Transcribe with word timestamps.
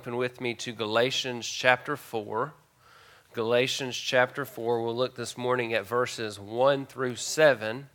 Open 0.00 0.16
with 0.16 0.40
me 0.40 0.54
to 0.54 0.72
Galatians 0.72 1.46
chapter 1.46 1.94
4. 1.94 2.54
Galatians 3.34 3.94
chapter 3.94 4.46
4. 4.46 4.82
We'll 4.82 4.96
look 4.96 5.14
this 5.14 5.36
morning 5.36 5.74
at 5.74 5.86
verses 5.86 6.40
1 6.40 6.86
through 6.86 7.16
7. 7.16 7.86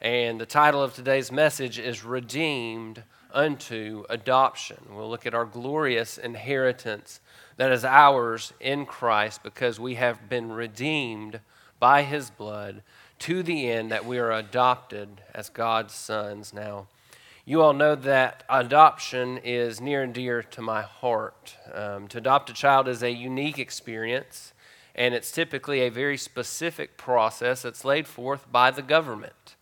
And 0.00 0.40
the 0.40 0.46
title 0.46 0.82
of 0.82 0.94
today's 0.94 1.30
message 1.30 1.78
is 1.78 2.02
Redeemed 2.02 3.02
unto 3.30 4.04
Adoption. 4.08 4.78
We'll 4.88 5.10
look 5.10 5.26
at 5.26 5.34
our 5.34 5.44
glorious 5.44 6.16
inheritance 6.16 7.20
that 7.58 7.70
is 7.70 7.84
ours 7.84 8.54
in 8.58 8.86
Christ 8.86 9.42
because 9.42 9.78
we 9.78 9.96
have 9.96 10.30
been 10.30 10.52
redeemed 10.52 11.40
by 11.78 12.04
his 12.04 12.30
blood 12.30 12.82
to 13.18 13.42
the 13.42 13.70
end 13.70 13.90
that 13.90 14.06
we 14.06 14.18
are 14.18 14.32
adopted 14.32 15.20
as 15.34 15.50
God's 15.50 15.92
sons 15.92 16.54
now. 16.54 16.86
You 17.50 17.62
all 17.62 17.72
know 17.72 17.96
that 17.96 18.44
adoption 18.48 19.38
is 19.38 19.80
near 19.80 20.04
and 20.04 20.14
dear 20.14 20.40
to 20.40 20.62
my 20.62 20.82
heart. 20.82 21.56
Um, 21.74 22.06
to 22.06 22.18
adopt 22.18 22.48
a 22.48 22.52
child 22.52 22.86
is 22.86 23.02
a 23.02 23.10
unique 23.10 23.58
experience, 23.58 24.52
and 24.94 25.14
it's 25.14 25.32
typically 25.32 25.80
a 25.80 25.88
very 25.88 26.16
specific 26.16 26.96
process 26.96 27.62
that's 27.62 27.84
laid 27.84 28.06
forth 28.06 28.46
by 28.52 28.70
the 28.70 28.82
government. 28.82 29.56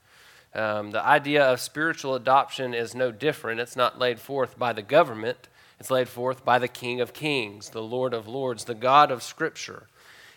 Um, 0.55 0.91
the 0.91 1.03
idea 1.03 1.43
of 1.43 1.63
spiritual 1.63 2.15
adoption 2.15 2.75
is 2.75 2.95
no 2.95 3.11
different. 3.11 3.59
It's 3.59 3.75
not 3.75 3.99
laid 3.99 4.21
forth 4.21 4.59
by 4.59 4.75
the 4.75 4.83
government, 4.83 5.49
it's 5.81 5.91
laid 5.91 6.11
forth 6.11 6.45
by 6.45 6.59
the 6.59 6.69
King 6.69 7.01
of 7.01 7.15
Kings, 7.15 7.71
the 7.71 7.83
Lord 7.83 8.13
of 8.13 8.29
Lords, 8.29 8.65
the 8.65 8.75
God 8.75 9.11
of 9.11 9.23
Scripture. 9.23 9.87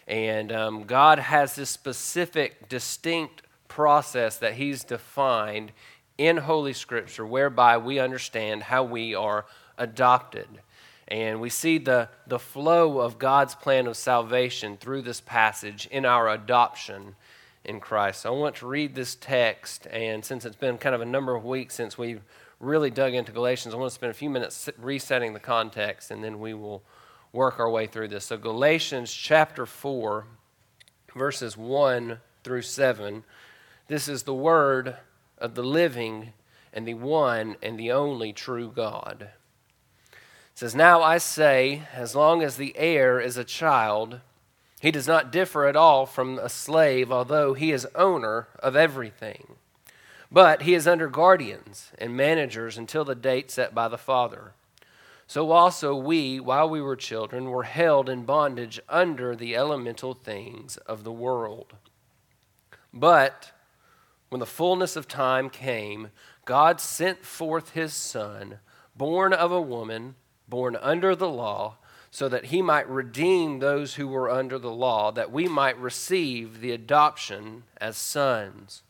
And 0.07 0.53
um, 0.53 0.83
God 0.85 1.19
has 1.19 1.55
this 1.57 1.69
specific, 1.69 2.69
distinct 2.69 3.41
process 3.67 4.37
that 4.37 4.53
He's 4.53 4.85
defined 4.85 5.73
in 6.27 6.37
Holy 6.37 6.73
Scripture 6.73 7.25
whereby 7.25 7.79
we 7.79 7.97
understand 7.97 8.61
how 8.61 8.83
we 8.83 9.15
are 9.15 9.43
adopted. 9.75 10.47
And 11.07 11.41
we 11.41 11.49
see 11.49 11.79
the, 11.79 12.09
the 12.27 12.37
flow 12.37 12.99
of 12.99 13.17
God's 13.17 13.55
plan 13.55 13.87
of 13.87 13.97
salvation 13.97 14.77
through 14.77 15.01
this 15.01 15.19
passage 15.19 15.87
in 15.87 16.05
our 16.05 16.29
adoption 16.29 17.15
in 17.65 17.79
Christ. 17.79 18.21
So 18.21 18.33
I 18.33 18.37
want 18.37 18.55
to 18.57 18.67
read 18.67 18.93
this 18.93 19.15
text, 19.15 19.87
and 19.87 20.23
since 20.23 20.45
it's 20.45 20.55
been 20.55 20.77
kind 20.77 20.93
of 20.93 21.01
a 21.01 21.05
number 21.05 21.35
of 21.35 21.43
weeks 21.43 21.73
since 21.73 21.97
we've 21.97 22.21
really 22.59 22.91
dug 22.91 23.15
into 23.15 23.31
Galatians, 23.31 23.73
I 23.73 23.77
want 23.77 23.89
to 23.89 23.95
spend 23.95 24.11
a 24.11 24.13
few 24.13 24.29
minutes 24.29 24.69
resetting 24.77 25.33
the 25.33 25.39
context, 25.39 26.11
and 26.11 26.23
then 26.23 26.39
we 26.39 26.53
will 26.53 26.83
work 27.33 27.59
our 27.59 27.69
way 27.69 27.87
through 27.87 28.09
this. 28.09 28.25
So, 28.25 28.37
Galatians 28.37 29.11
chapter 29.11 29.65
4, 29.65 30.25
verses 31.15 31.57
1 31.57 32.19
through 32.43 32.61
7. 32.61 33.23
This 33.87 34.07
is 34.07 34.23
the 34.23 34.35
word 34.35 34.95
of 35.41 35.55
the 35.55 35.63
living 35.63 36.33
and 36.71 36.87
the 36.87 36.93
one 36.93 37.57
and 37.61 37.77
the 37.77 37.91
only 37.91 38.31
true 38.31 38.71
God. 38.73 39.29
It 40.11 40.17
says, 40.55 40.73
Now 40.75 41.01
I 41.01 41.17
say, 41.17 41.83
as 41.93 42.15
long 42.15 42.41
as 42.41 42.55
the 42.55 42.75
heir 42.77 43.19
is 43.19 43.37
a 43.37 43.43
child, 43.43 44.21
he 44.79 44.91
does 44.91 45.07
not 45.07 45.31
differ 45.31 45.67
at 45.67 45.75
all 45.75 46.05
from 46.05 46.39
a 46.39 46.49
slave, 46.49 47.11
although 47.11 47.53
he 47.53 47.71
is 47.71 47.87
owner 47.93 48.47
of 48.59 48.75
everything. 48.75 49.55
But 50.31 50.61
he 50.61 50.73
is 50.73 50.87
under 50.87 51.07
guardians 51.07 51.91
and 51.97 52.15
managers 52.15 52.77
until 52.77 53.03
the 53.03 53.15
date 53.15 53.51
set 53.51 53.75
by 53.75 53.89
the 53.89 53.97
father. 53.97 54.53
So 55.27 55.51
also 55.51 55.95
we, 55.95 56.39
while 56.39 56.69
we 56.69 56.81
were 56.81 56.95
children, 56.95 57.49
were 57.49 57.63
held 57.63 58.09
in 58.09 58.23
bondage 58.23 58.79
under 58.89 59.35
the 59.35 59.55
elemental 59.55 60.13
things 60.13 60.77
of 60.77 61.03
the 61.03 61.11
world. 61.11 61.73
But 62.93 63.51
when 64.31 64.39
the 64.39 64.45
fullness 64.45 64.95
of 64.95 65.09
time 65.09 65.49
came, 65.49 66.09
God 66.45 66.79
sent 66.79 67.25
forth 67.25 67.71
his 67.71 67.93
Son, 67.93 68.59
born 68.95 69.33
of 69.33 69.51
a 69.51 69.59
woman, 69.61 70.15
born 70.47 70.77
under 70.77 71.17
the 71.17 71.27
law, 71.27 71.75
so 72.11 72.29
that 72.29 72.45
he 72.45 72.61
might 72.61 72.89
redeem 72.89 73.59
those 73.59 73.95
who 73.95 74.07
were 74.07 74.29
under 74.29 74.57
the 74.57 74.71
law, 74.71 75.11
that 75.11 75.33
we 75.33 75.49
might 75.49 75.77
receive 75.77 76.61
the 76.61 76.71
adoption 76.71 77.63
as 77.75 77.97
sons. 77.97 78.83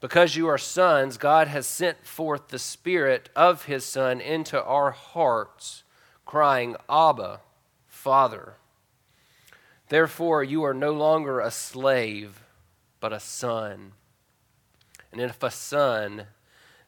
Because 0.00 0.34
you 0.34 0.48
are 0.48 0.58
sons, 0.58 1.18
God 1.18 1.46
has 1.46 1.64
sent 1.64 2.04
forth 2.04 2.48
the 2.48 2.58
Spirit 2.58 3.30
of 3.36 3.66
his 3.66 3.84
Son 3.84 4.20
into 4.20 4.60
our 4.60 4.90
hearts, 4.90 5.84
crying, 6.26 6.74
Abba, 6.90 7.42
Father. 7.86 8.54
Therefore, 9.88 10.42
you 10.42 10.64
are 10.64 10.74
no 10.74 10.90
longer 10.90 11.38
a 11.38 11.52
slave, 11.52 12.42
but 12.98 13.12
a 13.12 13.20
son 13.20 13.92
and 15.12 15.20
if 15.20 15.42
a 15.42 15.50
son, 15.50 16.26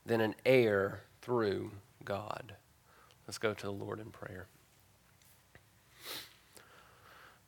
then 0.05 0.21
an 0.21 0.35
heir 0.45 1.03
through 1.23 1.73
God. 2.05 2.55
Let's 3.27 3.39
go 3.39 3.55
to 3.55 3.67
the 3.67 3.73
Lord 3.73 4.01
in 4.01 4.11
prayer. 4.11 4.47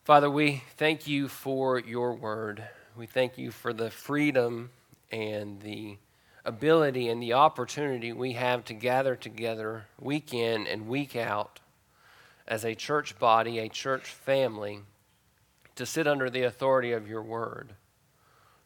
Father, 0.04 0.30
we 0.30 0.62
thank 0.76 1.06
you 1.06 1.28
for 1.28 1.80
your 1.80 2.14
word. 2.14 2.62
We 2.96 3.06
thank 3.06 3.36
you 3.38 3.50
for 3.50 3.72
the 3.72 3.90
freedom 3.90 4.70
and 5.10 5.60
the 5.60 5.96
ability 6.44 7.08
and 7.08 7.20
the 7.20 7.32
opportunity 7.32 8.12
we 8.12 8.32
have 8.34 8.64
to 8.66 8.74
gather 8.74 9.16
together 9.16 9.86
week 10.00 10.32
in 10.32 10.66
and 10.66 10.86
week 10.86 11.16
out 11.16 11.60
as 12.46 12.64
a 12.64 12.74
church 12.74 13.18
body, 13.18 13.58
a 13.58 13.68
church 13.68 14.04
family, 14.04 14.80
to 15.74 15.84
sit 15.84 16.06
under 16.06 16.30
the 16.30 16.44
authority 16.44 16.92
of 16.92 17.08
your 17.08 17.22
word. 17.22 17.74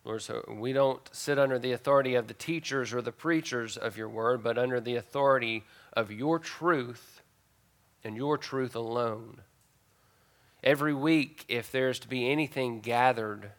Lord, 0.05 0.22
so 0.22 0.44
we 0.49 0.72
don't 0.72 1.09
sit 1.12 1.38
under 1.38 1.59
the 1.59 1.72
authority 1.72 2.15
of 2.15 2.27
the 2.27 2.34
teachers 2.34 2.94
or 2.94 3.03
the 3.03 3.12
preachers 3.12 3.77
of 3.77 3.97
your 3.97 4.09
word, 4.09 4.43
but 4.43 4.56
under 4.56 4.81
the 4.81 4.97
authority 4.97 5.65
of 5.93 6.11
your 6.11 6.38
truth 6.38 7.21
and 8.03 8.16
your 8.16 8.38
truth 8.38 8.75
alone. 8.75 9.43
Every 10.62 10.94
week, 10.94 11.44
if 11.49 11.71
there's 11.71 11.99
to 12.00 12.09
be 12.09 12.31
anything 12.31 12.81
gathered, 12.81 13.50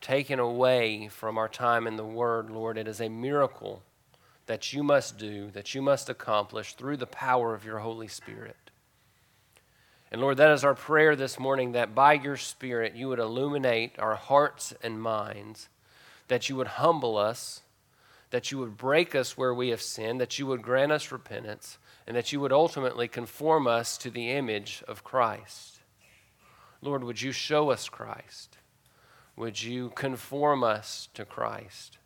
taken 0.00 0.38
away 0.38 1.08
from 1.08 1.38
our 1.38 1.48
time 1.48 1.86
in 1.86 1.96
the 1.96 2.04
Word, 2.04 2.50
Lord, 2.50 2.78
it 2.78 2.88
is 2.88 3.00
a 3.00 3.08
miracle 3.08 3.82
that 4.46 4.72
you 4.72 4.82
must 4.82 5.18
do, 5.18 5.50
that 5.52 5.74
you 5.74 5.82
must 5.82 6.08
accomplish 6.08 6.74
through 6.74 6.96
the 6.96 7.06
power 7.06 7.54
of 7.54 7.64
your 7.64 7.78
Holy 7.80 8.08
Spirit. 8.08 8.65
And 10.10 10.20
Lord, 10.20 10.36
that 10.36 10.52
is 10.52 10.64
our 10.64 10.74
prayer 10.74 11.16
this 11.16 11.38
morning 11.38 11.72
that 11.72 11.94
by 11.94 12.12
your 12.12 12.36
Spirit 12.36 12.94
you 12.94 13.08
would 13.08 13.18
illuminate 13.18 13.98
our 13.98 14.14
hearts 14.14 14.72
and 14.82 15.00
minds, 15.00 15.68
that 16.28 16.48
you 16.48 16.56
would 16.56 16.66
humble 16.66 17.16
us, 17.16 17.62
that 18.30 18.50
you 18.50 18.58
would 18.58 18.76
break 18.76 19.14
us 19.14 19.36
where 19.36 19.54
we 19.54 19.68
have 19.70 19.82
sinned, 19.82 20.20
that 20.20 20.38
you 20.38 20.46
would 20.46 20.62
grant 20.62 20.92
us 20.92 21.10
repentance, 21.10 21.78
and 22.06 22.16
that 22.16 22.32
you 22.32 22.40
would 22.40 22.52
ultimately 22.52 23.08
conform 23.08 23.66
us 23.66 23.98
to 23.98 24.10
the 24.10 24.30
image 24.30 24.84
of 24.86 25.02
Christ. 25.02 25.80
Lord, 26.80 27.02
would 27.02 27.20
you 27.20 27.32
show 27.32 27.70
us 27.70 27.88
Christ? 27.88 28.58
Would 29.34 29.60
you 29.62 29.90
conform 29.90 30.62
us 30.62 31.08
to 31.14 31.24
Christ? 31.24 31.98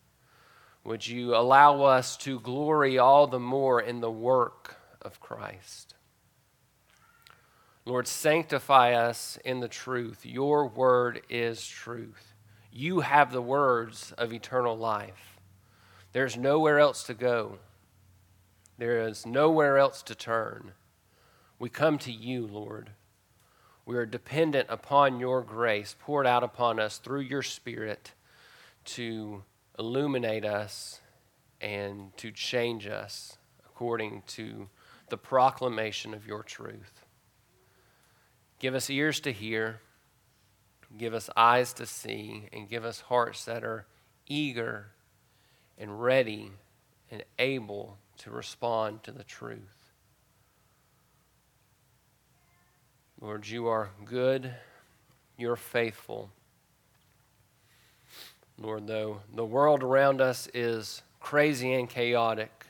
Would 0.85 1.07
you 1.07 1.35
allow 1.37 1.83
us 1.83 2.17
to 2.19 2.41
glory 2.41 2.99
all 2.99 3.27
the 3.27 3.39
more 3.39 3.81
in 3.81 4.01
the 4.01 4.11
work 4.11 4.77
of 5.03 5.21
Christ? 5.21 5.95
Lord, 7.87 8.07
sanctify 8.07 8.93
us 8.93 9.39
in 9.45 9.61
the 9.61 9.69
truth. 9.69 10.27
Your 10.27 10.67
word 10.67 11.23
is 11.31 11.67
truth. 11.67 12.35
You 12.73 13.01
have 13.01 13.33
the 13.33 13.43
words 13.43 14.13
of 14.19 14.33
eternal 14.33 14.77
life. 14.77 15.39
There's 16.13 16.37
nowhere 16.37 16.79
else 16.79 17.05
to 17.05 17.15
go, 17.15 17.59
there 18.79 19.07
is 19.07 19.27
nowhere 19.27 19.79
else 19.79 20.03
to 20.05 20.15
turn. 20.15 20.73
We 21.59 21.69
come 21.69 21.99
to 21.99 22.13
you, 22.13 22.47
Lord. 22.47 22.91
We 23.85 23.97
are 23.97 24.07
dependent 24.07 24.69
upon 24.71 25.21
your 25.21 25.43
grace 25.43 25.95
poured 25.99 26.27
out 26.27 26.43
upon 26.43 26.79
us 26.79 26.99
through 26.99 27.21
your 27.21 27.43
Spirit 27.43 28.13
to 28.85 29.43
illuminate 29.79 30.45
us 30.45 31.01
and 31.61 32.17
to 32.17 32.31
change 32.31 32.87
us 32.87 33.37
according 33.67 34.23
to 34.29 34.69
the 35.09 35.19
proclamation 35.19 36.15
of 36.15 36.27
your 36.27 36.43
truth. 36.43 37.00
Give 38.61 38.75
us 38.75 38.89
ears 38.91 39.21
to 39.21 39.33
hear, 39.33 39.81
give 40.97 41.15
us 41.15 41.31
eyes 41.35 41.73
to 41.73 41.87
see, 41.87 42.45
and 42.53 42.69
give 42.69 42.85
us 42.85 43.01
hearts 43.01 43.47
that 43.47 43.65
are 43.65 43.87
eager 44.27 44.89
and 45.79 46.01
ready 46.01 46.53
and 47.11 47.25
able 47.39 47.97
to 48.19 48.31
respond 48.31 49.03
to 49.03 49.13
the 49.13 49.25
truth. 49.25 49.93
Lord, 53.19 53.49
you 53.49 53.67
are 53.67 53.91
good, 54.05 54.55
you're 55.39 55.57
faithful. 55.57 56.31
Lord, 58.59 58.87
though 58.87 59.23
the 59.35 59.45
world 59.45 59.83
around 59.83 60.21
us 60.21 60.49
is 60.53 61.03
crazy 61.19 61.73
and 61.73 61.89
chaotic, 61.89 62.67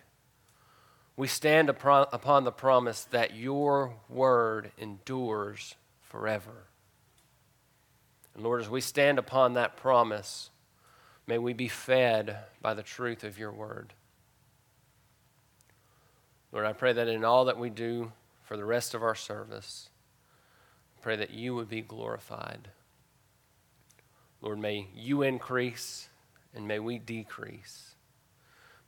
we 1.17 1.27
stand 1.27 1.69
upon 1.69 2.45
the 2.45 2.53
promise 2.53 3.03
that 3.11 3.35
your 3.35 3.95
word 4.09 4.71
endures 4.79 5.75
forever. 6.11 6.67
And 8.35 8.43
Lord, 8.43 8.61
as 8.61 8.69
we 8.69 8.81
stand 8.81 9.19
upon 9.19 9.55
that 9.55 9.77
promise, 9.77 10.51
may 11.27 11.39
we 11.39 11.53
be 11.53 11.69
fed 11.69 12.37
by 12.61 12.75
the 12.75 12.83
truth 12.83 13.25
of 13.25 13.39
your 13.39 13.53
word. 13.53 13.95
Lord, 16.53 16.67
I 16.67 16.73
pray 16.73 16.93
that 16.93 17.09
in 17.09 17.25
all 17.25 17.45
that 17.45 17.59
we 17.59 17.71
do 17.71 18.13
for 18.43 18.57
the 18.57 18.65
rest 18.65 18.95
of 18.95 19.03
our 19.05 19.15
service. 19.15 19.89
Pray 21.01 21.15
that 21.17 21.31
you 21.31 21.55
would 21.55 21.69
be 21.69 21.81
glorified. 21.81 22.69
Lord, 24.43 24.59
may 24.59 24.89
you 24.95 25.23
increase 25.23 26.09
and 26.55 26.67
may 26.67 26.81
we 26.81 26.99
decrease. 26.99 27.95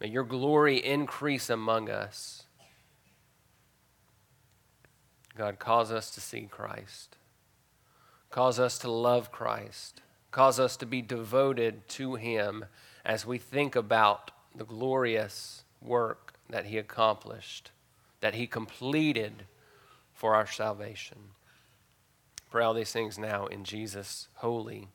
May 0.01 0.09
your 0.09 0.25
glory 0.25 0.85
increase 0.85 1.49
among 1.49 1.89
us. 1.89 2.45
God, 5.37 5.59
cause 5.59 5.91
us 5.91 6.11
to 6.11 6.21
see 6.21 6.49
Christ. 6.51 7.17
Cause 8.31 8.59
us 8.59 8.79
to 8.79 8.91
love 8.91 9.33
Christ. 9.33 10.01
Cause 10.31 10.59
us 10.59 10.77
to 10.79 10.87
be 10.87 11.03
devoted 11.03 11.89
to 11.91 12.15
Him 12.15 12.65
as 13.05 13.27
we 13.27 13.39
think 13.39 13.77
about 13.77 14.31
the 14.55 14.65
glorious 14.65 15.65
work 15.81 16.35
that 16.49 16.67
He 16.67 16.79
accomplished, 16.79 17.71
that 18.21 18.35
He 18.35 18.47
completed 18.47 19.45
for 20.13 20.35
our 20.35 20.47
salvation. 20.47 21.19
Pray 22.51 22.65
all 22.65 22.75
these 22.75 22.93
things 22.93 23.19
now 23.19 23.47
in 23.47 23.65
Jesus' 23.65 24.29
holy 24.35 24.89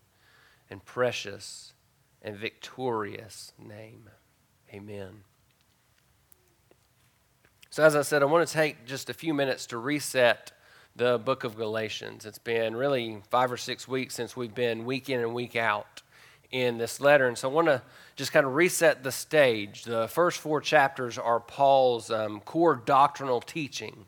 and 0.70 0.84
precious 0.86 1.74
and 2.22 2.36
victorious 2.36 3.54
name. 3.58 4.10
Amen. 4.74 5.24
So, 7.78 7.84
as 7.84 7.96
I 7.96 8.02
said, 8.02 8.24
I 8.24 8.26
want 8.26 8.48
to 8.48 8.52
take 8.52 8.88
just 8.88 9.08
a 9.08 9.14
few 9.14 9.36
minutes 9.36 9.68
to 9.68 9.78
reset 9.78 10.52
the 10.96 11.20
book 11.20 11.44
of 11.44 11.56
Galatians. 11.56 12.26
It's 12.26 12.40
been 12.40 12.76
really 12.76 13.22
five 13.30 13.52
or 13.52 13.58
six 13.58 13.88
weeks 13.88 14.16
since 14.16 14.36
we've 14.36 14.56
been 14.56 14.84
week 14.84 15.12
in 15.12 15.20
and 15.20 15.32
week 15.32 15.56
out 15.56 16.02
in 16.50 16.80
this 16.80 17.00
letter. 17.00 17.28
And 17.28 17.38
so 17.38 17.48
I 17.48 17.54
want 17.54 17.68
to 17.68 17.84
just 18.16 18.34
kind 18.34 18.48
of 18.48 18.56
reset 18.56 19.04
the 19.04 19.12
stage. 19.12 19.84
The 19.84 20.08
first 20.08 20.40
four 20.40 20.60
chapters 20.60 21.20
are 21.20 21.40
Paul's 21.40 22.10
um, 22.10 22.40
core 22.40 22.82
doctrinal 22.84 23.42
teaching 23.42 24.06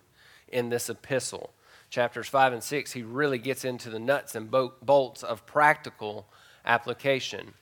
in 0.47 0.69
this 0.69 0.89
epistle. 0.89 1.51
Chapters 1.91 2.27
five 2.27 2.53
and 2.53 2.63
six, 2.63 2.93
he 2.93 3.03
really 3.03 3.37
gets 3.37 3.63
into 3.63 3.91
the 3.91 3.99
nuts 3.99 4.33
and 4.33 4.49
bolts 4.49 5.21
of 5.21 5.45
practical 5.45 6.25
application. 6.65 7.53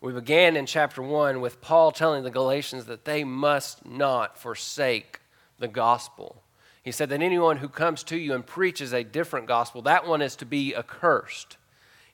We 0.00 0.12
began 0.12 0.56
in 0.56 0.66
chapter 0.66 1.02
1 1.02 1.40
with 1.40 1.60
Paul 1.60 1.90
telling 1.90 2.22
the 2.22 2.30
Galatians 2.30 2.84
that 2.84 3.04
they 3.04 3.24
must 3.24 3.84
not 3.84 4.38
forsake 4.38 5.18
the 5.58 5.68
gospel. 5.68 6.42
He 6.82 6.92
said 6.92 7.08
that 7.08 7.22
anyone 7.22 7.56
who 7.56 7.68
comes 7.68 8.04
to 8.04 8.16
you 8.16 8.32
and 8.34 8.46
preaches 8.46 8.92
a 8.92 9.02
different 9.02 9.46
gospel, 9.46 9.82
that 9.82 10.06
one 10.06 10.22
is 10.22 10.36
to 10.36 10.46
be 10.46 10.74
accursed. 10.74 11.56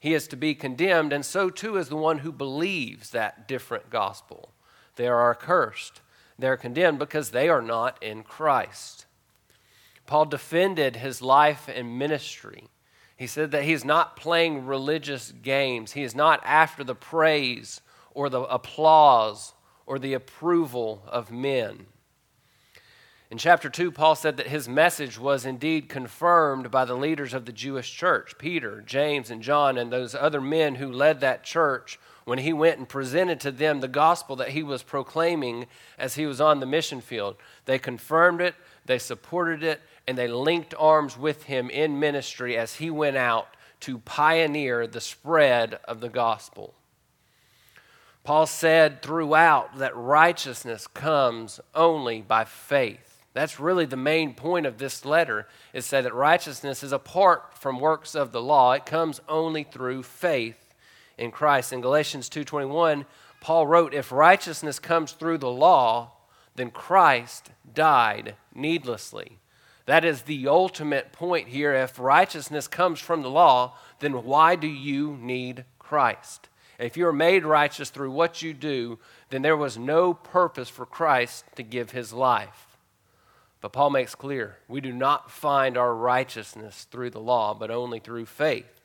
He 0.01 0.15
is 0.15 0.27
to 0.29 0.37
be 0.37 0.55
condemned, 0.55 1.13
and 1.13 1.25
so 1.25 1.51
too 1.51 1.77
is 1.77 1.89
the 1.89 1.97
one 1.97 2.19
who 2.19 2.33
believes 2.33 3.11
that 3.11 3.47
different 3.47 3.91
gospel. 3.91 4.51
They 4.97 5.07
are 5.07 5.31
accursed. 5.31 6.01
They're 6.39 6.57
condemned 6.57 6.99
because 6.99 7.31
they 7.31 7.49
are 7.49 7.63
not 7.63 8.03
in 8.03 8.23
Christ. 8.23 9.07
Paul 10.07 10.25
defended 10.25 10.97
his 10.97 11.23
life 11.23 11.69
and 11.69 11.99
ministry. 11.99 12.65
He 13.17 13.27
said 13.27 13.53
that 13.53 13.65
he's 13.65 13.85
not 13.85 14.17
playing 14.17 14.67
religious 14.67 15.33
games. 15.43 15.93
He 15.93 16.03
is 16.03 16.15
not 16.15 16.43
after 16.45 16.83
the 16.83 16.95
praise 16.95 17.81
or 18.13 18.29
the 18.29 18.41
applause 18.43 19.53
or 19.87 19.99
the 19.99 20.15
approval 20.15 21.03
of 21.07 21.31
men. 21.31 21.87
In 23.33 23.39
chapter 23.39 23.71
2, 23.71 23.93
Paul 23.93 24.15
said 24.15 24.37
that 24.37 24.49
his 24.49 24.69
message 24.69 25.19
was 25.19 25.47
indeed 25.47 25.89
confirmed 25.89 26.71
by 26.71 26.85
the 26.85 26.95
leaders 26.95 27.33
of 27.33 27.47
the 27.47 27.53
Jewish 27.53 27.91
church 27.91 28.37
Peter, 28.37 28.83
James, 28.83 29.31
and 29.31 29.41
John, 29.41 29.79
and 29.79 29.91
those 29.91 30.15
other 30.15 30.43
men 30.43 30.75
who 30.75 30.93
led 30.93 31.21
that 31.21 31.43
church 31.43 31.99
when 32.27 32.41
he 32.41 32.53
went 32.53 32.77
and 32.77 32.87
presented 32.87 33.41
to 33.41 33.51
them 33.51 33.81
the 33.81 33.89
gospel 33.89 34.37
that 34.37 34.51
he 34.51 34.63
was 34.63 34.83
proclaiming 34.83 35.65
as 35.99 36.17
he 36.17 36.27
was 36.27 36.43
on 36.43 36.61
the 36.61 36.67
mission 36.67 37.01
field. 37.01 37.37
They 37.65 37.79
confirmed 37.79 38.43
it, 38.43 38.55
they 38.85 38.99
supported 38.99 39.63
it, 39.63 39.81
and 40.07 40.19
they 40.19 40.29
linked 40.29 40.75
arms 40.79 41.17
with 41.17 41.45
him 41.45 41.71
in 41.71 41.99
ministry 41.99 42.59
as 42.59 42.75
he 42.75 42.91
went 42.91 43.17
out 43.17 43.49
to 43.81 43.97
pioneer 43.97 44.87
the 44.87 45.01
spread 45.01 45.81
of 45.85 46.01
the 46.01 46.11
gospel. 46.11 46.75
Paul 48.25 48.45
said 48.45 49.01
throughout 49.01 49.79
that 49.79 49.97
righteousness 49.97 50.87
comes 50.87 51.61
only 51.75 52.21
by 52.21 52.45
faith. 52.45 53.12
That's 53.35 53.59
really 53.59 53.87
the 53.87 53.97
main 53.97 54.35
point 54.35 54.67
of 54.67 54.79
this 54.79 55.05
letter 55.05 55.49
is 55.73 55.87
say 55.87 56.03
that 56.03 56.15
righteousness 56.15 56.83
is 56.83 56.93
apart 56.93 57.57
from 57.57 57.81
works 57.81 58.15
of 58.15 58.33
the 58.33 58.43
law. 58.43 58.73
It 58.73 58.85
comes 58.85 59.21
only 59.29 59.65
through 59.65 60.03
faith 60.03 60.75
in 61.17 61.31
Christ. 61.31 61.73
In 61.73 61.81
Galatians 61.81 62.29
2:21, 62.29 63.07
Paul 63.41 63.67
wrote, 63.67 63.95
"If 63.95 64.13
righteousness 64.13 64.79
comes 64.79 65.13
through 65.13 65.39
the 65.39 65.51
law, 65.51 66.13
then 66.55 66.71
Christ 66.71 67.51
died 67.73 68.37
needlessly." 68.55 69.39
That 69.87 70.05
is 70.05 70.23
the 70.23 70.47
ultimate 70.47 71.13
point 71.13 71.49
here. 71.49 71.75
If 71.75 71.99
righteousness 71.99 72.69
comes 72.69 73.01
from 73.01 73.23
the 73.23 73.31
law, 73.31 73.77
then 73.99 74.25
why 74.25 74.57
do 74.57 74.69
you 74.69 75.17
need 75.17 75.65
Christ? 75.79 76.49
If 76.79 76.97
you're 76.97 77.13
made 77.13 77.45
righteous 77.45 77.91
through 77.91 78.11
what 78.11 78.43
you 78.43 78.53
do, 78.55 78.99
then 79.31 79.43
there 79.43 79.57
was 79.57 79.79
no 79.79 80.15
purpose 80.15 80.69
for 80.69 80.87
Christ 80.87 81.45
to 81.57 81.63
give 81.63 81.91
his 81.91 82.13
life. 82.13 82.72
But 83.63 83.73
Paul 83.73 83.91
makes 83.91 84.15
clear 84.15 84.59
we 84.69 84.83
do 84.83 84.93
not 84.93 85.31
find 85.31 85.79
our 85.79 85.95
righteousness 85.95 86.87
through 86.91 87.11
the 87.11 87.21
law, 87.21 87.55
but 87.55 87.71
only 87.71 88.01
through 88.01 88.27
faith. 88.27 88.81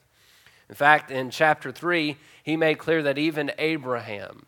In 0.70 0.76
fact, 0.76 1.12
in 1.12 1.32
chapter 1.32 1.72
3, 1.72 2.16
he 2.44 2.56
made 2.56 2.78
clear 2.78 3.02
that 3.04 3.18
even 3.18 3.52
Abraham, 3.58 4.46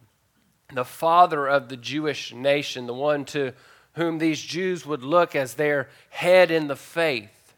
the 0.72 0.86
father 0.86 1.48
of 1.48 1.68
the 1.68 1.78
Jewish 1.78 2.32
nation, 2.34 2.86
the 2.86 2.94
one 2.94 3.26
to 3.26 3.54
whom 3.94 4.20
these 4.20 4.42
Jews 4.42 4.86
would 4.86 5.02
look 5.02 5.36
as 5.36 5.56
their 5.56 5.90
head 6.10 6.52
in 6.52 6.68
the 6.68 6.76
faith. 6.76 7.56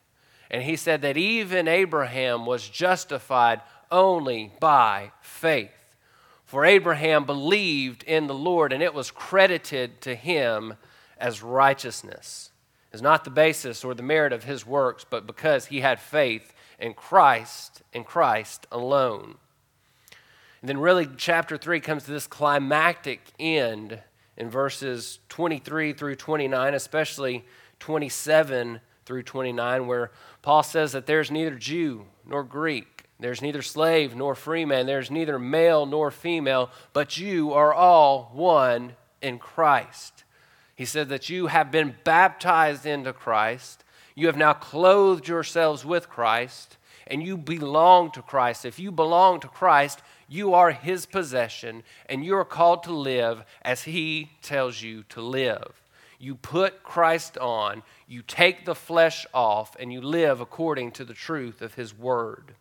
And 0.49 0.63
he 0.63 0.77
said 0.77 1.01
that 1.01 1.17
even 1.17 1.67
Abraham 1.67 2.45
was 2.45 2.69
justified 2.69 3.61
only 3.91 4.53
by 4.61 5.11
faith. 5.21 5.71
For 6.45 6.63
Abraham 6.63 7.25
believed 7.25 8.03
in 8.03 8.27
the 8.27 8.33
Lord, 8.33 8.71
and 8.71 8.81
it 8.81 8.93
was 8.93 9.11
credited 9.11 10.01
to 10.01 10.15
him 10.15 10.75
as 11.17 11.43
righteousness. 11.43 12.50
Is 12.93 13.01
not 13.01 13.23
the 13.23 13.29
basis 13.29 13.85
or 13.85 13.93
the 13.93 14.03
merit 14.03 14.33
of 14.33 14.43
his 14.43 14.65
works, 14.65 15.05
but 15.09 15.25
because 15.25 15.67
he 15.67 15.79
had 15.79 15.99
faith 15.99 16.53
in 16.77 16.93
Christ, 16.93 17.83
in 17.93 18.03
Christ 18.03 18.67
alone. 18.71 19.35
And 20.61 20.69
then, 20.69 20.77
really, 20.77 21.07
chapter 21.17 21.57
3 21.57 21.79
comes 21.79 22.03
to 22.03 22.11
this 22.11 22.27
climactic 22.27 23.21
end 23.39 23.99
in 24.37 24.49
verses 24.49 25.19
23 25.29 25.93
through 25.93 26.15
29, 26.15 26.73
especially 26.73 27.45
27 27.79 28.81
through 29.05 29.23
29, 29.23 29.87
where 29.87 30.11
Paul 30.41 30.63
says 30.63 30.91
that 30.91 31.05
there's 31.05 31.31
neither 31.31 31.55
Jew 31.55 32.05
nor 32.25 32.43
Greek, 32.43 33.05
there's 33.19 33.41
neither 33.41 33.61
slave 33.61 34.15
nor 34.15 34.35
free 34.35 34.65
man, 34.65 34.85
there's 34.85 35.11
neither 35.11 35.39
male 35.39 35.85
nor 35.85 36.11
female, 36.11 36.69
but 36.93 37.17
you 37.17 37.53
are 37.53 37.73
all 37.73 38.31
one 38.33 38.93
in 39.21 39.39
Christ. 39.39 40.23
He 40.81 40.85
said 40.85 41.09
that 41.09 41.29
you 41.29 41.45
have 41.45 41.69
been 41.69 41.95
baptized 42.03 42.87
into 42.87 43.13
Christ, 43.13 43.83
you 44.15 44.25
have 44.25 44.35
now 44.35 44.53
clothed 44.53 45.27
yourselves 45.27 45.85
with 45.85 46.09
Christ, 46.09 46.77
and 47.05 47.21
you 47.21 47.37
belong 47.37 48.09
to 48.13 48.23
Christ. 48.23 48.65
If 48.65 48.79
you 48.79 48.91
belong 48.91 49.41
to 49.41 49.47
Christ, 49.47 50.01
you 50.27 50.55
are 50.55 50.71
his 50.71 51.05
possession, 51.05 51.83
and 52.07 52.25
you 52.25 52.35
are 52.35 52.43
called 52.43 52.81
to 52.85 52.93
live 52.93 53.43
as 53.61 53.83
he 53.83 54.31
tells 54.41 54.81
you 54.81 55.03
to 55.09 55.21
live. 55.21 55.83
You 56.17 56.33
put 56.33 56.81
Christ 56.81 57.37
on, 57.37 57.83
you 58.07 58.23
take 58.23 58.65
the 58.65 58.73
flesh 58.73 59.27
off, 59.35 59.75
and 59.79 59.93
you 59.93 60.01
live 60.01 60.41
according 60.41 60.93
to 60.93 61.05
the 61.05 61.13
truth 61.13 61.61
of 61.61 61.75
his 61.75 61.95
word. 61.95 62.55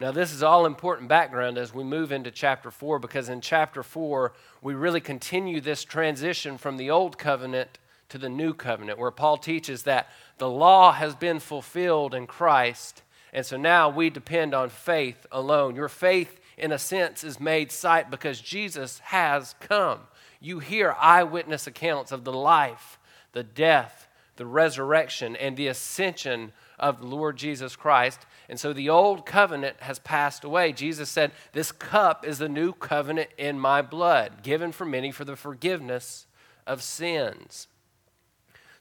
Now, 0.00 0.10
this 0.10 0.32
is 0.32 0.42
all 0.42 0.66
important 0.66 1.08
background 1.08 1.56
as 1.56 1.72
we 1.72 1.84
move 1.84 2.12
into 2.12 2.30
chapter 2.30 2.70
4, 2.70 2.98
because 2.98 3.28
in 3.28 3.40
chapter 3.40 3.82
4, 3.82 4.32
we 4.60 4.74
really 4.74 5.00
continue 5.00 5.60
this 5.60 5.84
transition 5.84 6.58
from 6.58 6.76
the 6.76 6.90
old 6.90 7.16
covenant 7.16 7.78
to 8.08 8.18
the 8.18 8.28
new 8.28 8.52
covenant, 8.52 8.98
where 8.98 9.10
Paul 9.10 9.38
teaches 9.38 9.84
that 9.84 10.08
the 10.38 10.50
law 10.50 10.92
has 10.92 11.14
been 11.14 11.38
fulfilled 11.38 12.14
in 12.14 12.26
Christ 12.26 13.02
and 13.34 13.44
so 13.44 13.56
now 13.56 13.88
we 13.88 14.10
depend 14.10 14.54
on 14.54 14.70
faith 14.70 15.26
alone. 15.32 15.74
Your 15.74 15.88
faith, 15.88 16.40
in 16.56 16.70
a 16.70 16.78
sense, 16.78 17.24
is 17.24 17.40
made 17.40 17.72
sight 17.72 18.08
because 18.08 18.40
Jesus 18.40 19.00
has 19.00 19.56
come. 19.58 19.98
You 20.40 20.60
hear 20.60 20.94
eyewitness 21.00 21.66
accounts 21.66 22.12
of 22.12 22.22
the 22.22 22.32
life, 22.32 22.96
the 23.32 23.42
death, 23.42 24.06
the 24.36 24.46
resurrection, 24.46 25.34
and 25.34 25.56
the 25.56 25.66
ascension 25.66 26.52
of 26.78 27.00
the 27.00 27.06
Lord 27.06 27.36
Jesus 27.36 27.74
Christ. 27.74 28.24
And 28.48 28.60
so 28.60 28.72
the 28.72 28.90
old 28.90 29.24
covenant 29.24 29.76
has 29.80 29.98
passed 29.98 30.44
away. 30.44 30.72
Jesus 30.72 31.08
said, 31.08 31.32
This 31.52 31.72
cup 31.72 32.26
is 32.26 32.38
the 32.38 32.48
new 32.48 32.72
covenant 32.72 33.30
in 33.38 33.58
my 33.58 33.80
blood, 33.80 34.42
given 34.42 34.70
for 34.70 34.84
many 34.84 35.10
for 35.10 35.24
the 35.24 35.36
forgiveness 35.36 36.26
of 36.66 36.82
sins. 36.82 37.68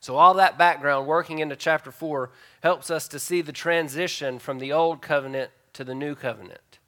So, 0.02 0.18
all 0.18 0.34
that 0.34 0.58
background 0.58 1.08
working 1.08 1.40
into 1.40 1.56
chapter 1.56 1.92
4 1.92 2.30
helps 2.62 2.92
us 2.92 3.08
to 3.08 3.20
see 3.20 3.42
the 3.42 3.54
transition 3.54 4.38
from 4.38 4.60
the 4.60 4.74
old 4.74 5.02
covenant 5.02 5.52
to 5.74 5.86
the 5.86 5.96
new 5.96 6.14
covenant. 6.14 6.80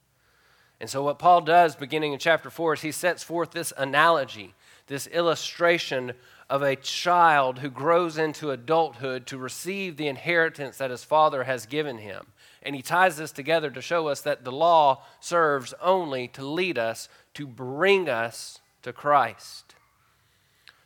And 0.82 0.90
so, 0.90 1.02
what 1.02 1.18
Paul 1.18 1.40
does 1.40 1.78
beginning 1.78 2.12
in 2.12 2.20
chapter 2.20 2.50
4 2.50 2.74
is 2.74 2.82
he 2.82 2.92
sets 2.92 3.24
forth 3.24 3.52
this 3.52 3.72
analogy 3.78 4.54
this 4.88 5.08
illustration 5.08 6.14
of 6.50 6.62
a 6.62 6.76
child 6.76 7.60
who 7.60 7.70
grows 7.70 8.18
into 8.18 8.52
adulthood 8.52 9.26
to 9.28 9.38
receive 9.38 9.98
the 9.98 10.08
inheritance 10.08 10.78
that 10.78 10.92
his 10.92 11.04
father 11.04 11.46
has 11.46 11.66
given 11.66 11.98
him. 11.98 12.28
And 12.66 12.76
he 12.76 12.82
ties 12.82 13.18
this 13.18 13.32
together 13.32 13.70
to 13.70 13.82
show 13.82 14.08
us 14.08 14.22
that 14.22 14.44
the 14.44 14.52
law 14.52 15.04
serves 15.20 15.76
only 15.80 16.28
to 16.30 16.44
lead 16.44 16.80
us, 16.80 17.08
to 17.36 17.46
bring 17.46 18.10
us 18.10 18.60
to 18.82 18.92
Christ. 18.92 19.76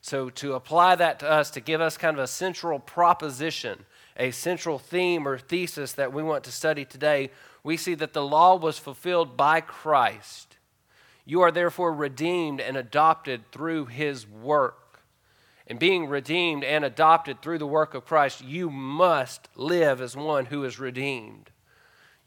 So, 0.02 0.30
to 0.32 0.54
apply 0.54 0.96
that 0.96 1.20
to 1.20 1.30
us, 1.30 1.50
to 1.52 1.62
give 1.62 1.80
us 1.80 1.98
kind 1.98 2.18
of 2.18 2.24
a 2.24 2.28
central 2.28 2.80
proposition, 2.80 3.86
a 4.18 4.32
central 4.32 4.78
theme 4.78 5.26
or 5.26 5.38
thesis 5.38 5.94
that 5.94 6.12
we 6.12 6.22
want 6.22 6.44
to 6.46 6.52
study 6.52 6.84
today, 6.84 7.32
we 7.64 7.78
see 7.78 7.96
that 7.96 8.14
the 8.14 8.26
law 8.26 8.58
was 8.58 8.78
fulfilled 8.78 9.38
by 9.38 9.62
Christ. 9.62 10.58
You 11.26 11.42
are 11.42 11.52
therefore 11.52 11.94
redeemed 11.94 12.60
and 12.60 12.76
adopted 12.76 13.52
through 13.52 13.86
his 13.86 14.28
work. 14.28 15.02
And 15.68 15.78
being 15.78 16.08
redeemed 16.08 16.64
and 16.64 16.84
adopted 16.84 17.42
through 17.42 17.60
the 17.60 17.68
work 17.68 17.94
of 17.94 18.06
Christ, 18.06 18.44
you 18.44 18.70
must 18.70 19.48
live 19.56 20.02
as 20.02 20.18
one 20.18 20.48
who 20.48 20.64
is 20.64 20.80
redeemed. 20.80 21.52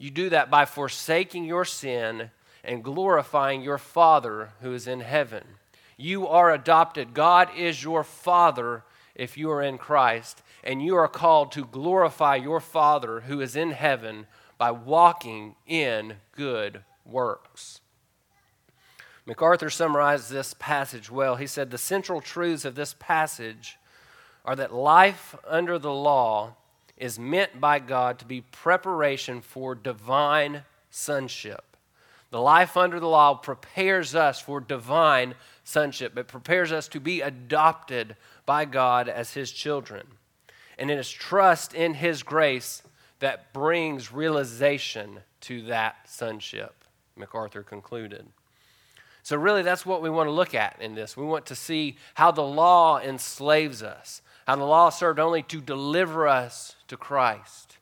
You 0.03 0.11
do 0.11 0.29
that 0.31 0.51
by 0.51 0.65
forsaking 0.65 1.45
your 1.45 1.63
sin 1.63 2.31
and 2.61 2.83
glorifying 2.83 3.61
your 3.61 3.77
Father 3.77 4.49
who 4.59 4.73
is 4.73 4.85
in 4.85 4.99
heaven. 4.99 5.45
You 5.95 6.27
are 6.27 6.51
adopted. 6.51 7.13
God 7.13 7.47
is 7.55 7.85
your 7.85 8.03
Father 8.03 8.83
if 9.15 9.37
you 9.37 9.49
are 9.49 9.63
in 9.63 9.77
Christ, 9.77 10.41
and 10.61 10.83
you 10.83 10.97
are 10.97 11.07
called 11.07 11.53
to 11.53 11.63
glorify 11.63 12.35
your 12.35 12.59
Father 12.59 13.21
who 13.21 13.39
is 13.39 13.55
in 13.55 13.71
heaven 13.71 14.27
by 14.57 14.71
walking 14.71 15.55
in 15.65 16.15
good 16.33 16.81
works. 17.05 17.79
MacArthur 19.25 19.69
summarized 19.69 20.29
this 20.29 20.53
passage 20.59 21.09
well. 21.09 21.37
He 21.37 21.47
said 21.47 21.71
the 21.71 21.77
central 21.77 22.19
truths 22.19 22.65
of 22.65 22.75
this 22.75 22.93
passage 22.99 23.77
are 24.43 24.57
that 24.57 24.73
life 24.73 25.33
under 25.47 25.79
the 25.79 25.93
law 25.93 26.57
is 27.03 27.19
meant 27.19 27.59
by 27.59 27.79
God 27.79 28.17
to 28.17 28.25
be 28.25 28.39
preparation 28.39 29.41
for 29.41 29.75
divine 29.75 30.63
sonship. 30.89 31.75
The 32.31 32.39
life 32.39 32.77
under 32.77 32.97
the 32.97 33.09
law 33.09 33.33
prepares 33.33 34.15
us 34.15 34.39
for 34.39 34.61
divine 34.61 35.35
sonship. 35.65 36.17
It 36.17 36.29
prepares 36.29 36.71
us 36.71 36.87
to 36.87 37.01
be 37.01 37.19
adopted 37.19 38.15
by 38.45 38.63
God 38.63 39.09
as 39.09 39.33
His 39.33 39.51
children. 39.51 40.07
And 40.79 40.89
it 40.89 40.97
is 40.97 41.11
trust 41.11 41.73
in 41.73 41.95
His 41.95 42.23
grace 42.23 42.81
that 43.19 43.51
brings 43.51 44.13
realization 44.13 45.19
to 45.41 45.61
that 45.63 46.09
sonship, 46.09 46.85
MacArthur 47.17 47.63
concluded. 47.63 48.25
So, 49.23 49.35
really, 49.35 49.61
that's 49.61 49.85
what 49.85 50.01
we 50.01 50.09
want 50.09 50.27
to 50.27 50.31
look 50.31 50.55
at 50.55 50.77
in 50.79 50.95
this. 50.95 51.17
We 51.17 51.25
want 51.25 51.47
to 51.47 51.55
see 51.55 51.97
how 52.13 52.31
the 52.31 52.43
law 52.43 52.99
enslaves 52.99 53.83
us, 53.83 54.21
how 54.47 54.55
the 54.55 54.63
law 54.63 54.89
served 54.89 55.19
only 55.19 55.43
to 55.43 55.61
deliver 55.61 56.27
us 56.27 56.75
to 56.87 56.97
Christ. 56.97 57.77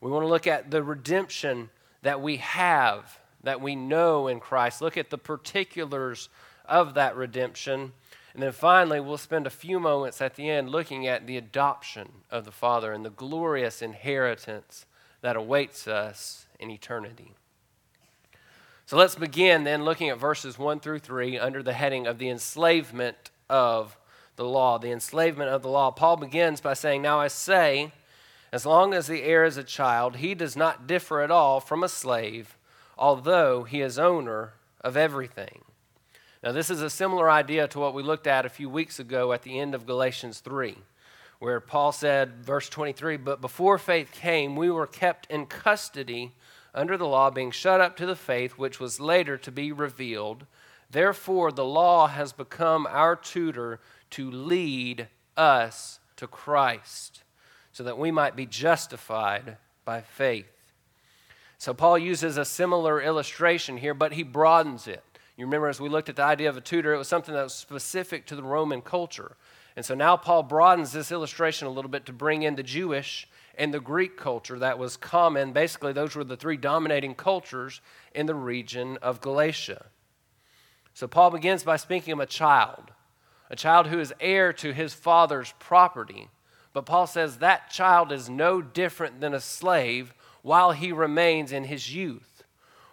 We 0.00 0.10
want 0.10 0.22
to 0.22 0.28
look 0.28 0.46
at 0.46 0.70
the 0.70 0.82
redemption 0.82 1.70
that 2.02 2.20
we 2.20 2.36
have 2.36 3.18
that 3.42 3.60
we 3.60 3.76
know 3.76 4.26
in 4.26 4.40
Christ. 4.40 4.82
Look 4.82 4.96
at 4.96 5.10
the 5.10 5.18
particulars 5.18 6.28
of 6.64 6.94
that 6.94 7.16
redemption. 7.16 7.92
And 8.34 8.42
then 8.42 8.52
finally, 8.52 9.00
we'll 9.00 9.18
spend 9.18 9.46
a 9.46 9.50
few 9.50 9.78
moments 9.78 10.20
at 10.20 10.34
the 10.34 10.50
end 10.50 10.68
looking 10.68 11.06
at 11.06 11.26
the 11.26 11.36
adoption 11.36 12.08
of 12.30 12.44
the 12.44 12.52
Father 12.52 12.92
and 12.92 13.04
the 13.04 13.10
glorious 13.10 13.82
inheritance 13.82 14.84
that 15.20 15.36
awaits 15.36 15.86
us 15.86 16.46
in 16.58 16.70
eternity. 16.70 17.34
So 18.84 18.96
let's 18.96 19.14
begin 19.14 19.64
then 19.64 19.84
looking 19.84 20.10
at 20.10 20.18
verses 20.18 20.58
1 20.58 20.80
through 20.80 21.00
3 21.00 21.38
under 21.38 21.62
the 21.62 21.72
heading 21.72 22.06
of 22.06 22.18
the 22.18 22.28
enslavement 22.28 23.30
of 23.48 23.96
the 24.36 24.44
law. 24.44 24.78
The 24.78 24.92
enslavement 24.92 25.50
of 25.50 25.62
the 25.62 25.68
law. 25.68 25.90
Paul 25.90 26.16
begins 26.16 26.60
by 26.60 26.74
saying, 26.74 27.02
Now 27.02 27.20
I 27.20 27.28
say, 27.28 27.92
as 28.52 28.64
long 28.64 28.94
as 28.94 29.06
the 29.06 29.22
heir 29.22 29.44
is 29.44 29.56
a 29.56 29.64
child, 29.64 30.16
he 30.16 30.34
does 30.34 30.56
not 30.56 30.86
differ 30.86 31.20
at 31.20 31.30
all 31.30 31.60
from 31.60 31.82
a 31.82 31.88
slave 31.88 32.56
although 32.96 33.64
he 33.64 33.80
is 33.80 33.98
owner 33.98 34.54
of 34.80 34.96
everything. 34.96 35.62
Now, 36.42 36.52
this 36.52 36.70
is 36.70 36.80
a 36.80 36.90
similar 36.90 37.30
idea 37.30 37.66
to 37.68 37.78
what 37.78 37.94
we 37.94 38.02
looked 38.02 38.26
at 38.26 38.46
a 38.46 38.50
few 38.50 38.68
weeks 38.68 38.98
ago 38.98 39.32
at 39.32 39.42
the 39.42 39.58
end 39.58 39.74
of 39.74 39.86
Galatians 39.86 40.40
3, 40.40 40.76
where 41.38 41.60
Paul 41.60 41.92
said, 41.92 42.44
verse 42.44 42.68
23, 42.68 43.16
But 43.16 43.40
before 43.40 43.78
faith 43.78 44.12
came, 44.12 44.54
we 44.54 44.70
were 44.70 44.86
kept 44.86 45.30
in 45.30 45.46
custody 45.46 46.32
under 46.74 46.96
the 46.96 47.06
law, 47.06 47.30
being 47.30 47.50
shut 47.50 47.80
up 47.80 47.96
to 47.96 48.06
the 48.06 48.16
faith 48.16 48.52
which 48.52 48.78
was 48.78 49.00
later 49.00 49.36
to 49.38 49.50
be 49.50 49.72
revealed. 49.72 50.46
Therefore, 50.90 51.50
the 51.50 51.64
law 51.64 52.06
has 52.06 52.32
become 52.32 52.86
our 52.88 53.16
tutor 53.16 53.80
to 54.10 54.30
lead 54.30 55.08
us 55.36 56.00
to 56.16 56.26
Christ, 56.26 57.22
so 57.72 57.82
that 57.84 57.98
we 57.98 58.10
might 58.10 58.36
be 58.36 58.46
justified 58.46 59.58
by 59.84 60.00
faith. 60.00 60.72
So 61.58 61.74
Paul 61.74 61.98
uses 61.98 62.36
a 62.36 62.44
similar 62.44 63.00
illustration 63.00 63.78
here, 63.78 63.94
but 63.94 64.12
he 64.12 64.22
broadens 64.22 64.86
it. 64.86 65.02
You 65.36 65.44
remember 65.44 65.68
as 65.68 65.80
we 65.80 65.88
looked 65.88 66.08
at 66.08 66.16
the 66.16 66.22
idea 66.22 66.48
of 66.48 66.56
a 66.56 66.62
tutor, 66.62 66.94
it 66.94 66.98
was 66.98 67.08
something 67.08 67.34
that 67.34 67.42
was 67.42 67.54
specific 67.54 68.26
to 68.26 68.36
the 68.36 68.42
Roman 68.42 68.80
culture. 68.80 69.36
And 69.74 69.84
so 69.84 69.94
now 69.94 70.16
Paul 70.16 70.42
broadens 70.42 70.92
this 70.92 71.12
illustration 71.12 71.66
a 71.66 71.70
little 71.70 71.90
bit 71.90 72.06
to 72.06 72.12
bring 72.12 72.42
in 72.42 72.56
the 72.56 72.62
Jewish 72.62 73.28
and 73.58 73.72
the 73.72 73.80
Greek 73.80 74.16
culture 74.16 74.58
that 74.58 74.78
was 74.78 74.96
common. 74.96 75.52
Basically, 75.52 75.92
those 75.92 76.14
were 76.14 76.24
the 76.24 76.36
three 76.36 76.56
dominating 76.56 77.14
cultures 77.14 77.82
in 78.14 78.26
the 78.26 78.34
region 78.34 78.98
of 79.02 79.20
Galatia. 79.20 79.86
So 80.94 81.06
Paul 81.06 81.30
begins 81.30 81.62
by 81.62 81.76
speaking 81.76 82.14
of 82.14 82.20
a 82.20 82.26
child, 82.26 82.90
a 83.50 83.56
child 83.56 83.86
who 83.86 83.98
is 83.98 84.12
heir 84.20 84.52
to 84.54 84.72
his 84.72 84.94
father's 84.94 85.54
property. 85.58 86.28
But 86.72 86.86
Paul 86.86 87.06
says 87.06 87.38
that 87.38 87.70
child 87.70 88.12
is 88.12 88.28
no 88.28 88.60
different 88.60 89.20
than 89.20 89.34
a 89.34 89.40
slave 89.40 90.12
while 90.42 90.72
he 90.72 90.92
remains 90.92 91.50
in 91.50 91.64
his 91.64 91.94
youth, 91.94 92.44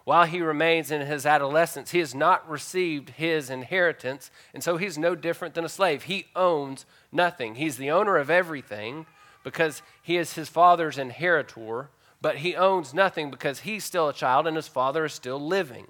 while 0.04 0.24
he 0.24 0.40
remains 0.40 0.90
in 0.90 1.02
his 1.02 1.26
adolescence. 1.26 1.90
He 1.90 1.98
has 1.98 2.14
not 2.14 2.48
received 2.48 3.10
his 3.10 3.50
inheritance, 3.50 4.30
and 4.52 4.62
so 4.62 4.76
he's 4.76 4.98
no 4.98 5.14
different 5.14 5.54
than 5.54 5.64
a 5.64 5.68
slave. 5.68 6.04
He 6.04 6.26
owns 6.34 6.86
nothing. 7.12 7.56
He's 7.56 7.76
the 7.76 7.90
owner 7.90 8.16
of 8.16 8.30
everything 8.30 9.06
because 9.42 9.82
he 10.02 10.16
is 10.16 10.32
his 10.32 10.48
father's 10.48 10.98
inheritor, 10.98 11.90
but 12.20 12.38
he 12.38 12.56
owns 12.56 12.94
nothing 12.94 13.30
because 13.30 13.60
he's 13.60 13.84
still 13.84 14.08
a 14.08 14.14
child 14.14 14.46
and 14.46 14.56
his 14.56 14.66
father 14.68 15.04
is 15.04 15.12
still 15.12 15.38
living. 15.38 15.88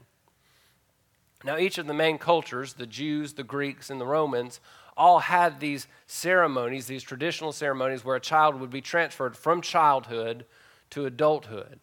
Now, 1.45 1.59
each 1.59 1.77
of 1.77 1.87
the 1.87 1.95
main 1.95 2.17
cultures, 2.17 2.73
the 2.73 2.87
Jews, 2.87 3.35
the 3.35 3.45
Greeks, 3.45 3.91
and 3.91 4.01
the 4.01 4.07
Romans, 4.07 4.61
all 4.97 5.19
had 5.19 5.61
these 5.61 5.87
ceremonies, 6.07 6.87
these 6.87 7.03
traditional 7.03 7.53
ceremonies 7.53 8.05
where 8.05 8.17
a 8.17 8.21
child 8.21 8.59
would 8.59 8.71
be 8.71 8.81
transferred 8.81 9.37
from 9.37 9.61
childhood 9.61 10.47
to 10.91 11.05
adulthood. 11.05 11.81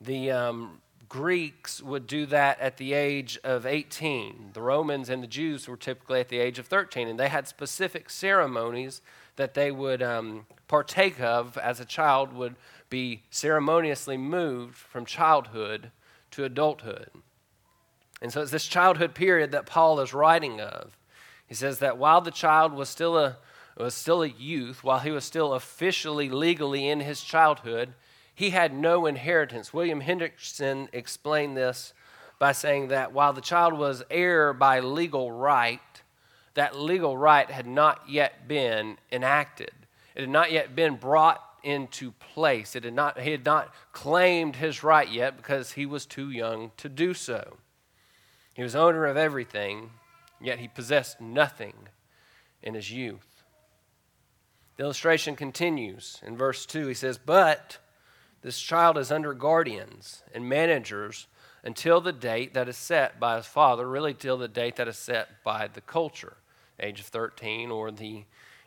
The 0.00 0.30
um, 0.30 0.82
Greeks 1.08 1.82
would 1.82 2.06
do 2.06 2.26
that 2.26 2.60
at 2.60 2.76
the 2.76 2.92
age 2.92 3.38
of 3.44 3.64
18. 3.64 4.50
The 4.52 4.62
Romans 4.62 5.08
and 5.08 5.22
the 5.22 5.28
Jews 5.28 5.68
were 5.68 5.76
typically 5.76 6.20
at 6.20 6.28
the 6.28 6.38
age 6.38 6.58
of 6.58 6.66
13, 6.66 7.08
and 7.08 7.18
they 7.18 7.28
had 7.28 7.48
specific 7.48 8.10
ceremonies 8.10 9.00
that 9.36 9.54
they 9.54 9.70
would 9.70 10.02
um, 10.02 10.46
partake 10.68 11.20
of 11.20 11.56
as 11.56 11.80
a 11.80 11.84
child 11.84 12.32
would 12.32 12.56
be 12.90 13.22
ceremoniously 13.30 14.18
moved 14.18 14.76
from 14.76 15.06
childhood 15.06 15.90
to 16.32 16.44
adulthood. 16.44 17.10
And 18.22 18.32
so 18.32 18.40
it's 18.40 18.52
this 18.52 18.66
childhood 18.66 19.14
period 19.14 19.50
that 19.50 19.66
Paul 19.66 20.00
is 20.00 20.14
writing 20.14 20.60
of. 20.60 20.96
He 21.46 21.54
says 21.54 21.80
that 21.80 21.98
while 21.98 22.20
the 22.20 22.30
child 22.30 22.72
was 22.72 22.88
still 22.88 23.18
a 23.18 23.36
was 23.76 23.94
still 23.94 24.22
a 24.22 24.28
youth, 24.28 24.84
while 24.84 25.00
he 25.00 25.10
was 25.10 25.24
still 25.24 25.54
officially 25.54 26.28
legally 26.28 26.88
in 26.88 27.00
his 27.00 27.22
childhood, 27.22 27.94
he 28.34 28.50
had 28.50 28.72
no 28.72 29.06
inheritance. 29.06 29.72
William 29.72 30.02
Hendriksen 30.02 30.88
explained 30.92 31.56
this 31.56 31.94
by 32.38 32.52
saying 32.52 32.88
that 32.88 33.12
while 33.12 33.32
the 33.32 33.40
child 33.40 33.72
was 33.72 34.02
heir 34.10 34.52
by 34.52 34.80
legal 34.80 35.32
right, 35.32 35.80
that 36.54 36.78
legal 36.78 37.16
right 37.16 37.50
had 37.50 37.66
not 37.66 38.02
yet 38.08 38.46
been 38.46 38.98
enacted. 39.10 39.72
It 40.14 40.20
had 40.20 40.30
not 40.30 40.52
yet 40.52 40.76
been 40.76 40.96
brought 40.96 41.42
into 41.62 42.12
place. 42.12 42.76
It 42.76 42.84
had 42.84 42.94
not, 42.94 43.20
he 43.20 43.30
had 43.30 43.44
not 43.44 43.72
claimed 43.92 44.56
his 44.56 44.82
right 44.82 45.10
yet 45.10 45.36
because 45.36 45.72
he 45.72 45.86
was 45.86 46.04
too 46.04 46.30
young 46.30 46.72
to 46.76 46.88
do 46.88 47.14
so. 47.14 47.56
He 48.54 48.62
was 48.62 48.76
owner 48.76 49.06
of 49.06 49.16
everything, 49.16 49.90
yet 50.40 50.58
he 50.58 50.68
possessed 50.68 51.20
nothing 51.20 51.74
in 52.62 52.74
his 52.74 52.90
youth. 52.90 53.42
The 54.76 54.84
illustration 54.84 55.36
continues 55.36 56.20
in 56.24 56.36
verse 56.36 56.66
2. 56.66 56.86
He 56.86 56.94
says, 56.94 57.18
But 57.18 57.78
this 58.42 58.60
child 58.60 58.98
is 58.98 59.12
under 59.12 59.34
guardians 59.34 60.22
and 60.34 60.48
managers 60.48 61.26
until 61.62 62.00
the 62.00 62.12
date 62.12 62.54
that 62.54 62.68
is 62.68 62.76
set 62.76 63.20
by 63.20 63.36
his 63.36 63.46
father, 63.46 63.88
really 63.88 64.14
till 64.14 64.36
the 64.36 64.48
date 64.48 64.76
that 64.76 64.88
is 64.88 64.98
set 64.98 65.44
by 65.44 65.68
the 65.68 65.80
culture, 65.80 66.36
age 66.80 67.00
of 67.00 67.06
13 67.06 67.70
or 67.70 67.90
the 67.90 68.24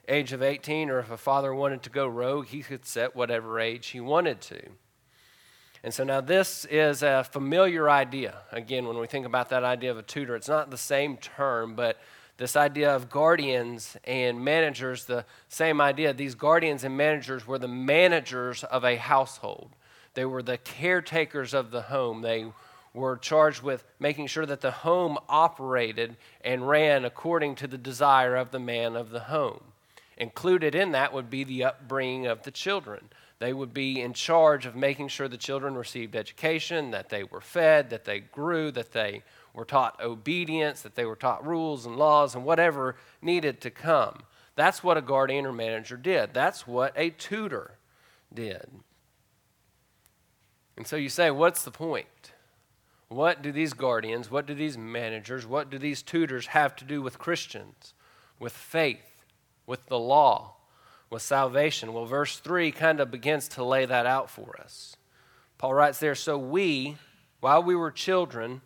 age 0.08 0.32
of 0.32 0.42
18, 0.42 0.90
or 0.90 1.00
if 1.00 1.12
a 1.12 1.18
father 1.18 1.54
wanted 1.54 1.84
to 1.84 1.90
go 1.90 2.08
rogue, 2.08 2.48
he 2.48 2.62
could 2.62 2.86
set 2.86 3.16
whatever 3.16 3.60
age 3.60 3.88
he 3.88 4.00
wanted 4.00 4.40
to. 4.40 4.62
And 5.86 5.94
so 5.94 6.04
now 6.04 6.20
this 6.20 6.66
is 6.66 7.04
a 7.04 7.24
familiar 7.24 7.88
idea. 7.92 8.38
Again, 8.52 8.88
when 8.88 8.98
we 8.98 9.06
think 9.06 9.28
about 9.28 9.50
that 9.50 9.64
idea 9.64 9.92
of 9.92 10.00
a 10.00 10.02
tutor, 10.02 10.36
it's 10.36 10.50
not 10.50 10.72
the 10.72 10.80
same 10.80 11.16
term, 11.18 11.76
but 11.76 12.00
This 12.38 12.58
idea 12.58 12.94
of 12.94 13.10
guardians 13.10 13.96
and 14.04 14.44
managers, 14.44 15.06
the 15.06 15.26
same 15.48 15.80
idea. 15.80 16.14
These 16.14 16.36
guardians 16.36 16.84
and 16.84 16.98
managers 16.98 17.48
were 17.48 17.60
the 17.60 17.70
managers 17.70 18.66
of 18.66 18.84
a 18.84 18.98
household. 18.98 19.72
They 20.16 20.26
were 20.26 20.44
the 20.44 20.58
caretakers 20.58 21.54
of 21.54 21.72
the 21.72 21.84
home. 21.84 22.22
They 22.22 22.48
were 22.94 23.18
charged 23.18 23.64
with 23.64 23.86
making 24.00 24.28
sure 24.28 24.46
that 24.46 24.60
the 24.60 24.72
home 24.72 25.18
operated 25.30 26.18
and 26.44 26.68
ran 26.68 27.06
according 27.06 27.56
to 27.56 27.68
the 27.68 27.78
desire 27.78 28.36
of 28.36 28.52
the 28.52 28.60
man 28.60 28.98
of 28.98 29.12
the 29.12 29.22
home. 29.22 29.62
Included 30.18 30.76
in 30.76 30.92
that 30.92 31.14
would 31.14 31.30
be 31.30 31.46
the 31.46 31.64
upbringing 31.64 32.26
of 32.26 32.44
the 32.44 32.52
children. 32.52 33.10
They 33.40 33.54
would 33.54 33.74
be 33.74 34.02
in 34.02 34.14
charge 34.14 34.66
of 34.66 34.76
making 34.76 35.10
sure 35.10 35.28
the 35.28 35.38
children 35.38 35.76
received 35.76 36.16
education, 36.16 36.92
that 36.92 37.10
they 37.10 37.24
were 37.24 37.42
fed, 37.42 37.90
that 37.90 38.06
they 38.06 38.20
grew, 38.20 38.72
that 38.72 38.94
they 38.94 39.24
were 39.54 39.66
taught 39.66 40.02
obedience, 40.02 40.82
that 40.82 40.96
they 40.96 41.06
were 41.06 41.16
taught 41.16 41.46
rules 41.46 41.86
and 41.86 41.98
laws 41.98 42.36
and 42.36 42.46
whatever 42.46 42.96
needed 43.22 43.60
to 43.62 43.70
come. 43.70 44.20
That's 44.56 44.84
what 44.84 44.98
a 44.98 45.02
guardian 45.02 45.46
or 45.46 45.52
manager 45.52 45.98
did. 45.98 46.34
That's 46.34 46.66
what 46.66 46.94
a 46.96 47.10
tutor 47.10 47.78
did. 48.34 48.70
And 50.78 50.88
so 50.88 50.96
you 50.96 51.10
say, 51.10 51.30
what's 51.32 51.64
the 51.64 51.72
point? 51.72 52.08
What 53.08 53.42
do 53.42 53.52
these 53.52 53.74
guardians, 53.74 54.32
what 54.32 54.46
do 54.46 54.54
these 54.54 54.78
managers, 54.78 55.46
what 55.46 55.70
do 55.70 55.78
these 55.78 56.02
tutors 56.02 56.48
have 56.48 56.76
to 56.78 56.86
do 56.86 57.02
with 57.02 57.20
Christians, 57.20 57.94
with 58.40 58.54
faith, 58.54 59.24
with 59.66 59.86
the 59.86 60.00
law, 60.00 60.55
with 61.16 61.22
salvation? 61.22 61.94
Well, 61.94 62.06
verse 62.06 62.40
3 62.40 62.74
kind 62.74 63.00
of 63.00 63.10
begins 63.10 63.48
to 63.50 63.64
lay 63.64 63.86
that 63.86 64.06
out 64.06 64.30
for 64.30 64.60
us. 64.60 64.98
Paul 65.58 65.74
writes 65.74 65.98
there, 65.98 66.14
So 66.14 66.38
we, 66.38 66.98
while 67.40 67.64
we 67.64 67.74
were 67.74 67.90
children, 67.90 68.60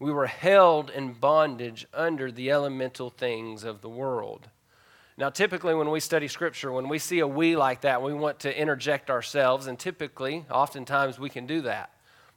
we 0.00 0.10
were 0.10 0.26
held 0.26 0.90
in 0.90 1.12
bondage 1.12 1.86
under 1.94 2.32
the 2.32 2.50
elemental 2.50 3.08
things 3.08 3.62
of 3.62 3.82
the 3.82 3.88
world. 3.88 4.48
Now, 5.16 5.30
typically, 5.30 5.76
when 5.76 5.90
we 5.92 6.00
study 6.00 6.26
Scripture, 6.26 6.72
when 6.72 6.88
we 6.88 6.98
see 6.98 7.20
a 7.20 7.26
we 7.28 7.54
like 7.54 7.82
that, 7.82 8.02
we 8.02 8.12
want 8.12 8.40
to 8.40 8.60
interject 8.60 9.08
ourselves, 9.08 9.68
and 9.68 9.78
typically, 9.78 10.44
oftentimes, 10.50 11.20
we 11.20 11.30
can 11.30 11.46
do 11.46 11.60
that. 11.62 11.90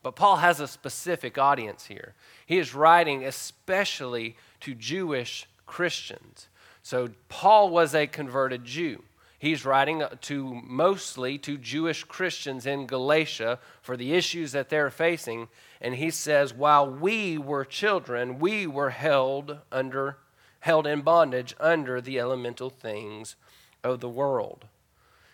But 0.04 0.16
Paul 0.16 0.36
has 0.36 0.60
a 0.60 0.68
specific 0.68 1.40
audience 1.40 1.88
here. 1.88 2.14
He 2.46 2.60
is 2.60 2.76
writing 2.76 3.26
especially 3.26 4.38
to 4.60 4.76
Jewish 4.76 5.48
Christians. 5.66 6.50
So, 6.84 7.10
Paul 7.30 7.72
was 7.72 7.96
a 7.96 8.06
converted 8.06 8.64
Jew. 8.64 9.02
He's 9.40 9.66
writing 9.66 10.04
to 10.22 10.62
mostly 10.66 11.38
to 11.40 11.58
Jewish 11.58 12.04
Christians 12.04 12.66
in 12.66 12.86
Galatia 12.86 13.58
for 13.82 13.96
the 13.96 14.14
issues 14.14 14.52
that 14.52 14.70
they're 14.70 14.92
facing. 14.92 15.48
And 15.80 15.96
he 15.96 16.12
says, 16.12 16.54
while 16.54 16.90
we 16.90 17.38
were 17.38 17.64
children, 17.64 18.38
we 18.38 18.68
were 18.68 18.90
held 18.90 19.60
under 19.72 20.18
held 20.62 20.86
in 20.86 21.02
bondage 21.02 21.56
under 21.60 22.02
the 22.02 22.20
elemental 22.20 22.70
things 22.70 23.38
of 23.82 24.02
the 24.02 24.10
world. 24.10 24.66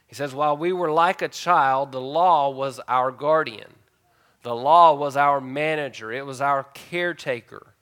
He 0.05 0.13
says, 0.13 0.35
while 0.35 0.55
we 0.55 0.71
were 0.71 0.91
like 0.91 1.21
a 1.21 1.27
child, 1.27 1.91
the 1.91 2.01
law 2.01 2.50
was 2.50 2.79
our 2.88 3.12
guardian. 3.12 3.74
The 4.43 4.55
law 4.55 4.93
was 4.93 5.17
our 5.17 5.41
manager. 5.41 6.12
It 6.12 6.27
was 6.27 6.41
our 6.41 6.65
caretaker. 6.75 7.74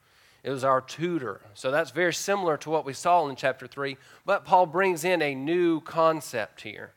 It 0.43 0.49
was 0.49 0.65
our 0.65 0.81
tutor. 0.81 1.41
So 1.53 1.71
that's 1.71 1.91
very 1.91 2.13
similar 2.13 2.57
to 2.57 2.69
what 2.69 2.85
we 2.85 2.93
saw 2.93 3.27
in 3.29 3.35
chapter 3.37 3.65
3. 3.65 3.97
But 4.25 4.43
Paul 4.43 4.65
brings 4.65 5.05
in 5.05 5.21
a 5.21 5.33
new 5.33 5.79
concept 5.79 6.61
here. 6.61 6.91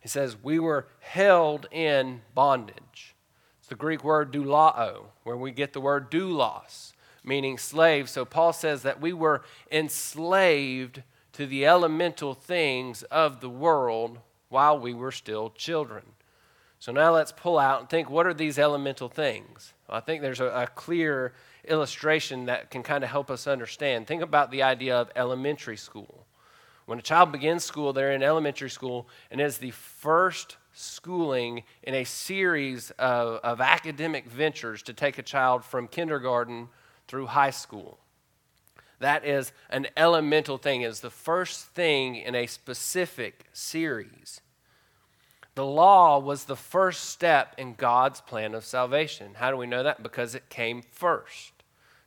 He 0.00 0.08
says, 0.08 0.36
We 0.42 0.58
were 0.58 0.88
held 1.00 1.66
in 1.70 2.22
bondage. 2.34 3.14
It's 3.60 3.68
the 3.68 3.74
Greek 3.74 4.02
word 4.02 4.32
doulao, 4.32 5.04
where 5.22 5.36
we 5.36 5.52
get 5.52 5.74
the 5.74 5.80
word 5.80 6.10
doulos, 6.10 6.92
meaning 7.22 7.58
slave. 7.58 8.08
So 8.08 8.24
Paul 8.24 8.54
says 8.54 8.82
that 8.82 9.00
we 9.00 9.12
were 9.12 9.42
enslaved 9.70 11.02
to 11.34 11.46
the 11.46 11.66
elemental 11.66 12.34
things 12.34 13.02
of 13.04 13.40
the 13.40 13.50
world 13.50 14.18
while 14.48 14.78
we 14.78 14.94
were 14.94 15.12
still 15.12 15.50
children. 15.50 16.04
So 16.78 16.90
now 16.90 17.14
let's 17.14 17.32
pull 17.32 17.58
out 17.58 17.80
and 17.80 17.88
think 17.88 18.10
what 18.10 18.26
are 18.26 18.34
these 18.34 18.58
elemental 18.58 19.08
things? 19.08 19.72
I 19.88 20.00
think 20.00 20.22
there's 20.22 20.40
a, 20.40 20.46
a 20.46 20.66
clear 20.66 21.32
illustration 21.66 22.46
that 22.46 22.70
can 22.70 22.82
kind 22.82 23.04
of 23.04 23.10
help 23.10 23.30
us 23.30 23.46
understand. 23.46 24.06
Think 24.06 24.22
about 24.22 24.50
the 24.50 24.62
idea 24.62 24.96
of 24.96 25.10
elementary 25.16 25.76
school. 25.76 26.26
When 26.86 26.98
a 26.98 27.02
child 27.02 27.32
begins 27.32 27.64
school, 27.64 27.92
they're 27.92 28.12
in 28.12 28.22
elementary 28.22 28.70
school, 28.70 29.08
and 29.30 29.40
it's 29.40 29.58
the 29.58 29.70
first 29.70 30.56
schooling 30.72 31.62
in 31.82 31.94
a 31.94 32.04
series 32.04 32.90
of, 32.92 33.40
of 33.42 33.60
academic 33.60 34.26
ventures 34.26 34.82
to 34.82 34.92
take 34.92 35.18
a 35.18 35.22
child 35.22 35.64
from 35.64 35.86
kindergarten 35.86 36.68
through 37.06 37.26
high 37.26 37.50
school. 37.50 37.98
That 38.98 39.24
is 39.24 39.52
an 39.68 39.88
elemental 39.96 40.58
thing, 40.58 40.82
is 40.82 41.00
the 41.00 41.10
first 41.10 41.66
thing 41.68 42.16
in 42.16 42.34
a 42.34 42.46
specific 42.46 43.46
series. 43.52 44.40
The 45.54 45.66
law 45.66 46.18
was 46.18 46.44
the 46.44 46.56
first 46.56 47.10
step 47.10 47.54
in 47.58 47.74
God's 47.74 48.20
plan 48.20 48.54
of 48.54 48.64
salvation. 48.64 49.34
How 49.34 49.50
do 49.50 49.56
we 49.56 49.66
know 49.66 49.82
that? 49.82 50.02
Because 50.02 50.34
it 50.34 50.48
came 50.48 50.82
first. 50.82 51.51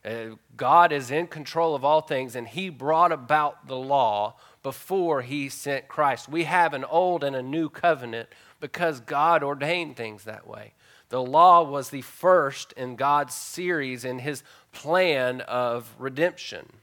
Uh, 0.06 0.36
God 0.56 0.92
is 0.92 1.10
in 1.10 1.26
control 1.26 1.74
of 1.74 1.84
all 1.84 2.00
things, 2.00 2.36
and 2.36 2.46
He 2.46 2.68
brought 2.68 3.10
about 3.10 3.66
the 3.66 3.76
law 3.76 4.36
before 4.62 5.22
He 5.22 5.48
sent 5.48 5.88
Christ. 5.88 6.28
We 6.28 6.44
have 6.44 6.74
an 6.74 6.84
old 6.84 7.24
and 7.24 7.34
a 7.34 7.42
new 7.42 7.68
covenant 7.68 8.28
because 8.60 9.00
God 9.00 9.42
ordained 9.42 9.96
things 9.96 10.24
that 10.24 10.46
way. 10.46 10.74
The 11.08 11.22
law 11.22 11.62
was 11.62 11.90
the 11.90 12.02
first 12.02 12.72
in 12.72 12.94
God's 12.94 13.34
series 13.34 14.04
in 14.04 14.20
His 14.20 14.44
plan 14.70 15.40
of 15.42 15.92
redemption. 15.98 16.74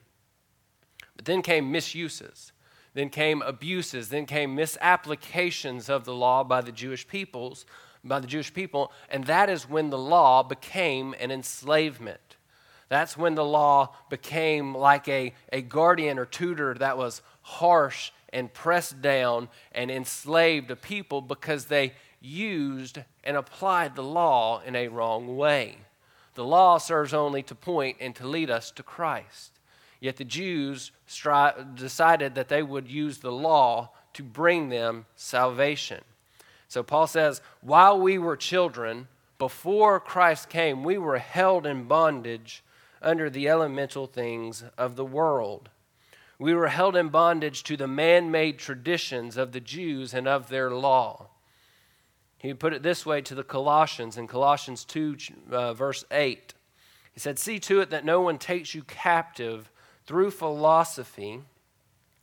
But 1.16 1.26
then 1.26 1.42
came 1.42 1.72
misuses. 1.72 2.52
Then 2.94 3.10
came 3.10 3.42
abuses, 3.42 4.10
then 4.10 4.26
came 4.26 4.54
misapplications 4.54 5.90
of 5.90 6.06
the 6.06 6.14
law 6.14 6.44
by 6.44 6.62
the 6.62 6.72
Jewish 6.72 7.08
peoples, 7.08 7.66
by 8.04 8.20
the 8.20 8.28
Jewish 8.28 8.54
people, 8.54 8.92
and 9.10 9.24
that 9.26 9.50
is 9.50 9.68
when 9.68 9.90
the 9.90 9.98
law 9.98 10.44
became 10.44 11.16
an 11.20 11.32
enslavement. 11.32 12.20
That's 12.93 13.17
when 13.17 13.34
the 13.34 13.43
law 13.43 13.95
became 14.12 14.77
like 14.77 15.08
a, 15.08 15.34
a 15.51 15.63
guardian 15.63 16.19
or 16.19 16.27
tutor 16.27 16.75
that 16.75 16.95
was 16.95 17.23
harsh 17.41 18.12
and 18.32 18.53
pressed 18.53 19.01
down 19.01 19.49
and 19.71 19.89
enslaved 19.89 20.69
a 20.69 20.75
people 20.75 21.19
because 21.19 21.65
they 21.65 21.93
used 22.21 22.99
and 23.23 23.36
applied 23.36 23.95
the 23.95 24.03
law 24.03 24.62
in 24.63 24.75
a 24.75 24.89
wrong 24.89 25.36
way. 25.38 25.77
The 26.36 26.43
law 26.43 26.77
serves 26.77 27.15
only 27.15 27.41
to 27.41 27.56
point 27.56 27.97
and 27.99 28.15
to 28.15 28.27
lead 28.27 28.51
us 28.51 28.69
to 28.69 28.84
Christ. 28.84 29.53
Yet 29.99 30.17
the 30.17 30.23
Jews 30.23 30.91
stri- 31.10 31.75
decided 31.75 32.36
that 32.36 32.47
they 32.47 32.62
would 32.62 32.88
use 32.88 33.17
the 33.17 33.32
law 33.32 33.89
to 34.13 34.21
bring 34.21 34.69
them 34.69 35.08
salvation. 35.15 36.03
So 36.67 36.84
Paul 36.84 37.08
says, 37.08 37.41
while 37.62 37.99
we 37.99 38.19
were 38.19 38.38
children, 38.38 39.08
before 39.39 39.99
Christ 39.99 40.47
came, 40.47 40.84
we 40.84 40.99
were 40.99 41.17
held 41.17 41.65
in 41.65 41.86
bondage 41.86 42.62
under 43.04 43.30
the 43.30 43.48
elemental 43.48 44.08
things 44.08 44.63
of 44.78 44.96
the 44.96 45.06
world. 45.06 45.70
We 46.39 46.54
were 46.54 46.68
held 46.68 46.96
in 46.96 47.10
bondage 47.10 47.63
to 47.63 47.78
the 47.78 47.88
man 47.88 48.32
made 48.32 48.58
traditions 48.58 49.38
of 49.38 49.52
the 49.52 49.60
Jews 49.60 50.13
and 50.13 50.28
of 50.28 50.50
their 50.50 50.72
law. 50.72 51.28
He 52.38 52.54
put 52.54 52.74
it 52.74 52.84
this 52.84 53.06
way 53.06 53.22
to 53.22 53.36
the 53.36 53.44
Colossians 53.44 54.18
in 54.18 54.28
Colossians 54.28 54.84
2, 54.84 55.16
uh, 55.52 55.74
verse 55.74 56.04
8. 56.12 56.54
He 57.13 57.20
said, 57.20 57.39
See 57.39 57.60
to 57.60 57.80
it 57.80 57.89
that 57.92 58.04
no 58.04 58.20
one 58.20 58.38
takes 58.38 58.76
you 58.76 58.84
captive 58.84 59.72
through 60.06 60.32
philosophy 60.32 61.42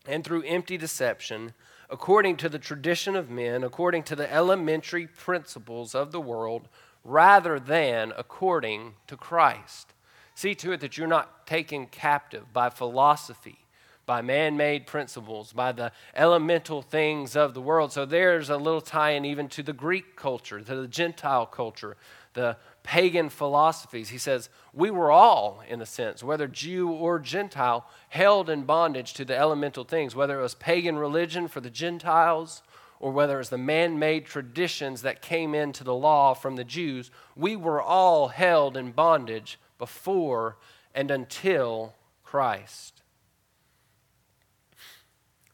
and 0.07 0.25
through 0.25 0.43
empty 0.43 0.77
deception, 0.77 1.55
according 1.89 2.37
to 2.39 2.49
the 2.49 2.59
tradition 2.59 3.17
of 3.17 3.31
men, 3.31 3.65
according 3.65 4.03
to 4.05 4.17
the 4.17 4.31
elementary 4.31 5.07
principles 5.07 5.95
of 5.95 6.13
the 6.13 6.21
world, 6.21 6.69
rather 7.05 7.59
than 7.59 8.13
according 8.17 8.95
to 9.07 9.17
Christ. 9.17 9.95
See 10.41 10.55
to 10.55 10.73
it 10.73 10.81
that 10.81 10.97
you're 10.97 11.07
not 11.07 11.47
taken 11.47 11.85
captive 11.85 12.51
by 12.51 12.71
philosophy, 12.71 13.59
by 14.07 14.23
man 14.23 14.57
made 14.57 14.87
principles, 14.87 15.53
by 15.53 15.73
the 15.73 15.93
elemental 16.15 16.81
things 16.81 17.37
of 17.37 17.53
the 17.53 17.61
world. 17.61 17.93
So 17.93 18.07
there's 18.07 18.49
a 18.49 18.57
little 18.57 18.81
tie 18.81 19.11
in 19.11 19.27
even 19.27 19.49
to 19.51 19.63
the 19.63 19.75
Greek 19.75 20.17
culture, 20.17 20.59
to 20.59 20.75
the 20.75 20.89
Gentile 20.89 21.45
culture, 21.45 21.99
the 22.33 22.57
pagan 22.83 23.29
philosophies. 23.29 24.09
He 24.09 24.17
says, 24.17 24.49
We 24.73 24.91
were 24.91 25.11
all, 25.11 25.63
in 25.69 25.83
a 25.83 25.85
sense, 25.85 26.25
whether 26.25 26.49
Jew 26.49 26.89
or 26.89 27.19
Gentile, 27.19 27.87
held 28.09 28.49
in 28.49 28.63
bondage 28.63 29.13
to 29.13 29.27
the 29.27 29.37
elemental 29.37 29.85
things, 29.85 30.17
whether 30.17 30.41
it 30.41 30.43
was 30.43 30.55
pagan 30.55 30.97
religion 30.97 31.49
for 31.49 31.61
the 31.61 31.69
Gentiles 31.69 32.63
or 32.99 33.13
whether 33.13 33.35
it 33.35 33.41
was 33.41 33.51
the 33.51 33.59
man 33.59 33.99
made 33.99 34.25
traditions 34.25 35.03
that 35.03 35.21
came 35.21 35.55
into 35.55 35.85
the 35.85 35.95
law 35.95 36.33
from 36.33 36.57
the 36.57 36.65
Jews. 36.65 37.11
We 37.37 37.57
were 37.57 37.83
all 37.83 38.29
held 38.29 38.79
in 38.79 38.93
bondage 38.93 39.59
before 39.81 40.59
and 40.95 41.11
until 41.11 41.95
Christ. 42.23 43.03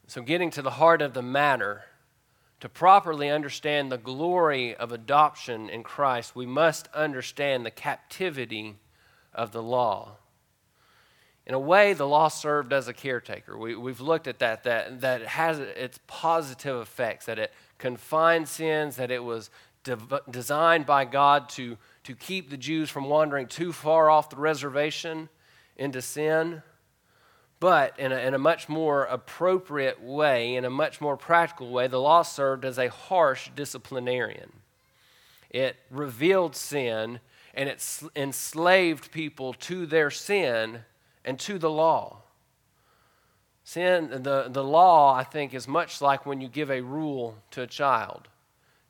So, 0.06 0.20
getting 0.20 0.50
to 0.50 0.62
the 0.62 0.72
heart 0.72 1.00
of 1.00 1.14
the 1.14 1.22
matter, 1.22 1.84
to 2.60 2.68
properly 2.68 3.30
understand 3.30 3.90
the 3.90 3.98
glory 3.98 4.74
of 4.74 4.92
adoption 4.92 5.68
in 5.68 5.82
Christ, 5.82 6.36
we 6.36 6.46
must 6.46 6.88
understand 6.94 7.64
the 7.64 7.70
captivity 7.70 8.76
of 9.34 9.52
the 9.52 9.62
law. 9.62 10.16
in 11.46 11.54
a 11.54 11.60
way, 11.60 11.92
the 11.92 12.06
law 12.06 12.26
served 12.26 12.72
as 12.72 12.88
a 12.88 12.92
caretaker. 12.92 13.56
We, 13.56 13.76
we've 13.76 14.00
looked 14.00 14.26
at 14.26 14.40
that, 14.40 14.64
that, 14.64 15.00
that 15.02 15.22
it 15.22 15.28
has 15.28 15.60
its 15.60 16.00
positive 16.08 16.80
effects, 16.80 17.26
that 17.26 17.38
it 17.38 17.52
confined 17.78 18.48
sins, 18.48 18.96
that 18.96 19.12
it 19.12 19.22
was 19.22 19.50
de- 19.84 20.22
designed 20.28 20.86
by 20.86 21.04
God 21.04 21.48
to, 21.50 21.76
to 22.06 22.14
keep 22.14 22.50
the 22.50 22.56
Jews 22.56 22.88
from 22.88 23.06
wandering 23.06 23.48
too 23.48 23.72
far 23.72 24.08
off 24.08 24.30
the 24.30 24.36
reservation 24.36 25.28
into 25.76 26.00
sin. 26.00 26.62
But 27.58 27.98
in 27.98 28.12
a, 28.12 28.16
in 28.18 28.32
a 28.32 28.38
much 28.38 28.68
more 28.68 29.04
appropriate 29.06 30.00
way, 30.00 30.54
in 30.54 30.64
a 30.64 30.70
much 30.70 31.00
more 31.00 31.16
practical 31.16 31.70
way, 31.70 31.88
the 31.88 32.00
law 32.00 32.22
served 32.22 32.64
as 32.64 32.78
a 32.78 32.90
harsh 32.90 33.50
disciplinarian. 33.56 34.52
It 35.50 35.74
revealed 35.90 36.54
sin 36.54 37.18
and 37.54 37.68
it 37.68 38.00
enslaved 38.14 39.10
people 39.10 39.54
to 39.54 39.84
their 39.84 40.12
sin 40.12 40.84
and 41.24 41.40
to 41.40 41.58
the 41.58 41.70
law. 41.70 42.18
Sin, 43.64 44.10
the, 44.22 44.46
the 44.48 44.62
law, 44.62 45.12
I 45.12 45.24
think, 45.24 45.54
is 45.54 45.66
much 45.66 46.00
like 46.00 46.24
when 46.24 46.40
you 46.40 46.46
give 46.46 46.70
a 46.70 46.82
rule 46.82 47.38
to 47.50 47.62
a 47.62 47.66
child. 47.66 48.28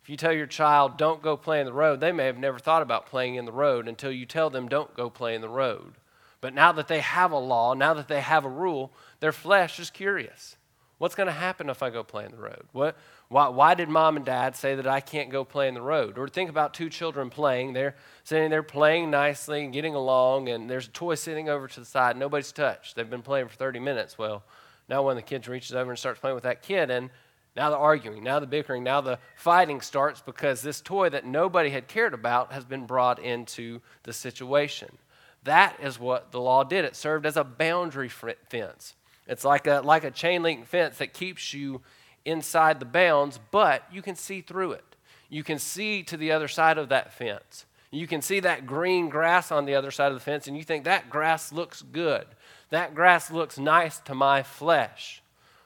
If 0.07 0.11
you 0.11 0.16
tell 0.16 0.33
your 0.33 0.47
child, 0.47 0.97
don't 0.97 1.21
go 1.21 1.37
play 1.37 1.59
in 1.59 1.66
the 1.66 1.73
road, 1.73 1.99
they 1.99 2.12
may 2.12 2.27
have 2.27 2.38
never 2.38 2.61
thought 2.61 2.81
about 2.81 3.07
playing 3.07 3.35
in 3.35 3.45
the 3.45 3.51
road 3.51 3.88
until 3.88 4.12
you 4.12 4.25
tell 4.25 4.51
them, 4.51 4.69
don't 4.69 4.95
go 4.95 5.11
play 5.11 5.35
in 5.35 5.40
the 5.40 5.49
road. 5.49 5.95
But 6.40 6.55
now 6.55 6.71
that 6.71 6.87
they 6.87 7.01
have 7.01 7.33
a 7.33 7.38
law, 7.38 7.75
now 7.75 7.92
that 7.92 8.07
they 8.07 8.21
have 8.21 8.45
a 8.45 8.49
rule, 8.49 8.92
their 9.19 9.33
flesh 9.33 9.81
is 9.81 9.90
curious. 9.90 10.59
What's 10.99 11.16
going 11.16 11.27
to 11.27 11.33
happen 11.33 11.69
if 11.69 11.83
I 11.83 11.90
go 11.90 12.05
play 12.05 12.25
in 12.25 12.31
the 12.31 12.37
road? 12.37 12.69
What, 12.71 12.97
why, 13.27 13.49
why 13.49 13.75
did 13.75 13.88
mom 13.88 14.16
and 14.16 14.25
dad 14.25 14.55
say 14.55 14.77
that 14.77 14.87
I 14.87 15.01
can't 15.01 15.29
go 15.29 15.42
play 15.42 15.66
in 15.66 15.75
the 15.75 15.83
road? 15.83 16.19
Or 16.19 16.29
think 16.29 16.51
about 16.51 16.73
two 16.73 16.88
children 16.88 17.29
playing. 17.29 17.73
They're 17.73 17.97
sitting 18.23 18.51
there 18.51 18.62
playing 18.62 19.11
nicely 19.11 19.64
and 19.64 19.73
getting 19.73 19.97
along, 19.97 20.49
and 20.49 20.71
there's 20.71 20.87
a 20.87 20.90
toy 20.90 21.16
sitting 21.16 21.49
over 21.49 21.66
to 21.66 21.81
the 21.81 21.85
side. 21.85 22.16
Nobody's 22.16 22.53
touched. 22.53 22.95
They've 22.95 23.11
been 23.11 23.23
playing 23.23 23.49
for 23.49 23.57
30 23.57 23.81
minutes. 23.81 24.16
Well, 24.16 24.45
now 24.88 25.03
one 25.03 25.16
of 25.19 25.25
the 25.25 25.29
kids 25.29 25.49
reaches 25.49 25.75
over 25.75 25.90
and 25.90 25.99
starts 25.99 26.21
playing 26.21 26.37
with 26.37 26.45
that 26.45 26.62
kid, 26.62 26.92
and 26.92 27.11
now 27.57 27.71
the 27.71 27.77
arguing, 27.77 28.23
now 28.23 28.38
the 28.38 28.47
bickering, 28.47 28.85
now 28.85 29.01
the 29.01 29.19
fighting 29.35 29.81
starts 29.81 30.21
because 30.21 30.61
this 30.61 30.81
toy 30.81 31.09
that 31.09 31.25
nobody 31.25 31.71
had 31.71 31.88
cared 31.88 32.12
about 32.12 32.53
has 32.53 32.64
been 32.64 32.87
brought 32.87 33.19
into 33.19 33.81
the 34.03 34.12
situation. 34.12 34.99
That 35.45 35.77
is 35.83 35.99
what 35.99 36.33
the 36.33 36.40
law 36.40 36.64
did. 36.64 36.85
It 36.85 36.95
served 36.95 37.25
as 37.25 37.37
a 37.37 37.45
boundary 37.45 38.11
fence. 38.11 38.95
It's 39.27 39.45
like 39.45 39.66
a, 39.66 39.81
like 39.81 40.05
a 40.05 40.11
chain 40.11 40.42
link 40.42 40.66
fence 40.66 40.99
that 40.99 41.14
keeps 41.14 41.55
you 41.55 41.81
inside 42.25 42.79
the 42.79 42.87
bounds, 42.87 43.40
but 43.51 43.85
you 43.90 44.03
can 44.03 44.16
see 44.16 44.40
through 44.40 44.73
it. 44.73 44.85
You 45.29 45.42
can 45.42 45.59
see 45.59 46.03
to 46.05 46.16
the 46.16 46.33
other 46.33 46.49
side 46.49 46.79
of 46.79 46.90
that 46.90 47.12
fence. 47.12 47.64
You 47.90 48.07
can 48.07 48.21
see 48.21 48.40
that 48.40 48.66
green 48.66 49.09
grass 49.09 49.51
on 49.51 49.64
the 49.64 49.75
other 49.75 49.90
side 49.90 50.09
of 50.09 50.14
the 50.14 50.21
fence, 50.25 50.47
and 50.47 50.57
you 50.57 50.62
think 50.62 50.85
that 50.85 51.09
grass 51.09 51.53
looks 51.53 51.83
good. 51.83 52.27
That 52.71 52.95
grass 52.95 53.31
looks 53.31 53.59
nice 53.59 53.99
to 54.01 54.14
my 54.14 54.42
flesh. 54.42 55.23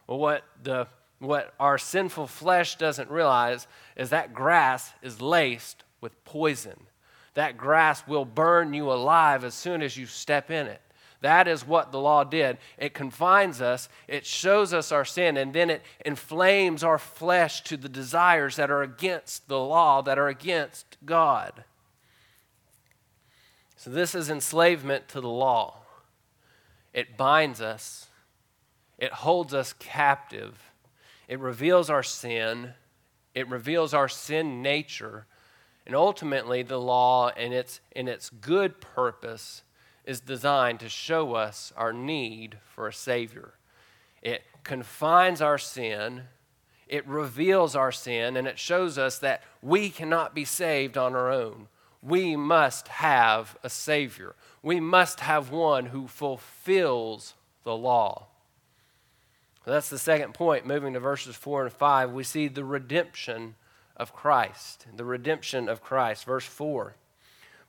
Well, 0.06 0.18
what, 0.18 0.44
the, 0.62 0.86
what 1.20 1.54
our 1.60 1.78
sinful 1.78 2.26
flesh 2.26 2.76
doesn't 2.76 3.10
realize 3.10 3.66
is 3.94 4.10
that 4.10 4.34
grass 4.34 4.92
is 5.02 5.20
laced 5.20 5.84
with 6.00 6.24
poison. 6.24 6.86
That 7.34 7.56
grass 7.56 8.06
will 8.08 8.24
burn 8.24 8.74
you 8.74 8.90
alive 8.90 9.44
as 9.44 9.54
soon 9.54 9.82
as 9.82 9.96
you 9.96 10.06
step 10.06 10.50
in 10.50 10.66
it. 10.66 10.80
That 11.20 11.46
is 11.46 11.66
what 11.66 11.92
the 11.92 12.00
law 12.00 12.24
did. 12.24 12.56
It 12.78 12.94
confines 12.94 13.60
us, 13.60 13.90
it 14.08 14.24
shows 14.24 14.72
us 14.72 14.90
our 14.90 15.04
sin, 15.04 15.36
and 15.36 15.52
then 15.52 15.68
it 15.68 15.82
inflames 16.04 16.82
our 16.82 16.98
flesh 16.98 17.62
to 17.64 17.76
the 17.76 17.90
desires 17.90 18.56
that 18.56 18.70
are 18.70 18.82
against 18.82 19.46
the 19.46 19.58
law, 19.58 20.00
that 20.00 20.18
are 20.18 20.28
against 20.28 20.96
God. 21.04 21.64
So, 23.76 23.90
this 23.90 24.14
is 24.14 24.30
enslavement 24.30 25.08
to 25.08 25.20
the 25.20 25.28
law. 25.28 25.76
It 26.94 27.18
binds 27.18 27.60
us, 27.60 28.06
it 28.98 29.12
holds 29.12 29.52
us 29.52 29.74
captive, 29.74 30.69
it 31.30 31.38
reveals 31.38 31.88
our 31.88 32.02
sin, 32.02 32.74
it 33.36 33.48
reveals 33.48 33.94
our 33.94 34.08
sin 34.08 34.62
nature, 34.62 35.26
and 35.86 35.94
ultimately, 35.94 36.64
the 36.64 36.80
law, 36.80 37.28
and 37.28 37.54
its, 37.54 37.80
in 37.92 38.08
its 38.08 38.30
good 38.30 38.80
purpose, 38.80 39.62
is 40.04 40.20
designed 40.20 40.80
to 40.80 40.88
show 40.88 41.36
us 41.36 41.72
our 41.76 41.92
need 41.92 42.58
for 42.64 42.88
a 42.88 42.92
Savior. 42.92 43.54
It 44.22 44.42
confines 44.64 45.40
our 45.40 45.56
sin, 45.56 46.22
it 46.88 47.06
reveals 47.06 47.76
our 47.76 47.92
sin, 47.92 48.36
and 48.36 48.48
it 48.48 48.58
shows 48.58 48.98
us 48.98 49.20
that 49.20 49.44
we 49.62 49.88
cannot 49.88 50.34
be 50.34 50.44
saved 50.44 50.98
on 50.98 51.14
our 51.14 51.30
own. 51.30 51.68
We 52.02 52.34
must 52.34 52.88
have 52.88 53.56
a 53.62 53.70
Savior. 53.70 54.34
We 54.64 54.80
must 54.80 55.20
have 55.20 55.52
one 55.52 55.86
who 55.86 56.08
fulfills 56.08 57.34
the 57.62 57.76
law. 57.76 58.29
That's 59.64 59.90
the 59.90 59.98
second 59.98 60.34
point. 60.34 60.66
Moving 60.66 60.94
to 60.94 61.00
verses 61.00 61.36
4 61.36 61.64
and 61.64 61.72
5, 61.72 62.12
we 62.12 62.24
see 62.24 62.48
the 62.48 62.64
redemption 62.64 63.56
of 63.96 64.14
Christ. 64.14 64.86
The 64.96 65.04
redemption 65.04 65.68
of 65.68 65.82
Christ. 65.82 66.24
Verse 66.24 66.46
4. 66.46 66.94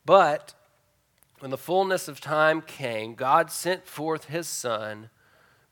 But 0.06 0.54
when 1.40 1.50
the 1.50 1.58
fullness 1.58 2.08
of 2.08 2.20
time 2.20 2.62
came, 2.62 3.14
God 3.14 3.50
sent 3.50 3.86
forth 3.86 4.26
his 4.26 4.48
Son, 4.48 5.10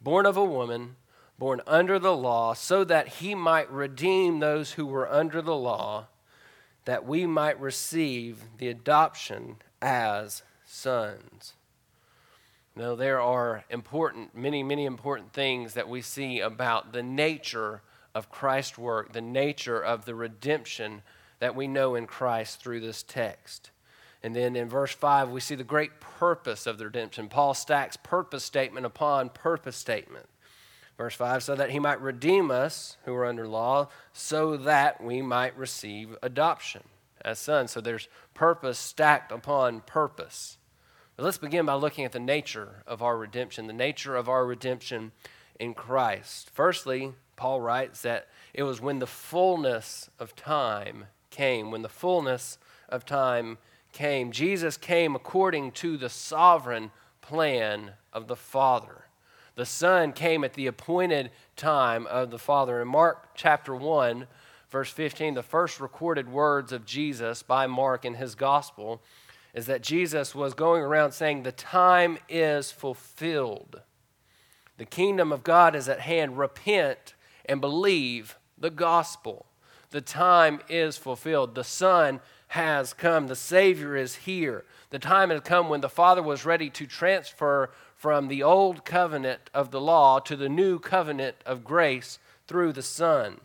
born 0.01 0.27
of 0.27 0.37
a 0.37 0.45
woman, 0.45 0.97
born 1.39 1.63
under 1.67 1.99
the 1.99 2.17
law, 2.17 2.53
so 2.53 2.85
that 2.85 3.09
he 3.09 3.35
might 3.35 3.71
redeem 3.71 4.41
those 4.41 4.73
who 4.73 4.85
were 4.85 5.11
under 5.11 5.41
the 5.41 5.57
law, 5.57 6.09
that 6.85 7.07
we 7.07 7.25
might 7.25 7.59
receive 7.59 8.45
the 8.59 8.69
adoption 8.69 9.57
as 9.81 10.43
sons. 10.67 11.55
Now, 12.81 12.95
there 12.95 13.21
are 13.21 13.63
important, 13.69 14.35
many, 14.35 14.63
many 14.63 14.87
important 14.87 15.35
things 15.35 15.75
that 15.75 15.87
we 15.87 16.01
see 16.01 16.41
about 16.41 16.95
the 16.95 17.03
nature 17.03 17.83
of 18.15 18.31
Christ's 18.31 18.79
work, 18.79 19.13
the 19.13 19.21
nature 19.21 19.79
of 19.79 20.07
the 20.07 20.15
redemption 20.15 21.03
that 21.41 21.55
we 21.55 21.69
know 21.69 21.95
in 21.95 22.07
Christ 22.07 22.59
through 22.59 22.81
this 22.81 23.03
text. 23.03 23.71
And 24.23 24.35
then 24.35 24.57
in 24.57 24.67
verse 24.71 24.93
5, 24.93 25.29
we 25.29 25.41
see 25.41 25.57
the 25.57 25.63
great 25.63 26.01
purpose 26.01 26.67
of 26.67 26.79
the 26.79 26.87
redemption. 26.87 27.29
Paul 27.29 27.53
stacks 27.53 27.99
purpose 27.99 28.45
statement 28.45 28.87
upon 28.87 29.29
purpose 29.29 29.77
statement. 29.77 30.31
Verse 30.97 31.15
5 31.15 31.43
so 31.43 31.55
that 31.55 31.73
he 31.73 31.79
might 31.79 32.01
redeem 32.01 32.51
us 32.51 32.97
who 33.05 33.15
are 33.15 33.27
under 33.27 33.47
law, 33.47 33.91
so 34.15 34.57
that 34.57 35.05
we 35.05 35.21
might 35.21 35.55
receive 35.55 36.17
adoption 36.23 36.85
as 37.23 37.39
sons. 37.39 37.73
So 37.73 37.83
there's 37.83 38.09
purpose 38.33 38.79
stacked 38.79 39.33
upon 39.33 39.81
purpose. 39.81 40.57
But 41.21 41.27
let's 41.27 41.37
begin 41.37 41.67
by 41.67 41.75
looking 41.75 42.07
at 42.07 42.13
the 42.13 42.19
nature 42.19 42.83
of 42.87 43.03
our 43.03 43.15
redemption, 43.19 43.67
the 43.67 43.75
nature 43.75 44.17
of 44.17 44.27
our 44.27 44.47
redemption 44.47 45.13
in 45.59 45.75
Christ. 45.75 46.49
Firstly, 46.55 47.13
Paul 47.37 47.61
writes 47.61 48.01
that 48.01 48.29
it 48.55 48.63
was 48.63 48.81
when 48.81 49.01
the 49.01 49.07
fullness 49.07 50.09
of 50.19 50.35
time 50.35 51.09
came, 51.29 51.71
when 51.71 51.83
the 51.83 51.91
fullness 51.91 52.57
of 52.89 53.05
time 53.05 53.59
came. 53.93 54.33
Jesus 54.33 54.79
came 54.79 55.15
according 55.15 55.73
to 55.73 55.99
the 55.99 56.09
sovereign 56.09 56.91
plan 57.21 57.91
of 58.15 58.27
the 58.27 58.35
Father. 58.35 59.05
The 59.57 59.67
Son 59.67 60.15
came 60.15 60.43
at 60.43 60.55
the 60.55 60.69
appointed 60.69 61.33
time 61.55 62.07
of 62.07 62.31
the 62.31 62.39
Father. 62.39 62.81
In 62.81 62.89
Mark 62.89 63.35
chapter 63.35 63.77
1, 63.77 64.27
verse 64.71 64.91
15, 64.91 65.35
the 65.35 65.43
first 65.43 65.81
recorded 65.81 66.33
words 66.33 66.73
of 66.73 66.87
Jesus 66.87 67.43
by 67.43 67.67
Mark 67.67 68.07
in 68.07 68.15
his 68.15 68.35
gospel 68.35 69.03
is 69.55 69.67
that 69.67 69.83
Jesus 69.83 70.35
was 70.35 70.55
going 70.55 70.83
around 70.83 71.13
saying, 71.13 71.43
The 71.43 71.53
time 71.53 72.19
is 72.29 72.71
fulfilled. 72.71 73.83
The 74.79 74.85
kingdom 74.85 75.33
of 75.33 75.43
God 75.43 75.75
is 75.75 75.89
at 75.89 76.01
hand. 76.01 76.39
Repent 76.39 77.15
and 77.45 77.61
believe 77.61 78.37
the 78.57 78.71
gospel. 78.71 79.47
The 79.91 80.01
time 80.01 80.61
is 80.69 80.97
fulfilled. 80.97 81.55
The 81.55 81.65
Son 81.65 82.21
has 82.49 82.93
come. 82.93 83.27
The 83.27 83.37
Savior 83.37 83.97
is 83.97 84.17
here. 84.17 84.65
The 84.91 84.99
time 84.99 85.31
has 85.31 85.41
come 85.41 85.69
when 85.69 85.81
the 85.81 85.89
Father 85.89 86.23
was 86.23 86.45
ready 86.45 86.71
to 86.71 86.87
transfer 86.87 87.71
from 87.95 88.29
the 88.29 88.43
old 88.43 88.85
covenant 88.85 89.51
of 89.53 89.71
the 89.71 89.81
law 89.81 90.19
to 90.21 90.37
the 90.37 90.49
new 90.49 90.79
covenant 90.79 91.37
of 91.45 91.65
grace 91.65 92.19
through 92.47 92.73
the 92.73 92.83
Son. 92.83 93.41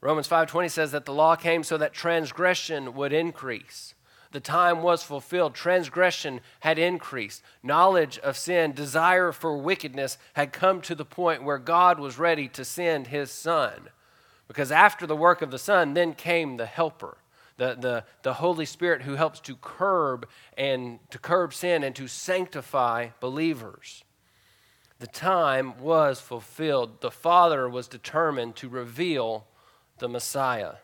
Romans 0.00 0.26
5:20 0.28 0.68
says 0.68 0.92
that 0.92 1.04
the 1.04 1.14
law 1.14 1.36
came 1.36 1.62
so 1.62 1.76
that 1.76 1.92
transgression 1.92 2.94
would 2.94 3.12
increase. 3.12 3.93
The 4.34 4.40
time 4.40 4.82
was 4.82 5.04
fulfilled. 5.04 5.54
Transgression 5.54 6.40
had 6.58 6.76
increased. 6.76 7.40
Knowledge 7.62 8.18
of 8.18 8.36
sin, 8.36 8.72
desire 8.72 9.30
for 9.30 9.56
wickedness 9.56 10.18
had 10.32 10.52
come 10.52 10.80
to 10.80 10.96
the 10.96 11.04
point 11.04 11.44
where 11.44 11.56
God 11.56 12.00
was 12.00 12.18
ready 12.18 12.48
to 12.48 12.64
send 12.64 13.06
his 13.06 13.30
son. 13.30 13.90
Because 14.48 14.72
after 14.72 15.06
the 15.06 15.14
work 15.14 15.40
of 15.40 15.52
the 15.52 15.58
son, 15.58 15.94
then 15.94 16.14
came 16.14 16.56
the 16.56 16.66
helper 16.66 17.18
the, 17.58 17.76
the, 17.78 18.04
the 18.22 18.34
Holy 18.34 18.66
Spirit 18.66 19.02
who 19.02 19.14
helps 19.14 19.38
to 19.38 19.54
curb 19.54 20.28
and 20.58 20.98
to 21.10 21.18
curb 21.18 21.54
sin 21.54 21.84
and 21.84 21.94
to 21.94 22.08
sanctify 22.08 23.10
believers. 23.20 24.02
The 24.98 25.06
time 25.06 25.78
was 25.78 26.20
fulfilled. 26.20 27.02
The 27.02 27.12
Father 27.12 27.68
was 27.68 27.86
determined 27.86 28.56
to 28.56 28.68
reveal 28.68 29.46
the 29.98 30.08
Messiah. 30.08 30.74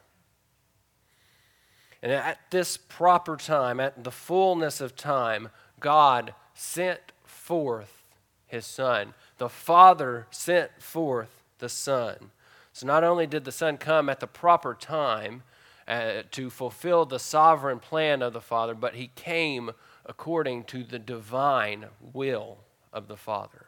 And 2.03 2.13
at 2.13 2.39
this 2.51 2.77
proper 2.77 3.37
time, 3.37 3.79
at 3.79 4.05
the 4.05 4.11
fullness 4.11 4.81
of 4.81 4.97
time, 4.97 5.51
God 5.81 6.35
sent 6.55 7.13
forth 7.25 8.03
his 8.47 8.67
Son. 8.67 9.15
The 9.39 9.49
Father 9.49 10.27
sent 10.31 10.83
forth 10.83 11.43
the 11.59 11.69
Son. 11.69 12.31
So 12.73 12.87
not 12.87 13.05
only 13.05 13.27
did 13.27 13.45
the 13.45 13.53
Son 13.53 13.77
come 13.77 14.09
at 14.09 14.21
the 14.21 14.27
proper 14.27 14.75
time 14.75 15.43
uh, 15.87 16.23
to 16.31 16.51
fulfill 16.51 17.05
the 17.05 17.19
sovereign 17.19 17.81
plan 17.81 18.23
of 18.23 18.33
the 18.33 18.41
Father, 18.41 18.75
but 18.75 18.95
he 18.95 19.11
came 19.15 19.73
according 20.07 20.65
to 20.65 20.85
the 20.85 20.99
divine 20.99 21.87
will 22.01 22.59
of 22.93 23.09
the 23.09 23.17
Father. 23.17 23.67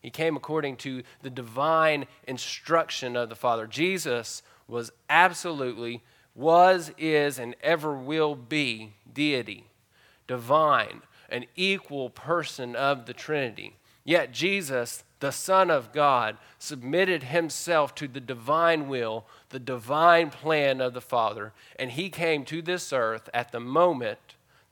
He 0.00 0.10
came 0.10 0.36
according 0.36 0.76
to 0.78 1.02
the 1.22 1.30
divine 1.30 2.06
instruction 2.26 3.16
of 3.16 3.28
the 3.28 3.36
Father. 3.36 3.66
Jesus 3.66 4.42
was 4.66 4.90
absolutely, 5.08 6.02
was, 6.34 6.92
is, 6.96 7.38
and 7.38 7.54
ever 7.62 7.94
will 7.94 8.34
be 8.34 8.94
deity, 9.12 9.66
divine, 10.26 11.02
an 11.28 11.46
equal 11.56 12.10
person 12.10 12.74
of 12.74 13.06
the 13.06 13.12
Trinity. 13.12 13.76
Yet 14.04 14.32
Jesus, 14.32 15.04
the 15.20 15.30
Son 15.30 15.70
of 15.70 15.92
God, 15.92 16.36
submitted 16.58 17.24
himself 17.24 17.94
to 17.96 18.08
the 18.08 18.20
divine 18.20 18.88
will, 18.88 19.26
the 19.50 19.60
divine 19.60 20.30
plan 20.30 20.80
of 20.80 20.94
the 20.94 21.00
Father, 21.00 21.52
and 21.78 21.92
he 21.92 22.10
came 22.10 22.44
to 22.46 22.62
this 22.62 22.92
earth 22.92 23.28
at 23.32 23.52
the 23.52 23.60
moment 23.60 24.18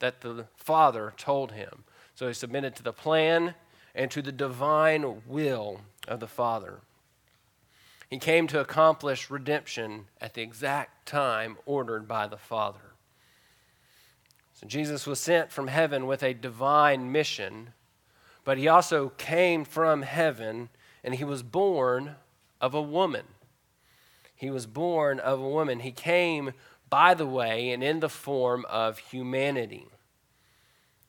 that 0.01 0.23
the 0.23 0.47
Father 0.57 1.13
told 1.17 1.53
him. 1.53 1.85
So 2.15 2.27
he 2.27 2.35
submitted 2.35 2.75
to 2.77 2.83
the 2.83 2.93
plan 2.93 3.55
and 3.95 4.11
to 4.11 4.23
the 4.23 4.33
divine 4.33 5.23
will 5.27 5.83
of 6.09 6.21
the 6.21 6.27
Father. 6.27 6.81
He 8.11 8.19
came 8.19 8.49
to 8.49 8.59
accomplish 8.59 9.31
redemption 9.31 10.07
at 10.21 10.35
the 10.35 10.43
exact 10.43 11.07
time 11.07 11.57
ordered 11.65 12.09
by 12.09 12.27
the 12.27 12.37
Father. 12.37 12.95
So 14.53 14.67
Jesus 14.67 15.07
was 15.07 15.21
sent 15.21 15.53
from 15.53 15.69
heaven 15.69 16.09
with 16.09 16.25
a 16.25 16.35
divine 16.35 17.13
mission, 17.13 17.73
but 18.45 18.59
he 18.59 18.67
also 18.67 19.11
came 19.11 19.65
from 19.65 20.03
heaven 20.03 20.71
and 21.05 21.15
he 21.15 21.25
was 21.25 21.45
born 21.45 22.17
of 22.61 22.75
a 22.75 22.83
woman. 22.83 23.27
He 24.35 24.51
was 24.51 24.67
born 24.67 25.21
of 25.21 25.39
a 25.39 25.49
woman. 25.49 25.81
He 25.81 25.93
came 25.93 26.53
by 26.91 27.15
the 27.15 27.27
way 27.27 27.71
and 27.71 27.83
in 27.83 28.01
the 28.01 28.09
form 28.09 28.67
of 28.69 28.99
humanity. 28.99 29.87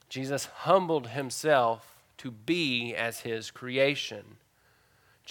Jesus 0.08 0.46
humbled 0.46 1.08
himself 1.08 2.04
to 2.18 2.30
be 2.30 2.94
as 2.94 3.22
his 3.22 3.50
creation. 3.50 4.38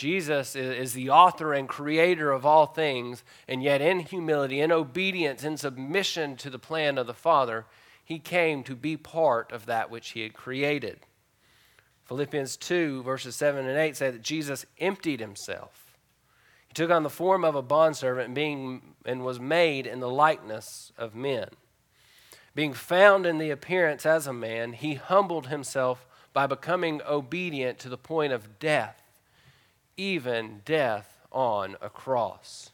Jesus 0.00 0.56
is 0.56 0.94
the 0.94 1.10
author 1.10 1.52
and 1.52 1.68
creator 1.68 2.32
of 2.32 2.46
all 2.46 2.64
things, 2.64 3.22
and 3.46 3.62
yet 3.62 3.82
in 3.82 4.00
humility, 4.00 4.58
in 4.58 4.72
obedience, 4.72 5.44
in 5.44 5.58
submission 5.58 6.36
to 6.36 6.48
the 6.48 6.58
plan 6.58 6.96
of 6.96 7.06
the 7.06 7.12
Father, 7.12 7.66
he 8.02 8.18
came 8.18 8.64
to 8.64 8.74
be 8.74 8.96
part 8.96 9.52
of 9.52 9.66
that 9.66 9.90
which 9.90 10.12
he 10.12 10.22
had 10.22 10.32
created. 10.32 11.00
Philippians 12.06 12.56
2, 12.56 13.02
verses 13.02 13.36
7 13.36 13.66
and 13.66 13.76
8 13.76 13.94
say 13.94 14.10
that 14.10 14.22
Jesus 14.22 14.64
emptied 14.78 15.20
himself. 15.20 15.94
He 16.68 16.72
took 16.72 16.90
on 16.90 17.02
the 17.02 17.10
form 17.10 17.44
of 17.44 17.54
a 17.54 17.60
bondservant 17.60 18.32
being, 18.32 18.94
and 19.04 19.22
was 19.22 19.38
made 19.38 19.86
in 19.86 20.00
the 20.00 20.08
likeness 20.08 20.92
of 20.96 21.14
men. 21.14 21.48
Being 22.54 22.72
found 22.72 23.26
in 23.26 23.36
the 23.36 23.50
appearance 23.50 24.06
as 24.06 24.26
a 24.26 24.32
man, 24.32 24.72
he 24.72 24.94
humbled 24.94 25.48
himself 25.48 26.06
by 26.32 26.46
becoming 26.46 27.02
obedient 27.06 27.78
to 27.80 27.90
the 27.90 27.98
point 27.98 28.32
of 28.32 28.58
death, 28.58 28.99
even 29.96 30.62
death 30.64 31.20
on 31.32 31.76
a 31.80 31.88
cross. 31.88 32.70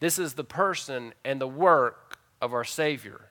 This 0.00 0.18
is 0.18 0.34
the 0.34 0.44
person 0.44 1.14
and 1.24 1.40
the 1.40 1.48
work 1.48 2.18
of 2.40 2.52
our 2.52 2.64
Savior. 2.64 3.30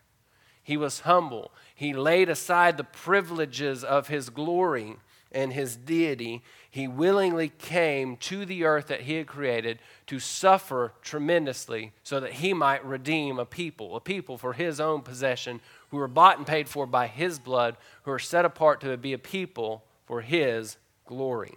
He 0.64 0.78
was 0.78 1.02
humble. 1.02 1.52
He 1.76 1.94
laid 1.94 2.30
aside 2.30 2.78
the 2.78 2.84
privileges 2.84 3.84
of 3.84 4.08
his 4.08 4.30
glory 4.30 4.96
and 5.32 5.52
his 5.52 5.76
deity. 5.76 6.42
He 6.70 6.88
willingly 6.88 7.50
came 7.50 8.18
to 8.18 8.46
the 8.46 8.64
earth 8.64 8.88
that 8.88 9.02
he 9.02 9.16
had 9.16 9.28
created 9.28 9.80
to 10.08 10.20
suffer 10.20 10.94
tremendously 11.02 11.92
so 12.04 12.20
that 12.20 12.34
he 12.34 12.54
might 12.54 12.86
redeem 12.86 13.40
a 13.40 13.46
people, 13.46 13.96
a 13.96 14.00
people 14.00 14.38
for 14.38 14.54
his 14.54 14.80
own 14.80 15.02
possession 15.02 15.60
who 15.90 16.00
are 16.00 16.08
bought 16.08 16.38
and 16.38 16.48
paid 16.48 16.70
for 16.70 16.86
by 16.86 17.08
his 17.08 17.40
blood, 17.40 17.76
who 18.04 18.12
are 18.12 18.20
set 18.20 18.46
apart 18.46 18.80
to 18.82 18.96
be 18.96 19.14
a 19.14 19.18
people 19.18 19.84
for 20.06 20.22
his 20.22 20.78
glory. 21.06 21.56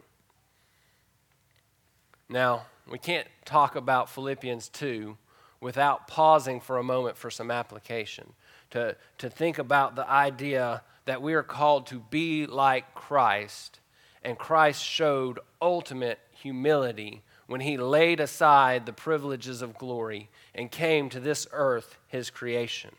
Now, 2.28 2.66
we 2.90 2.98
can't 2.98 3.28
talk 3.44 3.76
about 3.76 4.10
Philippians 4.10 4.68
2 4.70 5.16
without 5.60 6.08
pausing 6.08 6.60
for 6.60 6.78
a 6.78 6.82
moment 6.82 7.16
for 7.16 7.30
some 7.30 7.50
application, 7.50 8.32
to, 8.70 8.96
to 9.18 9.30
think 9.30 9.58
about 9.58 9.96
the 9.96 10.08
idea 10.08 10.82
that 11.04 11.22
we 11.22 11.34
are 11.34 11.42
called 11.42 11.86
to 11.86 12.00
be 12.10 12.46
like 12.46 12.94
Christ, 12.94 13.80
and 14.22 14.38
Christ 14.38 14.82
showed 14.82 15.38
ultimate 15.62 16.18
humility 16.32 17.22
when 17.46 17.60
he 17.60 17.76
laid 17.76 18.18
aside 18.18 18.84
the 18.86 18.92
privileges 18.92 19.62
of 19.62 19.78
glory 19.78 20.28
and 20.54 20.70
came 20.70 21.08
to 21.10 21.20
this 21.20 21.46
earth, 21.52 21.96
his 22.08 22.28
creation. 22.28 22.90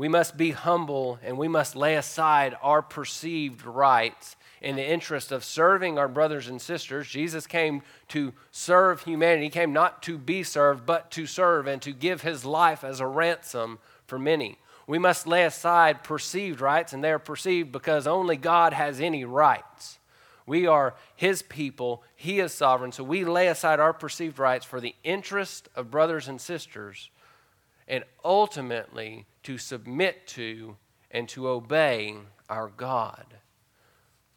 We 0.00 0.08
must 0.08 0.38
be 0.38 0.52
humble 0.52 1.18
and 1.22 1.36
we 1.36 1.46
must 1.46 1.76
lay 1.76 1.94
aside 1.94 2.56
our 2.62 2.80
perceived 2.80 3.66
rights 3.66 4.34
in 4.62 4.76
the 4.76 4.90
interest 4.90 5.30
of 5.30 5.44
serving 5.44 5.98
our 5.98 6.08
brothers 6.08 6.48
and 6.48 6.58
sisters. 6.58 7.06
Jesus 7.06 7.46
came 7.46 7.82
to 8.08 8.32
serve 8.50 9.02
humanity. 9.02 9.44
He 9.44 9.50
came 9.50 9.74
not 9.74 10.02
to 10.04 10.16
be 10.16 10.42
served, 10.42 10.86
but 10.86 11.10
to 11.10 11.26
serve 11.26 11.66
and 11.66 11.82
to 11.82 11.92
give 11.92 12.22
his 12.22 12.46
life 12.46 12.82
as 12.82 13.00
a 13.00 13.06
ransom 13.06 13.78
for 14.06 14.18
many. 14.18 14.56
We 14.86 14.98
must 14.98 15.26
lay 15.26 15.44
aside 15.44 16.02
perceived 16.02 16.62
rights, 16.62 16.94
and 16.94 17.04
they 17.04 17.12
are 17.12 17.18
perceived 17.18 17.70
because 17.70 18.06
only 18.06 18.38
God 18.38 18.72
has 18.72 19.02
any 19.02 19.26
rights. 19.26 19.98
We 20.46 20.66
are 20.66 20.94
his 21.14 21.42
people, 21.42 22.02
he 22.16 22.40
is 22.40 22.54
sovereign, 22.54 22.92
so 22.92 23.04
we 23.04 23.26
lay 23.26 23.48
aside 23.48 23.80
our 23.80 23.92
perceived 23.92 24.38
rights 24.38 24.64
for 24.64 24.80
the 24.80 24.94
interest 25.04 25.68
of 25.76 25.90
brothers 25.90 26.26
and 26.26 26.40
sisters 26.40 27.10
and 27.90 28.04
ultimately 28.24 29.26
to 29.42 29.58
submit 29.58 30.24
to 30.28 30.76
and 31.10 31.28
to 31.28 31.48
obey 31.48 32.14
our 32.48 32.68
God. 32.68 33.26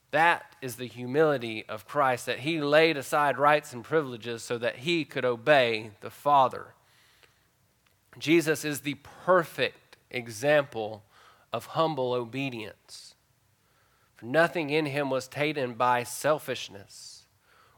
That 0.09 0.55
is 0.61 0.75
the 0.75 0.87
humility 0.87 1.63
of 1.69 1.87
Christ, 1.87 2.25
that 2.25 2.39
he 2.39 2.59
laid 2.59 2.97
aside 2.97 3.37
rights 3.37 3.71
and 3.71 3.83
privileges 3.83 4.43
so 4.43 4.57
that 4.57 4.77
he 4.77 5.05
could 5.05 5.23
obey 5.23 5.91
the 6.01 6.09
Father. 6.09 6.73
Jesus 8.17 8.65
is 8.65 8.81
the 8.81 8.97
perfect 9.25 9.97
example 10.09 11.03
of 11.51 11.67
humble 11.67 12.13
obedience. 12.13 13.13
For 14.15 14.25
nothing 14.25 14.71
in 14.71 14.87
him 14.87 15.11
was 15.11 15.27
taken 15.27 15.73
by 15.73 16.03
selfishness 16.03 17.25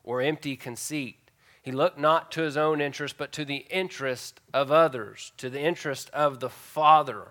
or 0.03 0.21
empty 0.21 0.55
conceit 0.55 1.24
he 1.65 1.71
looked 1.71 1.97
not 1.97 2.31
to 2.33 2.43
his 2.43 2.57
own 2.57 2.79
interest, 2.79 3.17
but 3.17 3.31
to 3.31 3.43
the 3.43 3.65
interest 3.71 4.39
of 4.53 4.71
others, 4.71 5.31
to 5.37 5.49
the 5.49 5.59
interest 5.59 6.11
of 6.11 6.39
the 6.39 6.49
Father. 6.49 7.29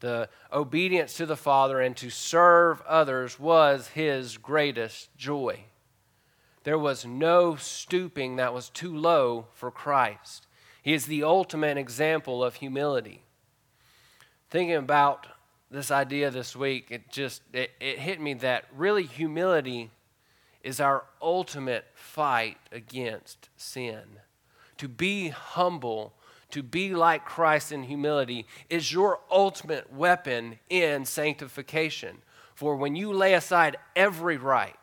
The 0.00 0.28
obedience 0.52 1.14
to 1.14 1.26
the 1.26 1.36
Father 1.36 1.80
and 1.80 1.96
to 1.98 2.10
serve 2.10 2.80
others 2.80 3.38
was 3.38 3.86
his 3.88 4.36
greatest 4.36 5.16
joy. 5.16 5.60
There 6.64 6.76
was 6.76 7.06
no 7.06 7.54
stooping 7.54 8.34
that 8.34 8.52
was 8.52 8.68
too 8.68 8.96
low 8.96 9.46
for 9.52 9.70
Christ. 9.70 10.48
He 10.82 10.92
is 10.92 11.06
the 11.06 11.22
ultimate 11.22 11.78
example 11.78 12.42
of 12.42 12.56
humility. 12.56 13.22
Thinking 14.50 14.74
about 14.74 15.28
this 15.70 15.92
idea 15.92 16.32
this 16.32 16.56
week, 16.56 16.88
it 16.90 17.12
just 17.12 17.42
it, 17.52 17.70
it 17.78 18.00
hit 18.00 18.20
me 18.20 18.34
that 18.34 18.64
really 18.76 19.04
humility 19.04 19.92
is 20.68 20.80
our 20.80 21.02
ultimate 21.22 21.86
fight 21.94 22.58
against 22.70 23.48
sin. 23.56 24.02
To 24.76 24.86
be 24.86 25.30
humble, 25.30 26.12
to 26.50 26.62
be 26.62 26.94
like 26.94 27.24
Christ 27.24 27.72
in 27.72 27.84
humility, 27.84 28.44
is 28.68 28.92
your 28.92 29.18
ultimate 29.30 29.90
weapon 29.90 30.58
in 30.68 31.06
sanctification. 31.06 32.18
For 32.54 32.76
when 32.76 32.96
you 32.96 33.14
lay 33.14 33.32
aside 33.32 33.78
every 33.96 34.36
right, 34.36 34.76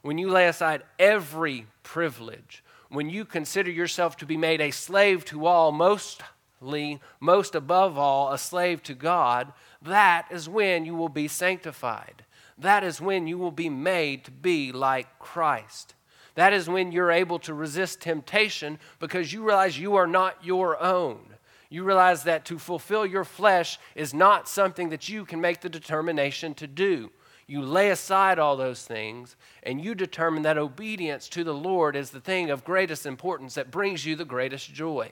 when 0.00 0.16
you 0.16 0.30
lay 0.30 0.48
aside 0.48 0.82
every 0.98 1.66
privilege, 1.82 2.64
when 2.88 3.10
you 3.10 3.26
consider 3.26 3.70
yourself 3.70 4.16
to 4.16 4.26
be 4.26 4.38
made 4.38 4.62
a 4.62 4.70
slave 4.70 5.26
to 5.26 5.44
all, 5.44 5.72
mostly, 5.72 7.00
most 7.20 7.54
above 7.54 7.98
all, 7.98 8.32
a 8.32 8.38
slave 8.38 8.82
to 8.84 8.94
God, 8.94 9.52
that 9.82 10.26
is 10.30 10.48
when 10.48 10.86
you 10.86 10.94
will 10.94 11.10
be 11.10 11.28
sanctified 11.28 12.24
that 12.58 12.82
is 12.82 13.00
when 13.00 13.26
you 13.26 13.38
will 13.38 13.52
be 13.52 13.68
made 13.68 14.24
to 14.24 14.30
be 14.30 14.72
like 14.72 15.18
Christ. 15.18 15.94
That 16.34 16.52
is 16.52 16.68
when 16.68 16.92
you're 16.92 17.10
able 17.10 17.38
to 17.40 17.54
resist 17.54 18.00
temptation 18.00 18.78
because 18.98 19.32
you 19.32 19.44
realize 19.44 19.78
you 19.78 19.96
are 19.96 20.06
not 20.06 20.44
your 20.44 20.80
own. 20.80 21.34
You 21.70 21.84
realize 21.84 22.22
that 22.24 22.44
to 22.46 22.58
fulfill 22.58 23.04
your 23.04 23.24
flesh 23.24 23.78
is 23.94 24.14
not 24.14 24.48
something 24.48 24.88
that 24.90 25.08
you 25.08 25.24
can 25.24 25.40
make 25.40 25.60
the 25.60 25.68
determination 25.68 26.54
to 26.54 26.66
do. 26.66 27.10
You 27.46 27.62
lay 27.62 27.90
aside 27.90 28.38
all 28.38 28.56
those 28.56 28.84
things 28.84 29.36
and 29.62 29.82
you 29.82 29.94
determine 29.94 30.42
that 30.42 30.58
obedience 30.58 31.28
to 31.30 31.44
the 31.44 31.54
Lord 31.54 31.96
is 31.96 32.10
the 32.10 32.20
thing 32.20 32.50
of 32.50 32.64
greatest 32.64 33.06
importance 33.06 33.54
that 33.54 33.70
brings 33.70 34.04
you 34.04 34.16
the 34.16 34.24
greatest 34.24 34.72
joy. 34.72 35.10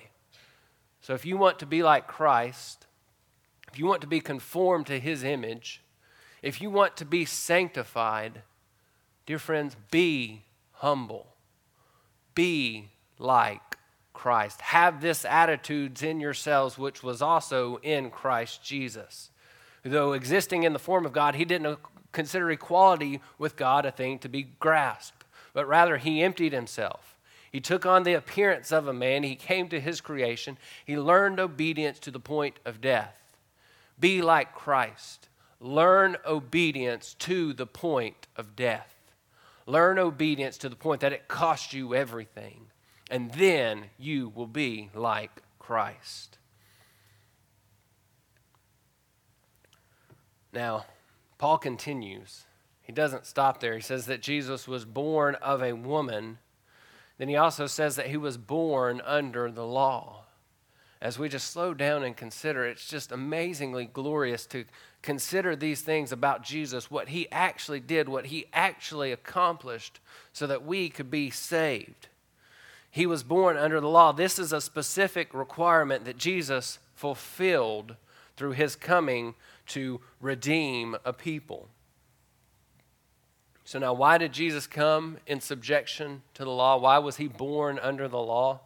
So 1.00 1.14
if 1.14 1.24
you 1.24 1.36
want 1.36 1.58
to 1.60 1.66
be 1.66 1.82
like 1.82 2.06
Christ, 2.06 2.86
if 3.72 3.78
you 3.78 3.86
want 3.86 4.00
to 4.02 4.06
be 4.06 4.20
conformed 4.20 4.86
to 4.86 5.00
his 5.00 5.24
image, 5.24 5.82
if 6.42 6.60
you 6.60 6.70
want 6.70 6.96
to 6.96 7.04
be 7.04 7.24
sanctified, 7.24 8.42
Dear 9.26 9.40
friends, 9.40 9.76
be 9.90 10.44
humble. 10.70 11.26
Be 12.34 12.90
like 13.18 13.76
Christ. 14.14 14.60
Have 14.60 15.00
this 15.00 15.24
attitude 15.24 16.00
in 16.02 16.20
yourselves, 16.20 16.78
which 16.78 17.02
was 17.02 17.20
also 17.20 17.78
in 17.82 18.10
Christ 18.10 18.62
Jesus. 18.62 19.30
Though 19.84 20.12
existing 20.12 20.62
in 20.62 20.72
the 20.72 20.78
form 20.78 21.04
of 21.04 21.12
God, 21.12 21.34
he 21.34 21.44
didn't 21.44 21.78
consider 22.12 22.50
equality 22.50 23.20
with 23.36 23.56
God 23.56 23.84
a 23.84 23.90
thing 23.90 24.18
to 24.20 24.28
be 24.28 24.44
grasped, 24.60 25.24
but 25.52 25.66
rather 25.66 25.96
he 25.96 26.22
emptied 26.22 26.52
himself. 26.52 27.16
He 27.50 27.60
took 27.60 27.84
on 27.84 28.04
the 28.04 28.14
appearance 28.14 28.70
of 28.70 28.86
a 28.86 28.92
man. 28.92 29.22
He 29.22 29.34
came 29.34 29.68
to 29.68 29.80
his 29.80 30.00
creation. 30.00 30.56
He 30.84 30.98
learned 30.98 31.40
obedience 31.40 31.98
to 32.00 32.10
the 32.10 32.20
point 32.20 32.58
of 32.64 32.80
death. 32.80 33.14
Be 33.98 34.22
like 34.22 34.54
Christ. 34.54 35.28
Learn 35.60 36.16
obedience 36.26 37.14
to 37.14 37.52
the 37.52 37.66
point 37.66 38.26
of 38.36 38.56
death. 38.56 38.94
Learn 39.66 39.98
obedience 39.98 40.58
to 40.58 40.68
the 40.68 40.76
point 40.76 41.00
that 41.00 41.12
it 41.12 41.28
costs 41.28 41.72
you 41.72 41.94
everything. 41.94 42.66
And 43.10 43.32
then 43.32 43.86
you 43.98 44.32
will 44.34 44.46
be 44.46 44.90
like 44.94 45.42
Christ. 45.58 46.38
Now, 50.52 50.86
Paul 51.38 51.58
continues. 51.58 52.44
He 52.82 52.92
doesn't 52.92 53.26
stop 53.26 53.60
there. 53.60 53.74
He 53.74 53.80
says 53.80 54.06
that 54.06 54.22
Jesus 54.22 54.68
was 54.68 54.84
born 54.84 55.34
of 55.36 55.62
a 55.62 55.72
woman. 55.72 56.38
Then 57.18 57.28
he 57.28 57.36
also 57.36 57.66
says 57.66 57.96
that 57.96 58.06
he 58.06 58.16
was 58.16 58.38
born 58.38 59.02
under 59.04 59.50
the 59.50 59.66
law. 59.66 60.24
As 61.00 61.18
we 61.18 61.28
just 61.28 61.50
slow 61.50 61.74
down 61.74 62.02
and 62.04 62.16
consider, 62.16 62.64
it's 62.64 62.88
just 62.88 63.12
amazingly 63.12 63.84
glorious 63.84 64.46
to 64.46 64.64
consider 65.06 65.54
these 65.54 65.82
things 65.82 66.10
about 66.10 66.42
Jesus, 66.42 66.90
what 66.90 67.10
he 67.10 67.30
actually 67.30 67.78
did, 67.78 68.08
what 68.08 68.26
he 68.26 68.46
actually 68.52 69.12
accomplished, 69.12 70.00
so 70.32 70.48
that 70.48 70.66
we 70.66 70.88
could 70.88 71.12
be 71.12 71.30
saved. 71.30 72.08
He 72.90 73.06
was 73.06 73.22
born 73.22 73.56
under 73.56 73.80
the 73.80 73.88
law. 73.88 74.10
This 74.10 74.36
is 74.36 74.52
a 74.52 74.60
specific 74.60 75.32
requirement 75.32 76.04
that 76.06 76.18
Jesus 76.18 76.80
fulfilled 76.96 77.94
through 78.36 78.52
his 78.52 78.74
coming 78.74 79.34
to 79.68 80.00
redeem 80.20 80.96
a 81.04 81.12
people. 81.12 81.68
So, 83.64 83.78
now 83.78 83.92
why 83.92 84.18
did 84.18 84.32
Jesus 84.32 84.66
come 84.66 85.18
in 85.26 85.40
subjection 85.40 86.22
to 86.34 86.44
the 86.44 86.50
law? 86.50 86.78
Why 86.78 86.98
was 86.98 87.16
he 87.16 87.28
born 87.28 87.78
under 87.80 88.08
the 88.08 88.18
law? 88.18 88.60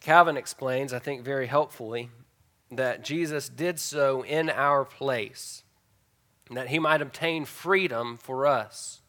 Calvin 0.00 0.38
explains, 0.38 0.94
I 0.94 0.98
think 0.98 1.22
very 1.22 1.46
helpfully, 1.46 2.08
that 2.70 3.02
Jesus 3.02 3.48
did 3.48 3.80
so 3.80 4.22
in 4.22 4.50
our 4.50 4.84
place, 4.84 5.62
that 6.50 6.68
he 6.68 6.78
might 6.78 7.02
obtain 7.02 7.44
freedom 7.44 8.16
for 8.16 8.46
us. 8.46 9.00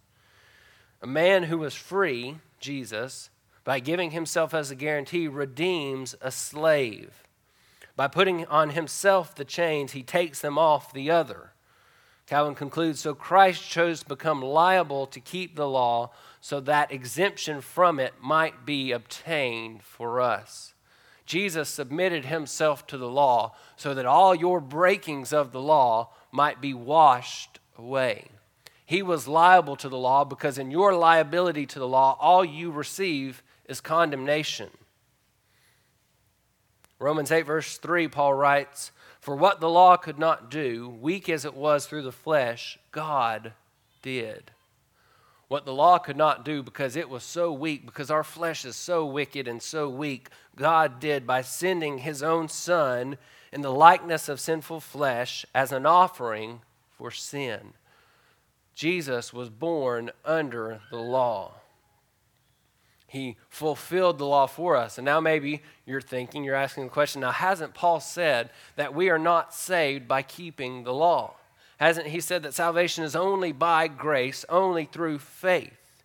A 1.02 1.08
man 1.08 1.44
who 1.44 1.58
was 1.58 1.74
free, 1.74 2.38
Jesus, 2.60 3.30
by 3.64 3.80
giving 3.80 4.12
himself 4.12 4.54
as 4.54 4.72
a 4.72 4.76
guarantee, 4.76 5.28
redeems 5.28 6.16
a 6.22 6.32
slave. 6.32 7.24
By 7.96 8.08
putting 8.08 8.46
on 8.46 8.72
himself 8.72 9.36
the 9.36 9.46
chains, 9.46 9.92
he 9.92 10.04
takes 10.04 10.40
them 10.40 10.58
off 10.58 10.94
the 10.94 11.12
other. 11.12 11.52
Calvin 12.26 12.56
concludes 12.56 13.00
So 13.00 13.14
Christ 13.14 13.68
chose 13.68 14.02
to 14.02 14.06
become 14.06 14.42
liable 14.42 15.08
to 15.08 15.20
keep 15.20 15.56
the 15.56 15.68
law 15.68 16.12
so 16.42 16.60
that 16.62 16.92
exemption 16.92 17.60
from 17.60 18.00
it 18.00 18.14
might 18.22 18.66
be 18.66 18.92
obtained 18.92 19.84
for 19.84 20.22
us. 20.22 20.74
Jesus 21.30 21.70
submitted 21.70 22.26
himself 22.26 22.88
to 22.88 22.98
the 22.98 23.08
law 23.08 23.54
so 23.76 23.94
that 23.94 24.08
all 24.08 24.34
your 24.34 24.60
breakings 24.60 25.32
of 25.32 25.52
the 25.52 25.62
law 25.62 26.10
might 26.32 26.60
be 26.60 26.74
washed 26.74 27.60
away. 27.78 28.30
He 28.84 29.04
was 29.04 29.28
liable 29.28 29.76
to 29.76 29.90
the 29.90 29.98
law 29.98 30.26
because 30.26 30.58
in 30.58 30.72
your 30.72 30.96
liability 30.96 31.68
to 31.68 31.78
the 31.78 31.88
law, 31.88 32.18
all 32.20 32.44
you 32.44 32.72
receive 32.72 33.44
is 33.66 33.80
condemnation. 33.80 34.72
Romans 36.98 37.32
8, 37.32 37.44
verse 37.44 37.78
3, 37.78 38.08
Paul 38.08 38.34
writes, 38.34 38.92
For 39.22 39.36
what 39.36 39.60
the 39.60 39.70
law 39.70 39.98
could 39.98 40.18
not 40.18 40.50
do, 40.50 40.90
weak 40.90 41.30
as 41.30 41.46
it 41.46 41.54
was 41.54 41.86
through 41.86 42.02
the 42.02 42.12
flesh, 42.12 42.80
God 42.92 43.54
did. 44.02 44.50
What 45.50 45.66
the 45.66 45.74
law 45.74 45.98
could 45.98 46.16
not 46.16 46.46
do 46.46 46.62
because 46.64 46.96
it 46.96 47.10
was 47.10 47.24
so 47.24 47.52
weak, 47.52 47.86
because 47.86 48.12
our 48.12 48.24
flesh 48.24 48.64
is 48.66 48.76
so 48.76 49.06
wicked 49.06 49.48
and 49.48 49.62
so 49.62 49.90
weak, 49.90 50.30
God 50.56 51.00
did 51.00 51.26
by 51.26 51.42
sending 51.42 51.98
his 51.98 52.24
own 52.24 52.48
Son 52.48 53.18
in 53.52 53.62
the 53.62 53.74
likeness 53.74 54.30
of 54.30 54.40
sinful 54.40 54.80
flesh 54.80 55.48
as 55.54 55.72
an 55.72 55.88
offering 55.88 56.62
for 56.98 57.10
sin. 57.10 57.74
Jesus 58.76 59.34
was 59.34 59.50
born 59.50 60.12
under 60.24 60.82
the 60.92 60.98
law. 60.98 61.54
He 63.08 63.38
fulfilled 63.50 64.20
the 64.20 64.26
law 64.26 64.46
for 64.46 64.76
us. 64.76 65.00
And 65.00 65.06
now 65.06 65.20
maybe 65.20 65.64
you're 65.84 66.00
thinking, 66.00 66.44
you're 66.44 66.54
asking 66.54 66.84
the 66.84 66.90
question 66.92 67.22
now, 67.22 67.32
hasn't 67.32 67.74
Paul 67.74 68.00
said 68.00 68.52
that 68.76 68.94
we 68.94 69.10
are 69.10 69.18
not 69.18 69.52
saved 69.52 70.08
by 70.08 70.22
keeping 70.22 70.84
the 70.84 70.94
law? 70.94 71.34
Hasn't 71.80 72.08
he 72.08 72.20
said 72.20 72.44
that 72.44 72.54
salvation 72.54 73.06
is 73.06 73.16
only 73.16 73.54
by 73.54 73.88
grace, 73.88 74.44
only 74.50 74.84
through 74.84 75.20
faith? 75.20 76.04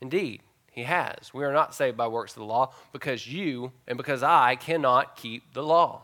Indeed, 0.00 0.42
he 0.70 0.84
has. 0.84 1.34
We 1.34 1.44
are 1.44 1.52
not 1.52 1.74
saved 1.74 1.96
by 1.96 2.06
works 2.06 2.32
of 2.32 2.38
the 2.38 2.44
law 2.44 2.72
because 2.92 3.26
you 3.26 3.72
and 3.88 3.96
because 3.96 4.22
I 4.22 4.54
cannot 4.54 5.16
keep 5.16 5.52
the 5.52 5.64
law. 5.64 6.02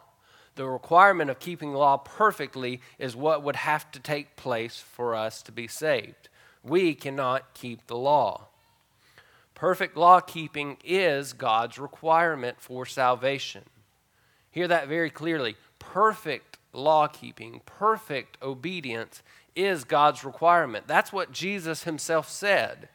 The 0.57 0.67
requirement 0.67 1.31
of 1.31 1.39
keeping 1.39 1.73
the 1.73 1.79
law 1.79 1.99
perfectly 1.99 2.81
is 2.99 3.15
what 3.15 3.45
would 3.45 3.57
have 3.57 3.91
to 3.93 4.01
take 4.01 4.37
place 4.37 4.79
for 4.79 5.15
us 5.15 5.41
to 5.43 5.53
be 5.53 5.69
saved. 5.69 6.29
We 6.65 6.95
cannot 6.95 7.55
keep 7.55 7.87
the 7.87 7.97
law. 7.97 8.47
Perfect 9.55 9.97
law 9.97 10.21
keeping 10.21 10.79
is 10.85 11.33
God's 11.33 11.79
requirement 11.79 12.61
for 12.61 12.85
salvation. 12.87 13.63
Hear 14.51 14.67
that 14.67 14.89
very 14.89 15.11
clearly. 15.11 15.57
Perfect 15.79 16.56
law 16.77 17.07
keeping, 17.09 17.63
perfect 17.65 18.37
obedience 18.43 19.23
is 19.55 19.85
God's 19.85 20.25
requirement. 20.25 20.87
That's 20.87 21.13
what 21.13 21.33
Jesus 21.33 21.85
himself 21.85 22.29
said. 22.29 22.89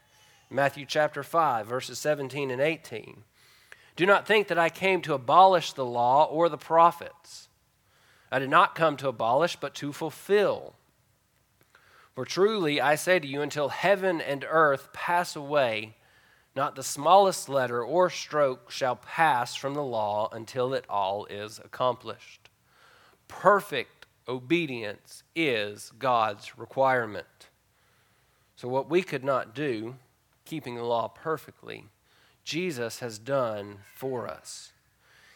Matthew 0.50 0.86
chapter 0.86 1.24
5, 1.24 1.65
verses 1.65 1.98
17 2.00 2.52
and 2.52 2.62
18. 2.62 3.24
Do 3.96 4.06
not 4.06 4.28
think 4.28 4.48
that 4.48 4.60
I 4.60 4.70
came 4.70 5.02
to 5.02 5.13
abolish 5.13 5.74
the 5.74 5.86
law 5.86 6.26
or 6.26 6.50
the 6.50 6.58
prophets. 6.58 7.50
I 8.32 8.39
did 8.39 8.50
not 8.50 8.76
come 8.76 8.98
to 8.98 9.10
abolish, 9.10 9.56
but 9.56 9.74
to 9.76 9.91
fulfill. 9.91 10.76
For 12.15 12.26
truly 12.26 12.80
I 12.80 12.96
say 12.96 13.20
to 13.20 13.28
you, 13.28 13.41
until 13.41 13.70
heaven 13.70 14.22
and 14.22 14.46
earth 14.48 14.91
pass 14.94 15.36
away, 15.36 15.96
not 16.56 16.76
the 16.76 16.84
smallest 16.84 17.48
letter 17.48 17.84
or 17.84 18.10
stroke 18.10 18.72
shall 18.72 18.98
pass 18.98 19.56
from 19.56 19.74
the 19.74 19.84
law 19.84 20.30
until 20.32 20.74
it 20.74 20.86
all 20.89 21.26
is 21.26 21.60
accomplished. 21.60 22.40
Perfect 23.32 24.06
obedience 24.28 25.24
is 25.36 25.91
God's 25.98 26.58
requirement. 26.58 27.50
So, 28.56 28.67
what 28.67 28.89
we 28.89 29.02
could 29.02 29.24
not 29.24 29.56
do, 29.56 29.96
keeping 30.46 30.76
the 30.76 30.84
law 30.84 31.08
perfectly, 31.08 31.86
Jesus 32.44 33.00
has 33.00 33.17
done 33.17 33.80
for 33.96 34.28
us. 34.28 34.74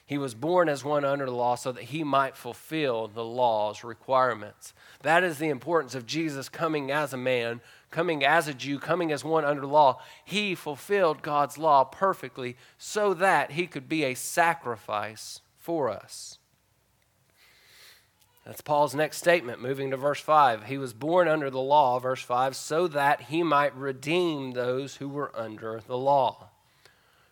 He 0.06 0.20
was 0.20 0.36
born 0.36 0.70
as 0.70 0.84
one 0.84 1.04
under 1.04 1.26
the 1.26 1.32
law 1.32 1.56
so 1.56 1.72
that 1.72 1.86
he 1.86 2.04
might 2.04 2.38
fulfill 2.38 3.08
the 3.08 3.24
law's 3.24 3.84
requirements. 3.84 4.74
That 5.02 5.24
is 5.24 5.40
the 5.40 5.50
importance 5.50 5.96
of 5.96 6.06
Jesus 6.06 6.48
coming 6.48 6.92
as 6.92 7.14
a 7.14 7.18
man, 7.18 7.62
coming 7.90 8.24
as 8.24 8.48
a 8.48 8.54
Jew, 8.54 8.78
coming 8.78 9.12
as 9.12 9.24
one 9.24 9.46
under 9.46 9.66
law. 9.66 10.00
He 10.24 10.54
fulfilled 10.54 11.24
God's 11.24 11.58
law 11.58 11.86
perfectly 11.86 12.58
so 12.78 13.16
that 13.16 13.54
he 13.54 13.66
could 13.66 13.90
be 13.90 14.04
a 14.04 14.14
sacrifice 14.14 15.40
for 15.58 15.90
us. 15.90 16.38
That's 18.46 18.62
Paul's 18.62 18.94
next 18.94 19.18
statement, 19.18 19.62
moving 19.62 19.90
to 19.90 19.98
verse 19.98 20.20
5. 20.20 20.66
He 20.66 20.78
was 20.78 20.94
born 20.94 21.28
under 21.28 21.50
the 21.50 21.60
law, 21.60 21.98
verse 21.98 22.22
5, 22.22 22.56
so 22.56 22.88
that 22.90 23.22
he 23.22 23.42
might 23.42 23.76
redeem 23.76 24.52
those 24.52 24.98
who 24.98 25.10
were 25.10 25.32
under 25.36 25.82
the 25.86 25.98
law. 25.98 26.50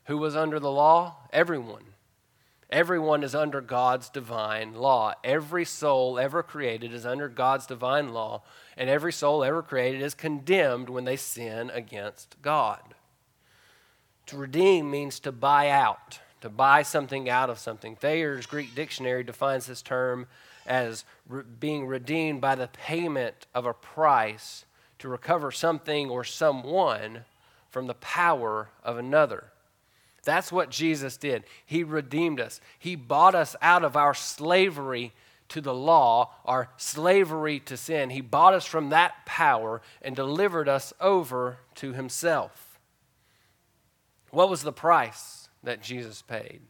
Who 0.06 0.18
was 0.18 0.36
under 0.36 0.60
the 0.60 0.72
law? 0.72 1.18
Everyone. 1.32 1.84
Everyone 2.72 3.24
is 3.24 3.36
under 3.36 3.62
God's 3.62 4.10
divine 4.10 4.74
law. 4.74 5.14
Every 5.24 5.64
soul 5.64 6.18
ever 6.18 6.42
created 6.42 6.92
is 6.92 7.06
under 7.06 7.30
God's 7.30 7.68
divine 7.68 8.12
law, 8.12 8.42
and 8.76 8.90
every 8.90 9.14
soul 9.14 9.44
ever 9.44 9.62
created 9.62 10.02
is 10.02 10.16
condemned 10.16 10.90
when 10.90 11.06
they 11.06 11.16
sin 11.16 11.70
against 11.70 12.42
God. 12.42 12.82
To 14.26 14.38
redeem 14.38 14.90
means 14.90 15.20
to 15.20 15.32
buy 15.32 15.70
out, 15.70 16.20
to 16.42 16.50
buy 16.50 16.82
something 16.82 17.30
out 17.30 17.52
of 17.52 17.60
something. 17.60 17.96
Thayer's 17.96 18.48
Greek 18.48 18.74
dictionary 18.74 19.24
defines 19.24 19.68
this 19.68 19.84
term 19.84 20.26
as 20.66 21.06
re- 21.28 21.44
being 21.60 21.88
redeemed 21.88 22.42
by 22.42 22.56
the 22.56 22.68
payment 22.68 23.48
of 23.54 23.66
a 23.66 23.74
price 23.74 24.66
to 25.00 25.10
recover 25.10 25.52
something 25.52 26.10
or 26.10 26.24
someone 26.24 27.26
from 27.70 27.88
the 27.88 27.94
power 27.96 28.70
of 28.84 28.98
another. 28.98 29.52
That's 30.24 30.52
what 30.52 30.70
Jesus 30.70 31.18
did. 31.18 31.44
He 31.66 31.84
redeemed 31.84 32.40
us, 32.40 32.62
He 32.80 32.96
bought 32.96 33.36
us 33.36 33.56
out 33.62 33.84
of 33.84 33.98
our 33.98 34.14
slavery 34.14 35.14
to 35.50 35.62
the 35.62 35.74
law, 35.74 36.32
our 36.46 36.70
slavery 36.78 37.60
to 37.60 37.78
sin. 37.78 38.10
He 38.10 38.22
bought 38.22 38.54
us 38.54 38.66
from 38.66 38.90
that 38.90 39.26
power 39.26 39.82
and 40.02 40.16
delivered 40.16 40.70
us 40.70 40.94
over 41.00 41.58
to 41.76 41.94
Himself. 41.94 42.80
What 44.32 44.50
was 44.50 44.64
the 44.64 44.72
price 44.72 45.50
that 45.62 45.82
Jesus 45.82 46.22
paid? 46.22 46.62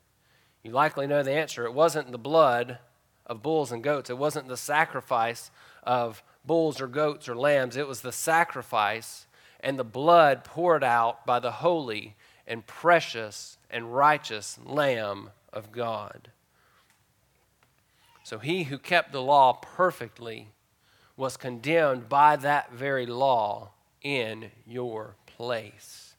You 0.63 0.71
likely 0.71 1.07
know 1.07 1.23
the 1.23 1.31
answer. 1.31 1.65
It 1.65 1.73
wasn't 1.73 2.11
the 2.11 2.17
blood 2.17 2.79
of 3.25 3.41
bulls 3.41 3.71
and 3.71 3.83
goats, 3.83 4.09
it 4.09 4.17
wasn't 4.17 4.47
the 4.47 4.57
sacrifice 4.57 5.51
of 5.83 6.23
bulls 6.45 6.81
or 6.81 6.87
goats 6.87 7.29
or 7.29 7.35
lambs. 7.35 7.77
It 7.77 7.87
was 7.87 8.01
the 8.01 8.11
sacrifice 8.11 9.27
and 9.63 9.79
the 9.79 9.83
blood 9.83 10.43
poured 10.43 10.83
out 10.83 11.25
by 11.25 11.39
the 11.39 11.51
holy 11.51 12.15
and 12.45 12.67
precious 12.67 13.57
and 13.71 13.95
righteous 13.95 14.59
Lamb 14.63 15.29
of 15.53 15.71
God. 15.71 16.29
So 18.23 18.39
he 18.39 18.63
who 18.63 18.77
kept 18.77 19.11
the 19.11 19.21
law 19.21 19.53
perfectly 19.53 20.49
was 21.15 21.37
condemned 21.37 22.09
by 22.09 22.35
that 22.35 22.73
very 22.73 23.05
law 23.05 23.71
in 24.01 24.51
your 24.65 25.15
place. 25.25 26.15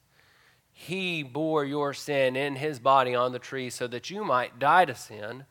He 0.71 1.23
bore 1.23 1.63
your 1.63 1.93
sin 1.93 2.35
in 2.35 2.55
his 2.55 2.79
body 2.79 3.13
on 3.13 3.31
the 3.31 3.39
tree 3.39 3.69
so 3.69 3.87
that 3.87 4.09
you 4.09 4.23
might 4.23 4.59
die 4.59 4.85
to 4.85 4.95
sin, 4.95 5.45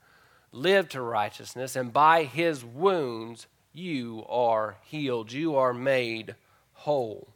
live 0.55 0.88
to 0.90 1.02
righteousness, 1.02 1.76
and 1.76 1.92
by 1.92 2.24
his 2.24 2.64
wounds 2.64 3.46
you 3.72 4.24
are 4.28 4.76
healed. 4.84 5.32
You 5.32 5.57
are 5.57 5.74
made 5.74 6.36
whole. 6.72 7.28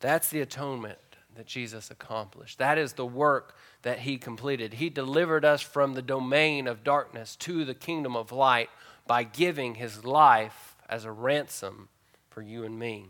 That's 0.00 0.28
the 0.28 0.40
atonement 0.40 0.98
that 1.36 1.46
Jesus 1.46 1.90
accomplished. 1.90 2.58
That 2.58 2.78
is 2.78 2.94
the 2.94 3.06
work 3.06 3.54
that 3.82 4.00
he 4.00 4.18
completed. 4.18 4.74
He 4.74 4.90
delivered 4.90 5.44
us 5.44 5.62
from 5.62 5.94
the 5.94 6.02
domain 6.02 6.66
of 6.66 6.82
darkness 6.82 7.36
to 7.36 7.64
the 7.64 7.74
kingdom 7.74 8.16
of 8.16 8.32
light 8.32 8.68
by 9.06 9.22
giving 9.22 9.76
his 9.76 10.04
life 10.04 10.74
as 10.88 11.04
a 11.04 11.12
ransom 11.12 11.88
for 12.28 12.42
you 12.42 12.64
and 12.64 12.78
me. 12.78 13.06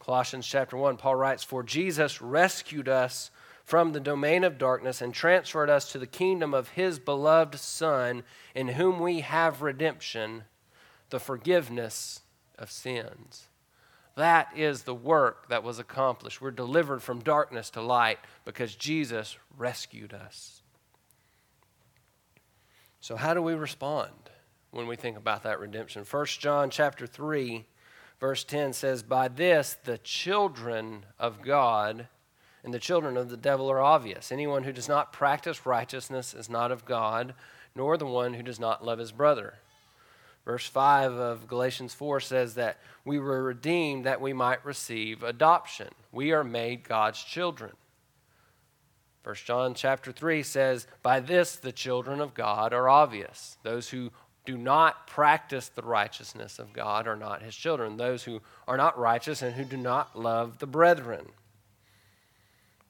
Colossians 0.00 0.46
chapter 0.46 0.76
1, 0.76 0.96
Paul 0.96 1.16
writes, 1.16 1.44
For 1.44 1.62
Jesus 1.62 2.20
rescued 2.20 2.88
us 2.88 3.30
from 3.68 3.92
the 3.92 4.00
domain 4.00 4.44
of 4.44 4.56
darkness 4.56 5.02
and 5.02 5.12
transferred 5.12 5.68
us 5.68 5.92
to 5.92 5.98
the 5.98 6.06
kingdom 6.06 6.54
of 6.54 6.70
his 6.70 6.98
beloved 6.98 7.58
Son, 7.58 8.22
in 8.54 8.68
whom 8.68 8.98
we 8.98 9.20
have 9.20 9.60
redemption, 9.60 10.44
the 11.10 11.20
forgiveness 11.20 12.22
of 12.58 12.70
sins. 12.70 13.48
That 14.14 14.48
is 14.56 14.84
the 14.84 14.94
work 14.94 15.50
that 15.50 15.62
was 15.62 15.78
accomplished. 15.78 16.40
We're 16.40 16.50
delivered 16.50 17.02
from 17.02 17.20
darkness 17.20 17.68
to 17.72 17.82
light 17.82 18.18
because 18.46 18.74
Jesus 18.74 19.36
rescued 19.58 20.14
us. 20.14 20.62
So 23.00 23.16
how 23.16 23.34
do 23.34 23.42
we 23.42 23.52
respond 23.52 24.30
when 24.70 24.86
we 24.86 24.96
think 24.96 25.18
about 25.18 25.42
that 25.42 25.60
redemption? 25.60 26.06
1 26.10 26.26
John 26.38 26.70
chapter 26.70 27.06
3 27.06 27.66
verse 28.18 28.44
10 28.44 28.72
says, 28.72 29.02
"By 29.02 29.28
this 29.28 29.74
the 29.74 29.98
children 29.98 31.04
of 31.18 31.42
God 31.42 32.08
and 32.64 32.74
the 32.74 32.78
children 32.78 33.16
of 33.16 33.30
the 33.30 33.36
devil 33.36 33.70
are 33.70 33.80
obvious. 33.80 34.32
Anyone 34.32 34.64
who 34.64 34.72
does 34.72 34.88
not 34.88 35.12
practice 35.12 35.66
righteousness 35.66 36.34
is 36.34 36.48
not 36.48 36.72
of 36.72 36.84
God, 36.84 37.34
nor 37.74 37.96
the 37.96 38.06
one 38.06 38.34
who 38.34 38.42
does 38.42 38.60
not 38.60 38.84
love 38.84 38.98
his 38.98 39.12
brother." 39.12 39.58
Verse 40.44 40.66
5 40.66 41.12
of 41.12 41.46
Galatians 41.46 41.92
4 41.92 42.20
says 42.20 42.54
that 42.54 42.78
we 43.04 43.18
were 43.18 43.42
redeemed 43.42 44.06
that 44.06 44.20
we 44.20 44.32
might 44.32 44.64
receive 44.64 45.22
adoption. 45.22 45.88
We 46.10 46.32
are 46.32 46.42
made 46.42 46.88
God's 46.88 47.22
children. 47.22 47.76
1 49.24 49.34
John 49.44 49.74
chapter 49.74 50.10
3 50.10 50.42
says, 50.42 50.86
By 51.02 51.20
this 51.20 51.56
the 51.56 51.70
children 51.70 52.18
of 52.18 52.32
God 52.32 52.72
are 52.72 52.88
obvious. 52.88 53.58
Those 53.62 53.90
who 53.90 54.10
do 54.46 54.56
not 54.56 55.06
practice 55.06 55.68
the 55.68 55.82
righteousness 55.82 56.58
of 56.58 56.72
God 56.72 57.06
are 57.06 57.14
not 57.14 57.42
his 57.42 57.54
children. 57.54 57.98
Those 57.98 58.24
who 58.24 58.40
are 58.66 58.78
not 58.78 58.98
righteous 58.98 59.42
and 59.42 59.54
who 59.54 59.64
do 59.64 59.76
not 59.76 60.18
love 60.18 60.60
the 60.60 60.66
brethren. 60.66 61.26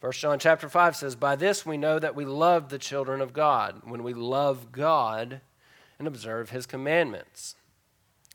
1 0.01 0.13
John 0.13 0.39
chapter 0.39 0.69
5 0.69 0.95
says, 0.95 1.17
By 1.17 1.35
this 1.35 1.67
we 1.67 1.77
know 1.77 1.99
that 1.99 2.15
we 2.15 2.25
love 2.25 2.69
the 2.69 2.79
children 2.79 3.21
of 3.21 3.33
God, 3.33 3.83
when 3.85 4.05
we 4.05 4.15
love 4.15 4.71
God 4.71 5.41
and 5.99 6.07
observe 6.07 6.51
his 6.51 6.67
commandments. 6.67 7.57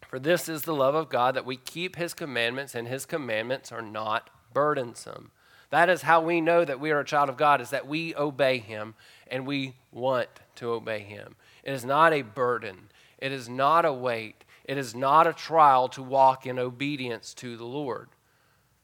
For 0.10 0.20
this 0.20 0.50
is 0.50 0.64
the 0.64 0.76
love 0.76 0.94
of 0.94 1.08
God, 1.08 1.36
that 1.36 1.46
we 1.46 1.56
keep 1.56 1.96
his 1.96 2.14
commandments, 2.14 2.76
and 2.76 2.88
his 2.88 3.06
commandments 3.06 3.72
are 3.72 3.82
not 3.82 4.30
burdensome. 4.54 5.32
That 5.70 5.90
is 5.90 6.02
how 6.02 6.22
we 6.22 6.42
know 6.42 6.66
that 6.66 6.82
we 6.82 6.92
are 6.92 7.00
a 7.00 7.06
child 7.06 7.30
of 7.30 7.38
God, 7.38 7.62
is 7.62 7.70
that 7.70 7.88
we 7.88 8.14
obey 8.14 8.60
him 8.60 8.94
and 9.28 9.48
we 9.48 9.76
want 9.92 10.28
to 10.56 10.72
obey 10.72 11.00
him. 11.00 11.36
It 11.64 11.72
is 11.72 11.86
not 11.86 12.12
a 12.14 12.22
burden, 12.24 12.90
it 13.18 13.32
is 13.32 13.48
not 13.48 13.86
a 13.86 13.94
weight, 13.94 14.44
it 14.66 14.78
is 14.78 14.94
not 14.94 15.28
a 15.28 15.34
trial 15.34 15.88
to 15.90 16.04
walk 16.04 16.46
in 16.46 16.60
obedience 16.60 17.34
to 17.36 17.56
the 17.56 17.66
Lord. 17.66 18.10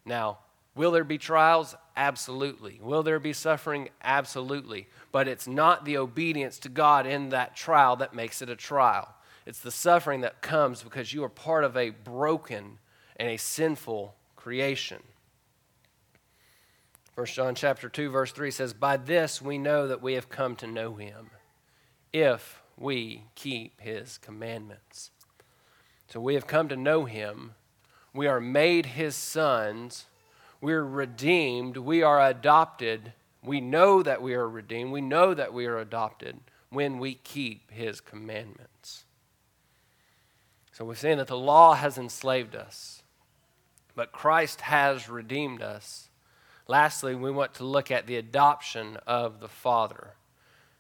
Now, 0.06 0.40
will 0.76 0.92
there 0.92 1.04
be 1.04 1.18
trials? 1.18 1.76
Absolutely. 2.00 2.80
Will 2.82 3.04
there 3.04 3.20
be 3.20 3.34
suffering? 3.34 3.90
Absolutely. 4.02 4.88
But 5.12 5.28
it's 5.28 5.50
not 5.50 5.84
the 5.84 5.98
obedience 5.98 6.58
to 6.60 6.70
God 6.70 7.06
in 7.06 7.28
that 7.30 7.58
trial 7.58 7.98
that 7.98 8.14
makes 8.14 8.42
it 8.42 8.50
a 8.50 8.56
trial. 8.56 9.14
It's 9.46 9.60
the 9.60 9.70
suffering 9.70 10.22
that 10.22 10.42
comes 10.42 10.82
because 10.82 11.12
you 11.12 11.26
are 11.26 11.30
part 11.30 11.66
of 11.66 11.76
a 11.76 11.90
broken 11.90 12.80
and 13.18 13.28
a 13.28 13.36
sinful 13.36 14.16
creation. 14.38 15.04
1 17.16 17.28
John 17.28 17.54
chapter 17.54 17.90
2 17.90 18.10
verse 18.10 18.32
3 18.32 18.50
says, 18.50 18.74
"By 18.74 18.96
this 18.96 19.42
we 19.42 19.58
know 19.58 19.86
that 19.86 20.02
we 20.02 20.14
have 20.14 20.30
come 20.30 20.56
to 20.56 20.68
know 20.68 20.96
him, 20.96 21.32
if 22.14 22.62
we 22.78 23.26
keep 23.36 23.82
his 23.82 24.18
commandments." 24.20 25.12
So 26.08 26.22
we 26.22 26.36
have 26.36 26.48
come 26.48 26.70
to 26.70 26.78
know 26.78 27.04
him. 27.04 27.56
We 28.14 28.26
are 28.26 28.40
made 28.40 28.86
his 28.86 29.18
sons. 29.18 30.06
We're 30.62 30.84
redeemed. 30.84 31.78
We 31.78 32.04
are 32.04 32.22
adopted. 32.22 33.14
We 33.44 33.62
know 33.62 34.04
that 34.04 34.22
we 34.22 34.34
are 34.34 34.50
redeemed. 34.50 34.92
We 34.92 35.02
know 35.02 35.34
that 35.34 35.54
we 35.54 35.66
are 35.66 35.78
adopted 35.78 36.40
when 36.70 37.00
we 37.00 37.16
keep 37.16 37.72
his 37.72 38.02
commandments. 38.02 39.06
So 40.72 40.86
we're 40.86 40.96
saying 40.96 41.18
that 41.18 41.28
the 41.28 41.38
law 41.38 41.74
has 41.74 41.98
enslaved 41.98 42.56
us, 42.56 43.04
but 43.96 44.12
Christ 44.12 44.62
has 44.62 45.10
redeemed 45.10 45.62
us 45.62 46.10
Lastly, 46.70 47.16
we 47.16 47.32
want 47.32 47.56
to 47.56 47.64
look 47.64 47.90
at 47.90 48.06
the 48.06 48.18
adoption 48.18 49.00
of 49.08 49.40
the 49.40 49.48
Father. 49.48 50.14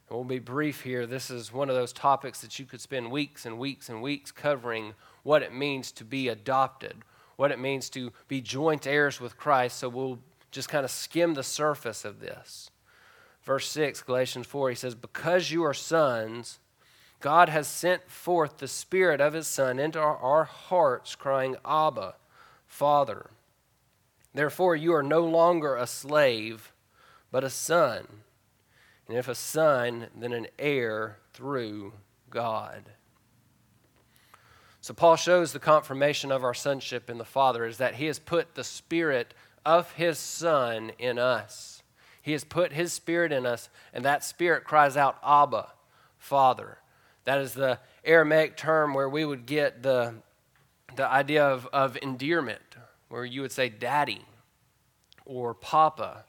And 0.07 0.15
we'll 0.15 0.23
be 0.23 0.37
brief 0.37 0.81
here. 0.81 1.07
This 1.07 1.31
is 1.31 1.51
one 1.51 1.67
of 1.67 1.73
those 1.73 1.93
topics 1.93 2.41
that 2.41 2.59
you 2.59 2.65
could 2.65 2.79
spend 2.79 3.09
weeks 3.09 3.43
and 3.43 3.57
weeks 3.57 3.89
and 3.89 3.99
weeks 3.99 4.31
covering 4.31 4.93
what 5.23 5.41
it 5.41 5.51
means 5.51 5.91
to 5.93 6.05
be 6.05 6.27
adopted, 6.27 6.97
what 7.39 7.51
it 7.51 7.57
means 7.59 7.89
to 7.89 8.11
be 8.27 8.41
joint 8.41 8.85
heirs 8.85 9.21
with 9.21 9.37
Christ. 9.37 9.77
So 9.77 9.87
we'll 9.87 10.19
just 10.51 10.67
kind 10.67 10.83
of 10.83 10.91
skim 10.91 11.35
the 11.35 11.41
surface 11.41 12.03
of 12.03 12.19
this. 12.19 12.69
Verse 13.43 13.71
6, 13.71 14.01
Galatians 14.01 14.45
4, 14.45 14.71
he 14.71 14.75
says, 14.75 14.93
Because 14.93 15.49
you 15.49 15.63
are 15.63 15.73
sons, 15.73 16.59
God 17.21 17.47
has 17.47 17.65
sent 17.65 18.09
forth 18.09 18.57
the 18.57 18.67
Spirit 18.67 19.21
of 19.21 19.31
His 19.31 19.47
Son 19.47 19.79
into 19.79 20.01
our, 20.01 20.17
our 20.17 20.43
hearts, 20.43 21.15
crying, 21.15 21.55
Abba, 21.63 22.15
Father. 22.67 23.29
Therefore, 24.33 24.75
you 24.75 24.93
are 24.93 25.01
no 25.01 25.21
longer 25.21 25.77
a 25.77 25.87
slave, 25.87 26.73
but 27.31 27.45
a 27.45 27.49
son. 27.49 28.05
And 29.07 29.17
if 29.17 29.29
a 29.29 29.35
son, 29.35 30.07
then 30.13 30.33
an 30.33 30.47
heir 30.59 31.19
through 31.31 31.93
God. 32.29 32.89
So, 34.89 34.95
Paul 34.95 35.17
shows 35.17 35.53
the 35.53 35.59
confirmation 35.59 36.31
of 36.31 36.43
our 36.43 36.55
sonship 36.55 37.11
in 37.11 37.19
the 37.19 37.23
Father 37.23 37.63
is 37.63 37.77
that 37.77 37.93
he 37.93 38.07
has 38.07 38.17
put 38.17 38.55
the 38.55 38.63
Spirit 38.63 39.35
of 39.63 39.91
his 39.91 40.17
Son 40.17 40.93
in 40.97 41.19
us. 41.19 41.83
He 42.23 42.31
has 42.31 42.43
put 42.43 42.73
his 42.73 42.91
Spirit 42.91 43.31
in 43.31 43.45
us, 43.45 43.69
and 43.93 44.03
that 44.03 44.23
Spirit 44.23 44.63
cries 44.63 44.97
out, 44.97 45.19
Abba, 45.23 45.67
Father. 46.17 46.79
That 47.25 47.37
is 47.37 47.53
the 47.53 47.77
Aramaic 48.03 48.57
term 48.57 48.95
where 48.95 49.07
we 49.07 49.25
would 49.25 49.45
get 49.45 49.83
the, 49.83 50.15
the 50.95 51.07
idea 51.07 51.45
of, 51.45 51.67
of 51.67 51.95
endearment 52.01 52.75
where 53.09 53.25
you 53.25 53.43
would 53.43 53.51
say 53.51 53.69
daddy 53.69 54.25
or 55.23 55.53
papa. 55.53 56.23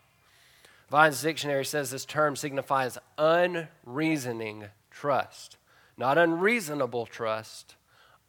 Vine's 0.90 1.22
dictionary 1.22 1.64
says 1.64 1.90
this 1.90 2.04
term 2.04 2.36
signifies 2.36 2.98
unreasoning 3.16 4.66
trust. 4.90 5.56
Not 5.96 6.18
unreasonable 6.18 7.06
trust, 7.06 7.76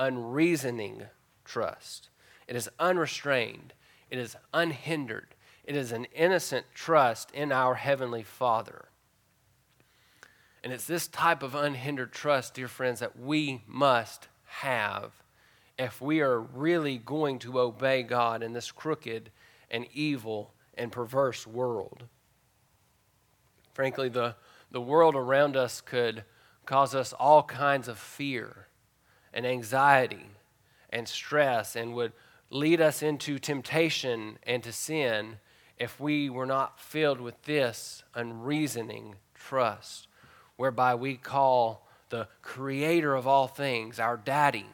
unreasoning 0.02 1.04
trust. 1.46 2.10
It 2.48 2.56
is 2.56 2.68
unrestrained, 2.80 3.74
it 4.10 4.18
is 4.18 4.36
unhindered, 4.52 5.36
it 5.64 5.76
is 5.76 5.92
an 5.92 6.06
innocent 6.06 6.66
trust 6.74 7.30
in 7.32 7.52
our 7.52 7.76
Heavenly 7.76 8.24
Father. 8.24 8.86
And 10.64 10.74
it's 10.74 10.88
this 10.88 11.08
type 11.08 11.44
of 11.44 11.54
unhindered 11.54 12.12
trust, 12.12 12.56
dear 12.56 12.68
friends, 12.68 13.00
that 13.00 13.20
we 13.20 13.62
must 13.68 14.28
have 14.46 15.12
if 15.78 16.02
we 16.02 16.22
are 16.22 16.40
really 16.40 16.98
going 16.98 17.38
to 17.40 17.60
obey 17.60 18.02
God 18.02 18.42
in 18.42 18.54
this 18.54 18.72
crooked 18.72 19.30
and 19.70 19.86
evil 19.94 20.54
and 20.74 20.92
perverse 20.92 21.46
world. 21.46 22.06
Frankly, 23.74 24.10
the, 24.10 24.36
the 24.72 24.82
world 24.82 25.16
around 25.16 25.56
us 25.56 25.80
could 25.80 26.24
cause 26.66 26.96
us 26.96 27.14
all 27.14 27.44
kinds 27.44 27.88
of 27.88 28.00
fear 28.00 28.68
and 29.34 29.46
anxiety 29.46 30.28
and 30.90 31.08
stress 31.08 31.76
and 31.76 31.94
would 31.94 32.14
lead 32.50 32.82
us 32.82 33.02
into 33.02 33.40
temptation 33.40 34.38
and 34.44 34.62
to 34.64 34.72
sin 34.72 35.38
if 35.78 36.00
we 36.00 36.30
were 36.30 36.46
not 36.46 36.80
filled 36.80 37.20
with 37.20 37.42
this 37.44 38.04
unreasoning 38.14 39.16
trust, 39.34 40.08
whereby 40.58 40.94
we 40.94 41.16
call 41.16 41.88
the 42.10 42.28
creator 42.42 43.16
of 43.16 43.26
all 43.26 43.48
things 43.48 44.00
our 44.00 44.18
daddy 44.18 44.68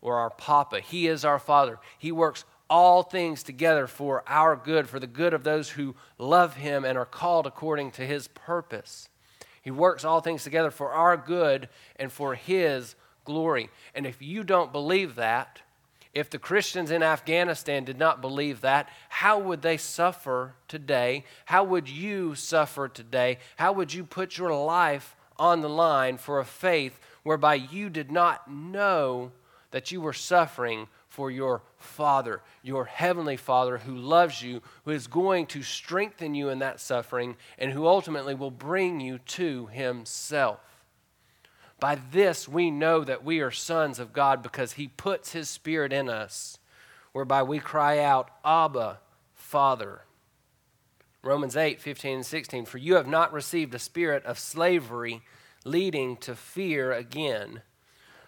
or 0.00 0.18
our 0.18 0.30
papa. 0.30 0.80
He 0.80 1.08
is 1.08 1.24
our 1.24 1.38
father. 1.38 1.78
He 1.98 2.12
works 2.12 2.44
all 2.68 3.02
things 3.02 3.42
together 3.42 3.86
for 3.86 4.22
our 4.26 4.56
good, 4.56 4.88
for 4.88 5.00
the 5.00 5.06
good 5.06 5.34
of 5.34 5.44
those 5.44 5.70
who 5.70 5.94
love 6.18 6.56
him 6.56 6.84
and 6.84 6.96
are 6.96 7.04
called 7.06 7.46
according 7.46 7.90
to 7.92 8.06
his 8.06 8.28
purpose. 8.28 9.08
He 9.60 9.70
works 9.70 10.04
all 10.04 10.20
things 10.20 10.44
together 10.44 10.70
for 10.70 10.92
our 10.92 11.16
good 11.16 11.68
and 11.96 12.10
for 12.10 12.34
his 12.34 12.94
glory. 13.24 13.70
And 13.94 14.06
if 14.06 14.20
you 14.20 14.44
don't 14.44 14.72
believe 14.72 15.14
that, 15.16 15.60
if 16.14 16.28
the 16.28 16.38
Christians 16.38 16.90
in 16.90 17.02
Afghanistan 17.02 17.84
did 17.84 17.98
not 17.98 18.20
believe 18.20 18.60
that, 18.60 18.88
how 19.08 19.38
would 19.38 19.62
they 19.62 19.78
suffer 19.78 20.54
today? 20.68 21.24
How 21.46 21.64
would 21.64 21.88
you 21.88 22.34
suffer 22.34 22.86
today? 22.88 23.38
How 23.56 23.72
would 23.72 23.94
you 23.94 24.04
put 24.04 24.36
your 24.36 24.54
life 24.54 25.16
on 25.38 25.62
the 25.62 25.70
line 25.70 26.18
for 26.18 26.38
a 26.38 26.44
faith 26.44 27.00
whereby 27.22 27.54
you 27.54 27.88
did 27.88 28.10
not 28.10 28.50
know 28.50 29.32
that 29.70 29.90
you 29.90 30.02
were 30.02 30.12
suffering 30.12 30.86
for 31.08 31.30
your 31.30 31.62
Father, 31.78 32.42
your 32.62 32.84
Heavenly 32.84 33.36
Father 33.36 33.78
who 33.78 33.96
loves 33.96 34.42
you, 34.42 34.62
who 34.84 34.90
is 34.90 35.06
going 35.06 35.46
to 35.46 35.62
strengthen 35.62 36.34
you 36.34 36.50
in 36.50 36.58
that 36.58 36.80
suffering, 36.80 37.36
and 37.58 37.72
who 37.72 37.86
ultimately 37.86 38.34
will 38.34 38.50
bring 38.50 39.00
you 39.00 39.18
to 39.18 39.66
Himself? 39.66 40.60
By 41.82 41.96
this 42.12 42.46
we 42.46 42.70
know 42.70 43.02
that 43.02 43.24
we 43.24 43.40
are 43.40 43.50
sons 43.50 43.98
of 43.98 44.12
God 44.12 44.40
because 44.40 44.74
He 44.74 44.86
puts 44.86 45.32
His 45.32 45.48
Spirit 45.48 45.92
in 45.92 46.08
us, 46.08 46.58
whereby 47.10 47.42
we 47.42 47.58
cry 47.58 47.98
out, 47.98 48.30
Abba, 48.44 49.00
Father. 49.34 50.02
Romans 51.24 51.56
8, 51.56 51.80
15 51.80 52.14
and 52.14 52.24
16. 52.24 52.66
For 52.66 52.78
you 52.78 52.94
have 52.94 53.08
not 53.08 53.32
received 53.32 53.74
a 53.74 53.80
spirit 53.80 54.24
of 54.24 54.38
slavery 54.38 55.22
leading 55.64 56.16
to 56.18 56.36
fear 56.36 56.92
again, 56.92 57.62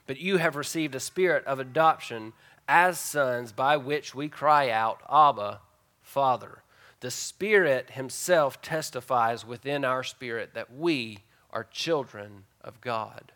but 0.09 0.19
you 0.19 0.39
have 0.39 0.57
received 0.57 0.97
a 0.97 1.01
spirit 1.01 1.45
of 1.47 1.61
adoption 1.61 2.33
as 2.67 2.99
sons 2.99 3.53
by 3.53 3.77
which 3.77 4.17
we 4.17 4.29
cry 4.29 4.69
out, 4.69 5.01
Abba, 5.09 5.61
Father. 6.03 6.65
The 6.99 7.13
Spirit 7.13 7.91
Himself 7.91 8.61
testifies 8.61 9.47
within 9.47 9.85
our 9.85 10.03
spirit 10.03 10.55
that 10.55 10.75
we 10.77 11.21
are 11.53 11.63
children 11.63 12.47
of 12.61 12.81
God. 12.81 13.31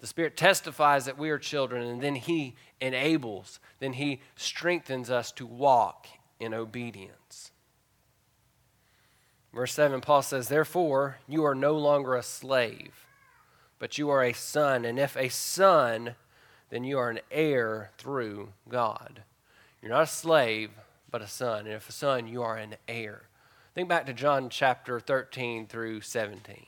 The 0.00 0.06
Spirit 0.06 0.36
testifies 0.36 1.04
that 1.04 1.18
we 1.18 1.30
are 1.30 1.38
children, 1.38 1.86
and 1.86 2.02
then 2.02 2.14
He 2.14 2.56
enables, 2.80 3.60
then 3.78 3.94
He 3.94 4.20
strengthens 4.34 5.10
us 5.10 5.30
to 5.32 5.46
walk 5.46 6.06
in 6.38 6.54
obedience. 6.54 7.50
Verse 9.52 9.72
7, 9.72 10.00
Paul 10.00 10.22
says, 10.22 10.48
Therefore, 10.48 11.18
you 11.28 11.44
are 11.44 11.54
no 11.54 11.76
longer 11.76 12.14
a 12.14 12.22
slave, 12.22 13.06
but 13.78 13.98
you 13.98 14.08
are 14.10 14.22
a 14.22 14.32
son. 14.32 14.84
And 14.84 14.98
if 14.98 15.16
a 15.16 15.28
son, 15.28 16.14
then 16.70 16.84
you 16.84 16.98
are 16.98 17.10
an 17.10 17.20
heir 17.30 17.90
through 17.98 18.50
God. 18.68 19.22
You're 19.82 19.90
not 19.90 20.04
a 20.04 20.06
slave, 20.06 20.70
but 21.10 21.22
a 21.22 21.26
son. 21.26 21.66
And 21.66 21.74
if 21.74 21.88
a 21.88 21.92
son, 21.92 22.28
you 22.28 22.42
are 22.42 22.56
an 22.56 22.76
heir. 22.86 23.22
Think 23.74 23.88
back 23.88 24.06
to 24.06 24.12
John 24.12 24.50
chapter 24.50 25.00
13 25.00 25.66
through 25.66 26.02
17. 26.02 26.66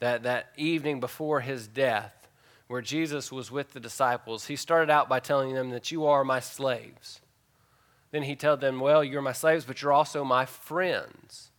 That, 0.00 0.22
that 0.22 0.52
evening 0.56 1.00
before 1.00 1.40
his 1.40 1.66
death, 1.66 2.23
where 2.74 2.82
Jesus 2.82 3.30
was 3.30 3.52
with 3.52 3.72
the 3.72 3.78
disciples, 3.78 4.46
he 4.46 4.56
started 4.56 4.90
out 4.90 5.08
by 5.08 5.20
telling 5.20 5.54
them 5.54 5.70
that 5.70 5.92
you 5.92 6.06
are 6.06 6.24
my 6.24 6.40
slaves. 6.40 7.20
Then 8.10 8.24
he 8.24 8.34
told 8.34 8.60
them, 8.60 8.80
Well, 8.80 9.04
you're 9.04 9.22
my 9.22 9.30
slaves, 9.32 9.64
but 9.64 9.80
you're 9.80 9.92
also 9.92 10.24
my 10.24 10.44
friends. 10.44 11.50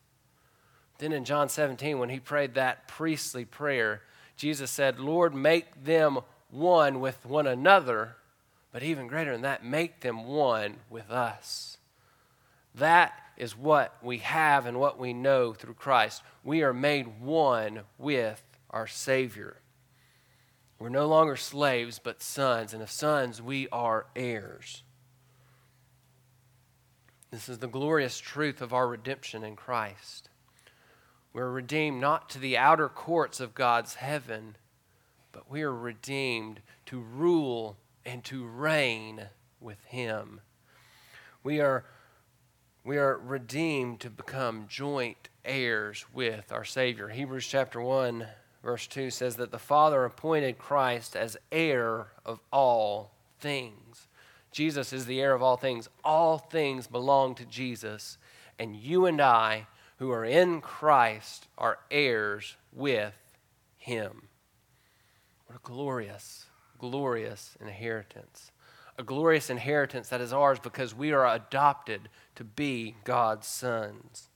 Then 0.97 1.13
in 1.13 1.23
John 1.23 1.47
17, 1.47 1.99
when 1.99 2.09
he 2.09 2.19
prayed 2.19 2.55
that 2.55 2.89
priestly 2.89 3.45
prayer, 3.45 4.01
Jesus 4.35 4.69
said, 4.69 4.99
Lord, 4.99 5.33
make 5.33 5.85
them 5.85 6.19
one 6.49 6.99
with 6.99 7.25
one 7.25 7.47
another, 7.47 8.17
but 8.73 8.83
even 8.83 9.07
greater 9.07 9.31
than 9.31 9.43
that, 9.43 9.63
make 9.63 10.01
them 10.01 10.25
one 10.25 10.81
with 10.89 11.09
us. 11.09 11.77
That 12.75 13.13
is 13.37 13.55
what 13.55 13.95
we 14.03 14.17
have 14.17 14.65
and 14.65 14.81
what 14.81 14.99
we 14.99 15.13
know 15.13 15.53
through 15.53 15.75
Christ. 15.75 16.23
We 16.43 16.61
are 16.63 16.73
made 16.73 17.21
one 17.21 17.83
with 17.97 18.43
our 18.69 18.85
Savior. 18.85 19.61
We're 20.77 20.89
no 20.89 21.07
longer 21.07 21.35
slaves, 21.35 21.99
but 21.99 22.21
sons. 22.21 22.73
And 22.73 22.83
if 22.83 22.91
sons, 22.91 23.41
we 23.41 23.67
are 23.71 24.07
heirs. 24.15 24.83
This 27.31 27.49
is 27.49 27.59
the 27.59 27.67
glorious 27.67 28.19
truth 28.19 28.61
of 28.61 28.73
our 28.73 28.87
redemption 28.87 29.43
in 29.43 29.55
Christ. 29.55 30.29
We're 31.33 31.49
redeemed 31.49 31.99
not 31.99 32.29
to 32.29 32.39
the 32.39 32.57
outer 32.57 32.87
courts 32.87 33.39
of 33.39 33.53
God's 33.53 33.95
heaven, 33.95 34.55
but 35.31 35.49
we 35.49 35.61
are 35.63 35.73
redeemed 35.73 36.61
to 36.85 36.99
rule 36.99 37.77
and 38.05 38.23
to 38.25 38.45
reign 38.45 39.27
with 39.59 39.83
Him. 39.85 40.39
We 41.43 41.59
are, 41.59 41.83
we 42.85 42.97
are 42.97 43.17
redeemed 43.17 43.99
to 44.01 44.09
become 44.09 44.67
joint 44.69 45.29
heirs 45.43 46.05
with 46.13 46.51
our 46.51 46.63
Savior. 46.63 47.09
Hebrews 47.09 47.47
chapter 47.47 47.81
1 47.81 48.27
verse 48.65 48.87
2 48.87 49.11
says 49.11 49.35
that 49.35 49.51
the 49.51 49.59
Father 49.59 50.03
appointed 50.03 50.57
Christ 50.57 51.15
as 51.15 51.37
heir 51.51 52.07
of 52.25 52.39
all 52.51 53.11
things. 53.39 54.07
Jesus 54.51 54.91
is 54.91 55.05
the 55.05 55.21
heir 55.21 55.35
of 55.35 55.43
all 55.43 55.55
things. 55.55 55.87
All 56.03 56.39
things 56.39 56.87
belong 56.87 57.35
to 57.35 57.45
Jesus. 57.45 58.17
And 58.57 58.75
you 58.75 59.05
and 59.05 59.21
I, 59.21 59.67
who 59.99 60.09
are 60.11 60.25
in 60.25 60.61
Christ, 60.61 61.47
are 61.57 61.77
heirs 61.91 62.57
with 62.73 63.13
him. 63.77 64.29
What 65.45 65.57
a 65.57 65.61
glorious, 65.61 66.47
glorious 66.79 67.55
inheritance. 67.61 68.51
A 68.97 69.03
glorious 69.03 69.49
inheritance 69.49 70.09
that 70.09 70.21
is 70.21 70.33
ours 70.33 70.57
because 70.59 70.95
we 70.95 71.11
are 71.11 71.27
adopted 71.27 72.09
to 72.35 72.43
be 72.43 72.95
God's 73.03 73.45
sons. 73.45 74.29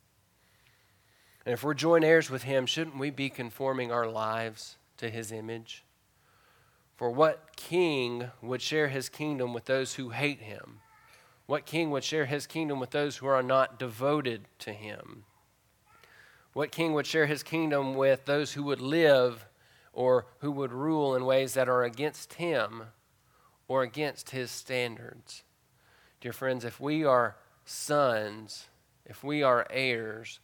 And 1.50 1.56
if 1.56 1.64
we're 1.64 1.74
joint 1.74 2.06
heirs 2.06 2.30
with 2.30 2.44
him, 2.44 2.68
shouldn't 2.68 3.00
we 3.00 3.10
be 3.10 3.32
conforming 3.32 3.92
our 3.92 4.06
lives 4.06 4.78
to 4.98 5.10
his 5.10 5.32
image? 5.32 5.84
For 6.96 7.10
what 7.10 7.56
king 7.56 8.30
would 8.40 8.62
share 8.62 8.90
his 8.90 9.10
kingdom 9.10 9.52
with 9.52 9.66
those 9.66 9.96
who 9.96 10.10
hate 10.10 10.42
him? 10.42 10.82
What 11.48 11.66
king 11.66 11.90
would 11.90 12.04
share 12.04 12.28
his 12.28 12.46
kingdom 12.46 12.80
with 12.80 12.92
those 12.92 13.18
who 13.18 13.26
are 13.26 13.42
not 13.42 13.80
devoted 13.80 14.42
to 14.60 14.74
him? 14.74 15.24
What 16.54 16.72
king 16.72 16.94
would 16.94 17.08
share 17.08 17.26
his 17.26 17.42
kingdom 17.42 17.96
with 17.96 18.26
those 18.26 18.54
who 18.54 18.62
would 18.66 18.80
live 18.80 19.48
or 19.92 20.28
who 20.42 20.52
would 20.52 20.72
rule 20.72 21.16
in 21.16 21.26
ways 21.26 21.56
that 21.56 21.68
are 21.68 21.84
against 21.84 22.36
him 22.36 22.84
or 23.68 23.82
against 23.82 24.30
his 24.30 24.52
standards? 24.52 25.42
Dear 26.22 26.32
friends, 26.32 26.64
if 26.64 26.80
we 26.80 27.04
are 27.04 27.38
sons, 27.66 28.68
if 29.04 29.24
we 29.24 29.42
are 29.42 29.66
heirs, 29.72 30.42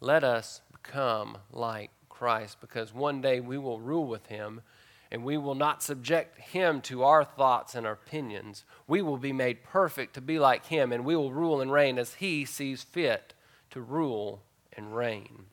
let 0.00 0.24
us 0.24 0.60
become 0.70 1.38
like 1.52 1.90
Christ 2.08 2.60
because 2.60 2.94
one 2.94 3.20
day 3.20 3.40
we 3.40 3.58
will 3.58 3.80
rule 3.80 4.06
with 4.06 4.26
him 4.26 4.62
and 5.10 5.24
we 5.24 5.36
will 5.36 5.54
not 5.54 5.82
subject 5.82 6.38
him 6.40 6.80
to 6.82 7.04
our 7.04 7.24
thoughts 7.24 7.74
and 7.74 7.86
our 7.86 7.92
opinions. 7.92 8.64
We 8.86 9.02
will 9.02 9.18
be 9.18 9.32
made 9.32 9.62
perfect 9.62 10.14
to 10.14 10.20
be 10.20 10.38
like 10.38 10.66
him 10.66 10.92
and 10.92 11.04
we 11.04 11.16
will 11.16 11.32
rule 11.32 11.60
and 11.60 11.70
reign 11.70 11.98
as 11.98 12.14
he 12.14 12.44
sees 12.44 12.82
fit 12.82 13.34
to 13.70 13.80
rule 13.80 14.42
and 14.72 14.96
reign. 14.96 15.44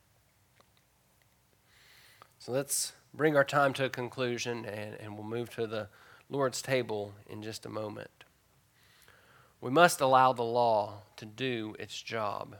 So 2.39 2.51
let's 2.51 2.93
bring 3.13 3.37
our 3.37 3.45
time 3.45 3.73
to 3.73 3.85
a 3.85 3.89
conclusion 3.89 4.65
and, 4.65 4.95
and 4.99 5.15
we'll 5.15 5.23
move 5.23 5.49
to 5.51 5.67
the 5.67 5.87
Lord's 6.29 6.61
table 6.61 7.13
in 7.29 7.43
just 7.43 7.65
a 7.65 7.69
moment. 7.69 8.23
We 9.61 9.71
must 9.71 10.01
allow 10.01 10.33
the 10.33 10.43
law 10.43 11.03
to 11.17 11.25
do 11.25 11.75
its 11.79 12.01
job 12.01 12.57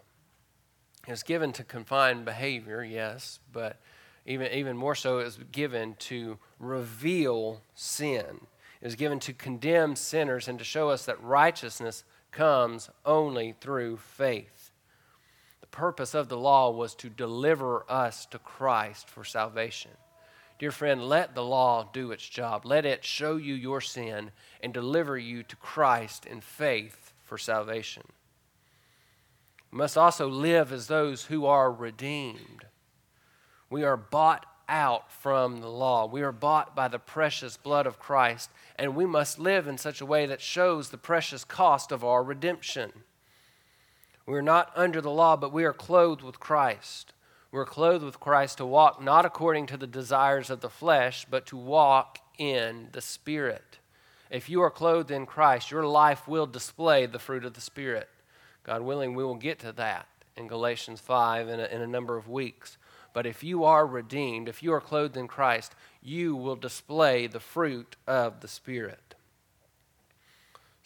is 1.08 1.24
given 1.24 1.52
to 1.54 1.64
confine 1.64 2.24
behavior, 2.24 2.84
yes, 2.84 3.40
but 3.52 3.80
even, 4.26 4.52
even 4.52 4.78
more 4.78 4.96
so, 4.96 5.20
is 5.20 5.38
given 5.52 5.96
to 6.00 6.38
reveal 6.60 7.62
sin. 7.76 8.48
It 8.82 8.88
is 8.88 8.96
given 8.96 9.20
to 9.22 9.34
condemn 9.34 9.96
sinners 9.96 10.48
and 10.48 10.58
to 10.60 10.66
show 10.66 10.90
us 10.90 11.06
that 11.06 11.22
righteousness 11.22 12.04
comes 12.32 12.90
only 13.06 13.56
through 13.60 13.98
faith. 13.98 14.72
The 15.62 15.68
purpose 15.68 16.14
of 16.14 16.30
the 16.30 16.38
law 16.38 16.72
was 16.72 16.96
to 16.96 17.10
deliver 17.10 17.86
us 17.90 18.26
to 18.28 18.40
Christ 18.40 19.10
for 19.10 19.24
salvation. 19.24 19.92
Dear 20.60 20.72
friend, 20.72 21.04
let 21.04 21.36
the 21.36 21.44
law 21.44 21.90
do 21.92 22.12
its 22.12 22.28
job. 22.28 22.66
Let 22.66 22.86
it 22.86 23.04
show 23.04 23.36
you 23.36 23.54
your 23.54 23.82
sin 23.82 24.32
and 24.62 24.74
deliver 24.74 25.18
you 25.18 25.44
to 25.44 25.56
Christ 25.58 26.26
in 26.26 26.40
faith 26.40 27.12
for 27.24 27.38
salvation. 27.38 28.04
We 29.74 29.78
must 29.80 29.98
also 29.98 30.30
live 30.30 30.72
as 30.72 30.86
those 30.86 31.26
who 31.26 31.48
are 31.48 31.72
redeemed. 31.72 32.66
We 33.72 33.84
are 33.84 33.98
bought 33.98 34.46
out 34.70 35.12
from 35.12 35.62
the 35.62 35.68
law. 35.68 36.06
We 36.06 36.22
are 36.22 36.32
bought 36.32 36.76
by 36.76 36.88
the 36.88 37.00
precious 37.00 37.58
blood 37.58 37.88
of 37.88 37.98
Christ, 37.98 38.52
and 38.76 38.96
we 38.96 39.08
must 39.08 39.40
live 39.40 39.68
in 39.68 39.80
such 39.80 40.00
a 40.00 40.06
way 40.06 40.28
that 40.28 40.42
shows 40.42 40.90
the 40.90 41.00
precious 41.00 41.44
cost 41.44 41.92
of 41.92 42.04
our 42.04 42.24
redemption. 42.24 42.92
We 44.28 44.36
are 44.36 44.44
not 44.44 44.72
under 44.76 45.02
the 45.02 45.10
law, 45.10 45.36
but 45.38 45.52
we 45.52 45.64
are 45.64 45.74
clothed 45.74 46.22
with 46.22 46.40
Christ. 46.40 47.12
We're 47.52 47.66
clothed 47.66 48.06
with 48.06 48.20
Christ 48.20 48.60
to 48.60 48.68
walk 48.68 49.02
not 49.02 49.26
according 49.26 49.66
to 49.68 49.78
the 49.78 49.88
desires 49.88 50.52
of 50.52 50.62
the 50.62 50.70
flesh, 50.70 51.26
but 51.28 51.48
to 51.48 51.58
walk 51.58 52.20
in 52.38 52.90
the 52.92 53.02
Spirit. 53.02 53.80
If 54.30 54.50
you 54.50 54.62
are 54.62 54.70
clothed 54.70 55.10
in 55.10 55.26
Christ, 55.26 55.72
your 55.72 55.88
life 55.88 56.28
will 56.28 56.46
display 56.46 57.08
the 57.08 57.18
fruit 57.18 57.44
of 57.44 57.56
the 57.56 57.62
Spirit. 57.62 58.08
God 58.64 58.82
willing, 58.82 59.16
we 59.16 59.24
will 59.24 59.36
get 59.36 59.60
to 59.60 59.72
that 59.74 60.08
in 60.36 60.48
Galatians 60.48 61.00
5 61.00 61.50
in 61.50 61.60
a, 61.60 61.66
in 61.66 61.82
a 61.82 61.88
number 61.88 62.18
of 62.18 62.30
weeks. 62.30 62.78
But 63.14 63.26
if 63.26 63.44
you 63.44 63.64
are 63.64 63.86
redeemed, 63.86 64.50
if 64.50 64.64
you 64.64 64.74
are 64.74 64.82
clothed 64.82 65.18
in 65.18 65.28
Christ, 65.28 65.76
you 66.02 66.36
will 66.36 66.56
display 66.56 67.28
the 67.28 67.40
fruit 67.40 67.96
of 68.08 68.42
the 68.42 68.48
Spirit. 68.48 69.16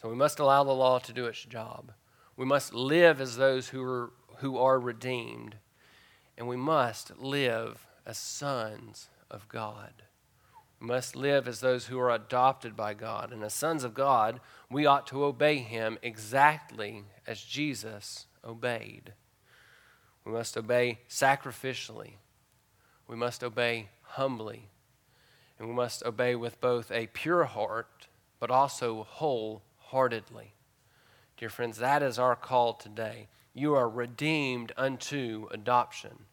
So 0.01 0.09
we 0.09 0.15
must 0.15 0.39
allow 0.39 0.63
the 0.63 0.73
law 0.73 0.99
to 0.99 1.13
do 1.13 1.25
its 1.25 1.43
job. 1.43 1.93
We 2.35 2.45
must 2.45 2.73
live 2.73 3.21
as 3.21 3.37
those 3.37 3.69
who 3.69 3.83
are, 3.83 4.11
who 4.37 4.57
are 4.57 4.79
redeemed. 4.79 5.55
And 6.37 6.47
we 6.47 6.57
must 6.57 7.17
live 7.17 7.87
as 8.05 8.17
sons 8.17 9.09
of 9.31 9.47
God. 9.49 10.03
Must 10.79 11.15
live 11.15 11.47
as 11.47 11.59
those 11.59 11.87
who 11.87 11.99
are 11.99 12.11
adopted 12.11 12.75
by 12.75 12.93
God. 12.93 13.33
And 13.33 13.43
as 13.43 13.53
sons 13.53 13.83
of 13.83 13.93
God, 13.93 14.39
we 14.69 14.85
ought 14.85 15.07
to 15.07 15.23
obey 15.23 15.57
Him 15.57 15.97
exactly 16.01 17.03
as 17.25 17.41
Jesus 17.41 18.27
obeyed. 18.45 19.13
We 20.23 20.31
must 20.31 20.55
obey 20.55 20.99
sacrificially. 21.09 22.13
We 23.07 23.15
must 23.15 23.43
obey 23.43 23.89
humbly. 24.01 24.69
And 25.57 25.67
we 25.67 25.73
must 25.73 26.03
obey 26.05 26.35
with 26.35 26.61
both 26.61 26.91
a 26.91 27.07
pure 27.07 27.45
heart, 27.45 28.07
but 28.39 28.51
also 28.51 29.07
wholeheartedly. 29.09 30.53
Dear 31.37 31.49
friends, 31.49 31.77
that 31.77 32.03
is 32.03 32.19
our 32.19 32.35
call 32.35 32.73
today. 32.73 33.29
You 33.53 33.73
are 33.73 33.89
redeemed 33.89 34.71
unto 34.77 35.47
adoption. 35.49 36.25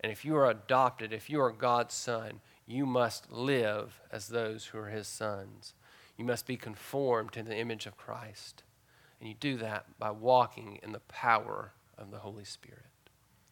And 0.00 0.10
if 0.10 0.24
you 0.24 0.36
are 0.36 0.48
adopted, 0.48 1.12
if 1.12 1.28
you 1.28 1.42
are 1.42 1.52
God's 1.52 1.94
son, 1.94 2.40
you 2.70 2.86
must 2.86 3.32
live 3.32 4.00
as 4.12 4.28
those 4.28 4.66
who 4.66 4.78
are 4.78 4.88
his 4.88 5.08
sons. 5.08 5.74
You 6.16 6.24
must 6.24 6.46
be 6.46 6.56
conformed 6.56 7.32
to 7.32 7.42
the 7.42 7.56
image 7.56 7.86
of 7.86 7.96
Christ. 7.96 8.62
And 9.18 9.28
you 9.28 9.34
do 9.34 9.56
that 9.56 9.86
by 9.98 10.12
walking 10.12 10.78
in 10.82 10.92
the 10.92 11.00
power 11.00 11.72
of 11.98 12.10
the 12.10 12.18
Holy 12.18 12.44
Spirit. 12.44 12.84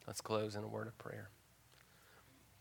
Let's 0.07 0.21
close 0.21 0.55
in 0.55 0.63
a 0.63 0.69
word 0.69 0.87
of 0.87 0.97
prayer. 0.99 1.31